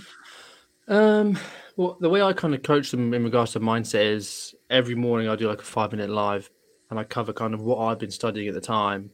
Um, 0.88 1.38
Well, 1.78 1.96
the 2.00 2.10
way 2.10 2.24
I 2.24 2.34
kind 2.34 2.56
of 2.56 2.64
coach 2.64 2.90
them 2.90 3.14
in 3.14 3.24
regards 3.24 3.52
to 3.52 3.60
mindset 3.60 4.16
is 4.16 4.56
every 4.68 4.96
morning 4.96 5.30
I 5.30 5.36
do 5.36 5.48
like 5.48 5.62
a 5.62 5.66
five 5.66 5.92
minute 5.92 6.10
live 6.10 6.50
and 6.90 7.00
I 7.00 7.04
cover 7.04 7.34
kind 7.34 7.54
of 7.54 7.62
what 7.62 7.78
I've 7.78 8.00
been 8.00 8.10
studying 8.10 8.48
at 8.48 8.56
the 8.56 8.62
time. 8.62 9.12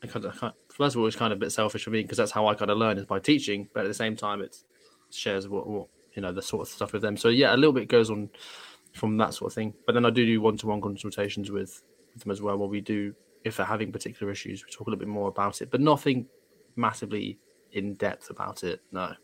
And 0.00 0.10
kind 0.10 0.24
of, 0.24 0.52
first 0.74 0.96
of 0.96 1.00
all, 1.00 1.06
it's 1.06 1.16
kind 1.16 1.32
of 1.32 1.38
a 1.38 1.40
bit 1.40 1.52
selfish 1.52 1.84
for 1.84 1.90
me 1.90 2.02
because 2.02 2.18
that's 2.18 2.32
how 2.32 2.46
I 2.48 2.54
kind 2.54 2.70
of 2.70 2.78
learn 2.78 2.98
is 2.98 3.06
by 3.06 3.20
teaching, 3.20 3.68
but 3.72 3.84
at 3.84 3.88
the 3.88 3.94
same 3.94 4.16
time, 4.16 4.40
it 4.40 4.56
shares 5.10 5.48
what, 5.48 5.66
what, 5.66 5.86
you 6.14 6.22
know, 6.22 6.32
the 6.32 6.42
sort 6.42 6.62
of 6.62 6.68
stuff 6.68 6.92
with 6.92 7.02
them. 7.02 7.16
So, 7.16 7.28
yeah, 7.28 7.54
a 7.54 7.56
little 7.56 7.72
bit 7.72 7.88
goes 7.88 8.10
on 8.10 8.28
from 8.92 9.16
that 9.18 9.34
sort 9.34 9.52
of 9.52 9.54
thing. 9.54 9.72
But 9.86 9.94
then 9.94 10.04
I 10.04 10.10
do 10.10 10.26
do 10.26 10.40
one 10.40 10.56
to 10.58 10.66
one 10.66 10.80
consultations 10.80 11.50
with, 11.50 11.82
with 12.12 12.22
them 12.22 12.32
as 12.32 12.42
well, 12.42 12.58
where 12.58 12.68
we 12.68 12.80
do, 12.80 13.14
if 13.44 13.56
they're 13.56 13.66
having 13.66 13.92
particular 13.92 14.32
issues, 14.32 14.64
we 14.64 14.72
talk 14.72 14.86
a 14.86 14.90
little 14.90 14.98
bit 14.98 15.08
more 15.08 15.28
about 15.28 15.62
it, 15.62 15.70
but 15.70 15.80
nothing 15.80 16.26
massively 16.76 17.38
in 17.72 17.94
depth 17.94 18.30
about 18.30 18.64
it. 18.64 18.80
No 18.90 19.14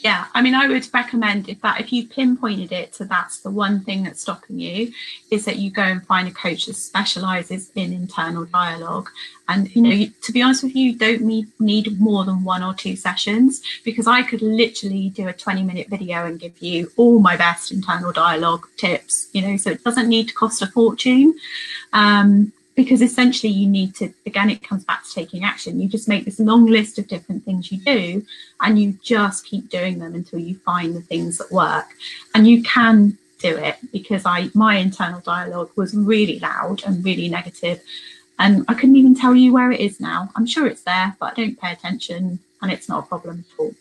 yeah 0.00 0.26
i 0.34 0.42
mean 0.42 0.54
i 0.54 0.66
would 0.66 0.86
recommend 0.94 1.48
if 1.48 1.60
that 1.60 1.80
if 1.80 1.92
you 1.92 2.06
pinpointed 2.06 2.72
it 2.72 2.92
to 2.92 3.04
that's 3.04 3.40
the 3.40 3.50
one 3.50 3.80
thing 3.80 4.02
that's 4.02 4.20
stopping 4.20 4.58
you 4.58 4.92
is 5.30 5.44
that 5.44 5.56
you 5.56 5.70
go 5.70 5.82
and 5.82 6.06
find 6.06 6.28
a 6.28 6.30
coach 6.30 6.66
that 6.66 6.74
specializes 6.74 7.70
in 7.74 7.92
internal 7.92 8.44
dialogue. 8.46 9.08
And 9.48 9.74
you 9.74 9.82
know 9.82 10.06
to 10.22 10.32
be 10.32 10.42
honest 10.42 10.62
with 10.62 10.74
you, 10.74 10.92
you 10.92 10.98
don't 10.98 11.22
need 11.22 11.48
need 11.58 12.00
more 12.00 12.24
than 12.24 12.44
one 12.44 12.62
or 12.62 12.74
two 12.74 12.96
sessions 12.96 13.62
because 13.84 14.06
i 14.06 14.22
could 14.22 14.42
literally 14.42 15.10
do 15.10 15.28
a 15.28 15.32
20 15.32 15.62
minute 15.62 15.88
video 15.88 16.26
and 16.26 16.38
give 16.38 16.60
you 16.62 16.90
all 16.96 17.18
my 17.18 17.36
best 17.36 17.72
internal 17.72 18.12
dialogue 18.12 18.66
tips 18.76 19.28
you 19.32 19.42
know 19.42 19.56
so 19.56 19.70
it 19.70 19.84
doesn't 19.84 20.08
need 20.08 20.28
to 20.28 20.34
cost 20.34 20.62
a 20.62 20.66
fortune. 20.66 21.34
Um, 21.92 22.52
because 22.78 23.02
essentially 23.02 23.52
you 23.52 23.68
need 23.68 23.92
to 23.92 24.14
again 24.24 24.48
it 24.48 24.62
comes 24.62 24.84
back 24.84 25.02
to 25.04 25.12
taking 25.12 25.42
action 25.42 25.80
you 25.80 25.88
just 25.88 26.06
make 26.06 26.24
this 26.24 26.38
long 26.38 26.64
list 26.64 26.96
of 26.96 27.08
different 27.08 27.44
things 27.44 27.72
you 27.72 27.78
do 27.78 28.24
and 28.60 28.78
you 28.80 28.96
just 29.02 29.44
keep 29.44 29.68
doing 29.68 29.98
them 29.98 30.14
until 30.14 30.38
you 30.38 30.54
find 30.58 30.94
the 30.94 31.00
things 31.00 31.38
that 31.38 31.50
work 31.50 31.86
and 32.36 32.46
you 32.46 32.62
can 32.62 33.18
do 33.40 33.56
it 33.56 33.76
because 33.92 34.24
i 34.24 34.48
my 34.54 34.76
internal 34.76 35.18
dialogue 35.20 35.70
was 35.74 35.92
really 35.92 36.38
loud 36.38 36.80
and 36.86 37.04
really 37.04 37.28
negative 37.28 37.82
and 38.38 38.64
i 38.68 38.74
couldn't 38.74 38.94
even 38.94 39.12
tell 39.12 39.34
you 39.34 39.52
where 39.52 39.72
it 39.72 39.80
is 39.80 39.98
now 39.98 40.30
i'm 40.36 40.46
sure 40.46 40.64
it's 40.68 40.82
there 40.82 41.16
but 41.18 41.32
i 41.32 41.34
don't 41.34 41.58
pay 41.58 41.72
attention 41.72 42.38
and 42.62 42.70
it's 42.70 42.88
not 42.88 43.02
a 43.02 43.06
problem 43.08 43.44
at 43.44 43.60
all 43.60 43.74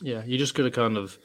yeah 0.00 0.24
you 0.24 0.38
just 0.38 0.54
got 0.54 0.62
to 0.62 0.70
kind 0.70 0.96
of 0.96 1.18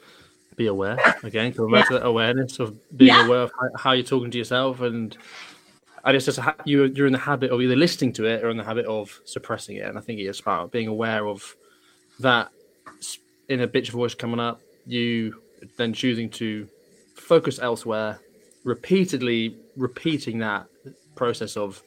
be 0.56 0.66
aware 0.66 0.98
again 1.22 1.54
come 1.54 1.70
back 1.70 1.84
yeah. 1.84 1.88
to 1.88 1.94
that 1.94 2.06
awareness 2.06 2.58
of 2.58 2.68
being 2.98 3.14
yeah. 3.14 3.26
aware 3.26 3.40
of 3.40 3.52
how 3.76 3.92
you're 3.92 4.04
talking 4.04 4.30
to 4.30 4.36
yourself 4.36 4.82
and 4.82 5.16
and 6.06 6.16
it's 6.16 6.24
just 6.24 6.38
a, 6.38 6.54
you 6.64 6.84
you're 6.84 7.08
in 7.08 7.12
the 7.12 7.18
habit 7.18 7.50
of 7.50 7.60
either 7.60 7.74
listening 7.74 8.12
to 8.14 8.24
it 8.24 8.44
or 8.44 8.48
in 8.48 8.56
the 8.56 8.64
habit 8.64 8.86
of 8.86 9.20
suppressing 9.24 9.76
it. 9.76 9.86
And 9.86 9.98
I 9.98 10.00
think 10.00 10.20
it's 10.20 10.38
about 10.38 10.70
being 10.70 10.86
aware 10.86 11.26
of 11.26 11.56
that 12.20 12.50
in 13.48 13.60
a 13.60 13.68
bitch 13.68 13.90
voice 13.90 14.14
coming 14.14 14.38
up, 14.38 14.60
you 14.86 15.42
then 15.76 15.92
choosing 15.92 16.30
to 16.30 16.68
focus 17.16 17.58
elsewhere, 17.58 18.20
repeatedly 18.62 19.56
repeating 19.76 20.38
that 20.38 20.66
process 21.16 21.56
of 21.56 21.82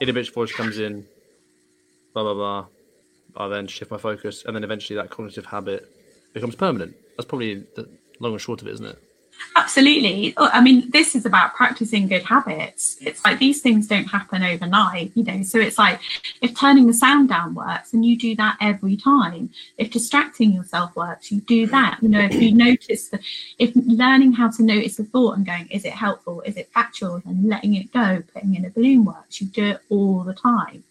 in 0.00 0.08
a 0.08 0.12
bitch 0.12 0.32
voice 0.32 0.52
comes 0.52 0.78
in, 0.78 1.04
blah 2.14 2.22
blah 2.22 2.34
blah. 2.34 2.66
I 3.36 3.48
then 3.48 3.66
shift 3.66 3.90
my 3.90 3.98
focus, 3.98 4.44
and 4.46 4.54
then 4.54 4.62
eventually 4.62 4.96
that 4.96 5.10
cognitive 5.10 5.44
habit 5.44 5.90
becomes 6.32 6.54
permanent. 6.54 6.94
That's 7.16 7.28
probably 7.28 7.64
the 7.74 7.88
long 8.20 8.32
and 8.32 8.40
short 8.40 8.62
of 8.62 8.68
it, 8.68 8.74
isn't 8.74 8.86
it? 8.86 9.02
Absolutely. 9.56 10.34
Oh, 10.36 10.50
I 10.52 10.60
mean, 10.60 10.90
this 10.90 11.14
is 11.14 11.24
about 11.24 11.54
practicing 11.54 12.08
good 12.08 12.22
habits. 12.22 12.98
It's 13.00 13.24
like 13.24 13.38
these 13.38 13.62
things 13.62 13.86
don't 13.86 14.04
happen 14.04 14.42
overnight, 14.42 15.12
you 15.14 15.24
know. 15.24 15.42
So 15.42 15.58
it's 15.58 15.78
like 15.78 15.98
if 16.42 16.54
turning 16.54 16.86
the 16.86 16.92
sound 16.92 17.30
down 17.30 17.54
works 17.54 17.94
and 17.94 18.04
you 18.04 18.18
do 18.18 18.36
that 18.36 18.58
every 18.60 18.96
time, 18.96 19.50
if 19.78 19.90
distracting 19.90 20.52
yourself 20.52 20.94
works, 20.94 21.32
you 21.32 21.40
do 21.40 21.66
that. 21.68 21.98
You 22.02 22.10
know, 22.10 22.20
if 22.20 22.34
you 22.34 22.52
notice 22.52 23.08
the, 23.08 23.18
if 23.58 23.72
learning 23.74 24.34
how 24.34 24.50
to 24.50 24.62
notice 24.62 24.96
the 24.96 25.04
thought 25.04 25.38
and 25.38 25.46
going, 25.46 25.68
is 25.68 25.86
it 25.86 25.92
helpful? 25.92 26.42
Is 26.42 26.56
it 26.56 26.70
factual? 26.74 27.22
And 27.24 27.48
letting 27.48 27.74
it 27.74 27.90
go, 27.92 28.22
putting 28.34 28.54
in 28.56 28.66
a 28.66 28.70
balloon 28.70 29.06
works, 29.06 29.40
you 29.40 29.46
do 29.46 29.64
it 29.64 29.80
all 29.88 30.22
the 30.22 30.34
time. 30.34 30.84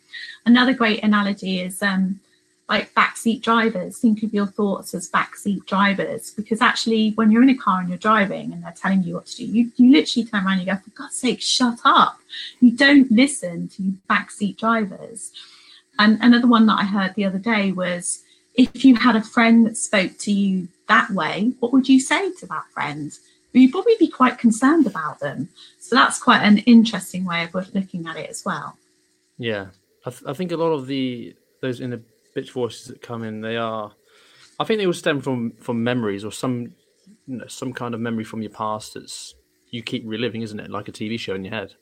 Another 0.45 0.73
great 0.73 1.03
analogy 1.03 1.59
is 1.59 1.83
um, 1.83 2.19
like 2.67 2.93
backseat 2.95 3.41
drivers. 3.41 3.99
Think 3.99 4.23
of 4.23 4.33
your 4.33 4.47
thoughts 4.47 4.93
as 4.93 5.09
backseat 5.09 5.65
drivers 5.65 6.31
because 6.31 6.61
actually, 6.61 7.11
when 7.11 7.31
you're 7.31 7.43
in 7.43 7.49
a 7.49 7.57
car 7.57 7.79
and 7.79 7.89
you're 7.89 7.97
driving 7.97 8.51
and 8.51 8.63
they're 8.63 8.73
telling 8.75 9.03
you 9.03 9.15
what 9.15 9.27
to 9.27 9.37
do, 9.37 9.45
you, 9.45 9.71
you 9.75 9.91
literally 9.91 10.27
turn 10.27 10.43
around 10.43 10.59
and 10.59 10.67
you 10.67 10.73
go, 10.73 10.79
for 10.79 10.89
God's 10.91 11.15
sake, 11.15 11.41
shut 11.41 11.79
up. 11.85 12.17
You 12.59 12.71
don't 12.71 13.11
listen 13.11 13.69
to 13.69 13.93
backseat 14.09 14.57
drivers. 14.57 15.31
And 15.99 16.17
another 16.21 16.47
one 16.47 16.65
that 16.65 16.79
I 16.79 16.85
heard 16.85 17.15
the 17.15 17.25
other 17.25 17.39
day 17.39 17.71
was 17.71 18.23
if 18.55 18.83
you 18.83 18.95
had 18.95 19.15
a 19.15 19.23
friend 19.23 19.65
that 19.65 19.77
spoke 19.77 20.17
to 20.19 20.31
you 20.31 20.67
that 20.87 21.09
way, 21.11 21.53
what 21.59 21.71
would 21.71 21.87
you 21.87 21.99
say 21.99 22.31
to 22.33 22.45
that 22.47 22.65
friend? 22.73 23.11
You'd 23.53 23.71
probably 23.71 23.95
be 23.99 24.09
quite 24.09 24.37
concerned 24.37 24.85
about 24.85 25.19
them. 25.19 25.49
So 25.79 25.95
that's 25.95 26.21
quite 26.21 26.41
an 26.41 26.57
interesting 26.59 27.23
way 27.25 27.43
of 27.43 27.53
looking 27.73 28.05
at 28.07 28.17
it 28.17 28.29
as 28.29 28.43
well. 28.43 28.77
Yeah. 29.37 29.67
I, 30.05 30.09
th- 30.09 30.23
I 30.27 30.33
think 30.33 30.51
a 30.51 30.57
lot 30.57 30.71
of 30.71 30.87
the 30.87 31.35
those 31.61 31.79
in 31.79 31.89
the 31.89 32.01
bitch 32.35 32.51
voices 32.51 32.87
that 32.87 33.01
come 33.01 33.23
in, 33.23 33.41
they 33.41 33.57
are, 33.57 33.91
I 34.59 34.63
think 34.63 34.79
they 34.79 34.85
will 34.85 34.93
stem 34.93 35.21
from 35.21 35.51
from 35.59 35.83
memories 35.83 36.23
or 36.23 36.31
some, 36.31 36.73
you 37.27 37.37
know, 37.37 37.47
some 37.47 37.73
kind 37.73 37.93
of 37.93 38.01
memory 38.01 38.23
from 38.23 38.41
your 38.41 38.51
past 38.51 38.93
that's 38.93 39.35
you 39.71 39.81
keep 39.83 40.03
reliving, 40.05 40.41
isn't 40.41 40.59
it? 40.59 40.69
Like 40.69 40.87
a 40.87 40.91
TV 40.91 41.19
show 41.19 41.35
in 41.35 41.43
your 41.43 41.53
head. 41.53 41.73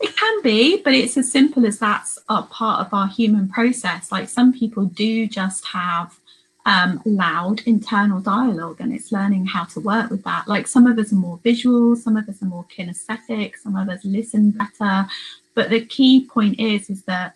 It 0.00 0.16
can 0.16 0.42
be, 0.42 0.82
but 0.82 0.94
it's 0.94 1.16
as 1.16 1.30
simple 1.30 1.64
as 1.64 1.78
that's 1.78 2.18
a 2.28 2.42
part 2.42 2.84
of 2.84 2.92
our 2.92 3.06
human 3.06 3.48
process. 3.48 4.10
Like 4.10 4.28
some 4.28 4.52
people 4.52 4.86
do 4.86 5.28
just 5.28 5.64
have 5.66 6.18
um, 6.66 7.00
loud 7.04 7.60
internal 7.66 8.20
dialogue, 8.20 8.80
and 8.80 8.92
it's 8.92 9.12
learning 9.12 9.46
how 9.46 9.64
to 9.64 9.80
work 9.80 10.10
with 10.10 10.24
that. 10.24 10.48
Like 10.48 10.66
some 10.66 10.86
of 10.86 10.98
us 10.98 11.12
are 11.12 11.16
more 11.16 11.38
visual, 11.42 11.94
some 11.94 12.16
of 12.16 12.28
us 12.28 12.42
are 12.42 12.46
more 12.46 12.66
kinesthetic, 12.76 13.56
some 13.56 13.76
of 13.76 13.88
us 13.88 14.04
listen 14.04 14.50
better. 14.50 15.06
But 15.54 15.70
the 15.70 15.84
key 15.84 16.26
point 16.26 16.58
is, 16.58 16.90
is 16.90 17.04
that 17.04 17.34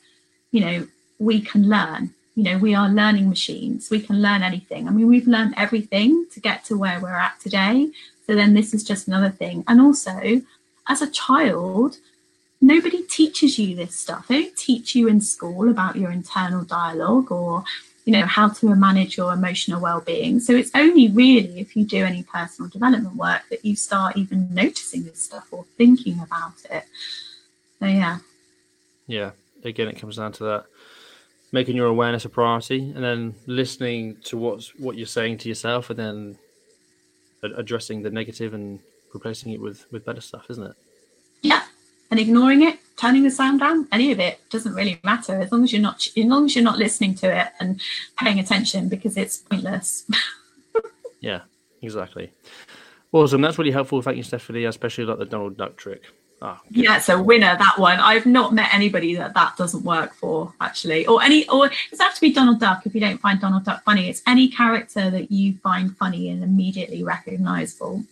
you 0.51 0.61
know 0.61 0.87
we 1.19 1.41
can 1.41 1.69
learn. 1.69 2.11
You 2.35 2.43
know, 2.45 2.59
we 2.59 2.75
are 2.75 2.89
learning 2.89 3.29
machines. 3.29 3.89
We 3.91 4.01
can 4.01 4.21
learn 4.21 4.43
anything. 4.43 4.87
I 4.87 4.91
mean, 4.91 5.09
we've 5.09 5.27
learned 5.27 5.55
everything 5.57 6.27
to 6.33 6.41
get 6.41 6.65
to 6.67 6.77
where 6.77 7.01
we're 7.01 7.17
at 7.17 7.41
today. 7.41 7.91
So 8.27 8.35
then 8.35 8.55
this 8.55 8.75
is 8.75 8.85
just 8.85 9.09
another 9.09 9.31
thing. 9.31 9.65
And 9.67 9.81
also, 9.81 10.43
as 10.89 11.01
a 11.01 11.11
child, 11.11 11.97
nobody 12.61 13.03
teaches 13.05 13.59
you 13.59 13.75
this 13.75 13.97
stuff. 13.97 14.29
They 14.29 14.43
don't 14.43 14.57
teach 14.57 14.95
you 14.95 15.09
in 15.09 15.21
school 15.21 15.71
about 15.71 15.97
your 15.97 16.11
internal 16.11 16.65
dialogue 16.65 17.33
or, 17.33 17.65
you 18.05 18.13
know, 18.13 18.27
how 18.27 18.49
to 18.49 18.75
manage 18.75 19.17
your 19.17 19.33
emotional 19.33 19.81
well-being. 19.81 20.41
So 20.41 20.55
it's 20.55 20.71
only 20.75 21.09
really 21.09 21.59
if 21.59 21.75
you 21.75 21.85
do 21.85 22.05
any 22.05 22.23
personal 22.23 22.69
development 22.69 23.17
work 23.17 23.43
that 23.49 23.65
you 23.65 23.77
start 23.77 24.17
even 24.17 24.53
noticing 24.53 25.05
this 25.05 25.23
stuff 25.23 25.49
or 25.51 25.65
thinking 25.79 26.21
about 26.21 26.55
it. 26.71 26.85
So 27.79 27.87
yeah. 27.87 28.19
Yeah. 29.07 29.31
Again, 29.65 29.89
it 29.89 29.99
comes 29.99 30.17
down 30.17 30.33
to 30.33 30.45
that 30.45 30.67
making 31.53 31.77
your 31.77 31.87
awareness 31.87 32.25
a 32.25 32.29
priority 32.29 32.93
and 32.95 33.03
then 33.03 33.35
listening 33.47 34.17
to 34.25 34.37
what's 34.37 34.75
what 34.79 34.97
you're 34.97 35.07
saying 35.07 35.39
to 35.39 35.49
yourself 35.49 35.91
and 35.91 35.99
then 35.99 36.39
addressing 37.57 38.03
the 38.03 38.11
negative 38.11 38.55
and 38.55 38.81
replacing 39.15 39.53
it 39.53 39.61
with 39.61 39.87
with 39.93 40.05
better 40.05 40.21
stuff 40.21 40.47
isn't 40.51 40.65
it? 40.65 40.77
Yeah. 41.43 41.63
And 42.11 42.19
ignoring 42.21 42.63
it 42.63 42.79
turning 42.97 43.23
the 43.23 43.31
sound 43.31 43.61
down 43.61 43.87
any 43.93 44.11
of 44.11 44.19
it 44.19 44.41
doesn't 44.51 44.75
really 44.75 44.99
matter 45.05 45.41
as 45.41 45.53
long 45.53 45.65
as 45.65 45.73
you're 45.73 45.83
not 45.83 46.07
as 46.17 46.25
long 46.25 46.47
as 46.47 46.57
you're 46.57 46.65
not 46.65 46.79
listening 46.79 47.15
to 47.17 47.41
it 47.41 47.49
and 47.61 47.81
paying 48.19 48.39
attention 48.39 48.89
because 48.89 49.17
it's 49.17 49.39
pointless. 49.39 50.05
Yeah 51.21 51.41
exactly. 51.83 52.31
Awesome. 53.11 53.41
That's 53.41 53.59
really 53.59 53.71
helpful. 53.71 54.03
Thank 54.03 54.19
you 54.19 54.23
stephanie 54.23 54.65
especially 54.65 55.05
like 55.05 55.19
the 55.19 55.25
donald 55.25 55.57
duck 55.57 55.77
trick 55.77 56.03
Oh, 56.43 56.61
yeah, 56.71 56.99
it's 56.99 57.09
a 57.09 57.21
winner 57.21 57.57
that 57.57 57.79
one. 57.79 57.99
I've 57.99 58.27
not 58.27 58.53
met 58.53 58.73
anybody 58.73 59.15
that 59.15 59.33
that 59.35 59.57
doesn't 59.57 59.85
work 59.85 60.15
for 60.15 60.53
actually, 60.61 61.07
or 61.07 61.23
any, 61.23 61.49
or 61.49 61.67
it 61.67 61.73
doesn't 61.91 62.05
have 62.05 62.15
to 62.15 62.21
be 62.21 62.33
Donald 62.33 62.61
Duck 62.61 62.85
if 62.85 62.95
you 62.95 63.01
don't 63.01 63.19
find 63.19 63.41
Donald 63.41 63.65
Duck 63.65 63.83
funny. 63.85 64.11
It's 64.11 64.23
any 64.27 64.49
character 64.49 65.11
that 65.11 65.33
you 65.33 65.55
find 65.63 65.97
funny 65.97 66.29
and 66.29 66.45
immediately 66.45 67.03
recognizable. 67.03 68.05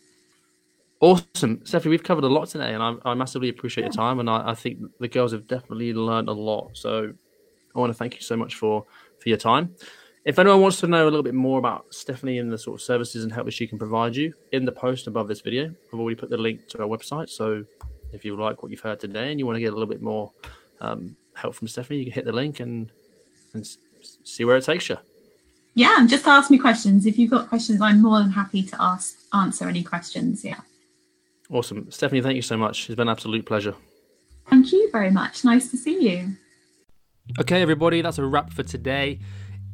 Awesome, 1.00 1.60
Stephanie. 1.64 1.90
We've 1.90 2.02
covered 2.02 2.24
a 2.24 2.28
lot 2.28 2.48
today, 2.48 2.72
and 2.72 2.82
I, 2.82 2.94
I 3.04 3.12
massively 3.12 3.50
appreciate 3.50 3.82
yeah. 3.82 3.88
your 3.88 3.92
time. 3.92 4.20
And 4.20 4.30
I, 4.30 4.52
I, 4.52 4.54
think 4.54 4.78
the 5.00 5.08
girls 5.08 5.32
have 5.32 5.46
definitely 5.46 5.92
learned 5.92 6.28
a 6.28 6.32
lot. 6.32 6.70
So 6.78 7.12
I 7.74 7.78
want 7.78 7.90
to 7.90 7.94
thank 7.94 8.14
you 8.14 8.22
so 8.22 8.38
much 8.38 8.54
for 8.54 8.86
for 9.18 9.28
your 9.28 9.36
time. 9.36 9.74
If 10.24 10.38
anyone 10.38 10.62
wants 10.62 10.80
to 10.80 10.86
know 10.86 11.02
a 11.02 11.10
little 11.10 11.22
bit 11.22 11.34
more 11.34 11.58
about 11.58 11.92
Stephanie 11.92 12.38
and 12.38 12.50
the 12.50 12.56
sort 12.56 12.80
of 12.80 12.82
services 12.82 13.24
and 13.24 13.30
help 13.30 13.44
that 13.44 13.52
she 13.52 13.66
can 13.66 13.78
provide 13.78 14.16
you, 14.16 14.32
in 14.52 14.64
the 14.64 14.72
post 14.72 15.06
above 15.06 15.28
this 15.28 15.42
video, 15.42 15.74
I've 15.92 16.00
already 16.00 16.16
put 16.16 16.30
the 16.30 16.38
link 16.38 16.66
to 16.68 16.80
our 16.80 16.88
website. 16.88 17.28
So 17.28 17.66
if 18.14 18.24
you 18.24 18.36
like 18.36 18.62
what 18.62 18.70
you've 18.70 18.80
heard 18.80 19.00
today 19.00 19.30
and 19.30 19.38
you 19.38 19.46
want 19.46 19.56
to 19.56 19.60
get 19.60 19.68
a 19.68 19.72
little 19.72 19.88
bit 19.88 20.02
more 20.02 20.32
um, 20.80 21.16
help 21.34 21.54
from 21.54 21.68
Stephanie, 21.68 21.98
you 21.98 22.04
can 22.04 22.12
hit 22.12 22.24
the 22.24 22.32
link 22.32 22.60
and 22.60 22.90
and 23.52 23.66
see 24.24 24.44
where 24.44 24.56
it 24.56 24.64
takes 24.64 24.88
you. 24.88 24.96
Yeah, 25.74 25.96
and 25.98 26.08
just 26.08 26.26
ask 26.26 26.50
me 26.50 26.58
questions. 26.58 27.06
If 27.06 27.18
you've 27.18 27.30
got 27.30 27.48
questions, 27.48 27.80
I'm 27.80 28.00
more 28.00 28.18
than 28.20 28.30
happy 28.30 28.62
to 28.62 28.76
ask 28.80 29.16
answer 29.32 29.68
any 29.68 29.82
questions. 29.82 30.44
Yeah. 30.44 30.60
Awesome, 31.50 31.90
Stephanie. 31.90 32.22
Thank 32.22 32.36
you 32.36 32.42
so 32.42 32.56
much. 32.56 32.88
It's 32.88 32.96
been 32.96 33.08
an 33.08 33.12
absolute 33.12 33.44
pleasure. 33.44 33.74
Thank 34.48 34.72
you 34.72 34.90
very 34.92 35.10
much. 35.10 35.44
Nice 35.44 35.70
to 35.70 35.76
see 35.76 36.08
you. 36.08 36.36
Okay, 37.40 37.62
everybody, 37.62 38.02
that's 38.02 38.18
a 38.18 38.24
wrap 38.24 38.52
for 38.52 38.62
today. 38.62 39.18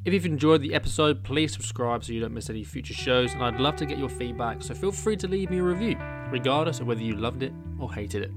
If 0.04 0.14
you've 0.14 0.24
enjoyed 0.26 0.62
the 0.62 0.72
episode, 0.72 1.22
please 1.24 1.52
subscribe 1.52 2.04
so 2.04 2.12
you 2.12 2.20
don't 2.20 2.32
miss 2.32 2.48
any 2.48 2.64
future 2.64 2.94
shows, 2.94 3.34
and 3.34 3.42
I'd 3.42 3.60
love 3.60 3.76
to 3.76 3.86
get 3.86 3.98
your 3.98 4.08
feedback, 4.08 4.62
so 4.62 4.72
feel 4.72 4.92
free 4.92 5.16
to 5.16 5.28
leave 5.28 5.50
me 5.50 5.58
a 5.58 5.62
review, 5.62 5.96
regardless 6.30 6.80
of 6.80 6.86
whether 6.86 7.02
you 7.02 7.16
loved 7.16 7.42
it 7.42 7.52
or 7.78 7.92
hated 7.92 8.22
it. 8.22 8.30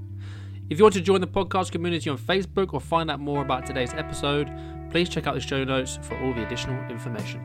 If 0.70 0.78
you 0.78 0.84
want 0.84 0.94
to 0.94 1.00
join 1.00 1.20
the 1.20 1.26
podcast 1.26 1.72
community 1.72 2.08
on 2.08 2.16
Facebook 2.16 2.72
or 2.72 2.80
find 2.80 3.10
out 3.10 3.20
more 3.20 3.42
about 3.42 3.66
today's 3.66 3.92
episode, 3.94 4.50
please 4.90 5.08
check 5.08 5.26
out 5.26 5.34
the 5.34 5.40
show 5.40 5.62
notes 5.64 5.98
for 6.02 6.18
all 6.20 6.32
the 6.32 6.44
additional 6.44 6.82
information. 6.90 7.40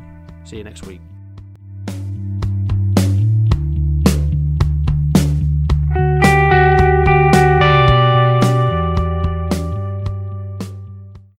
See 0.46 0.58
you 0.58 0.64
next 0.64 0.86
week. 0.86 1.02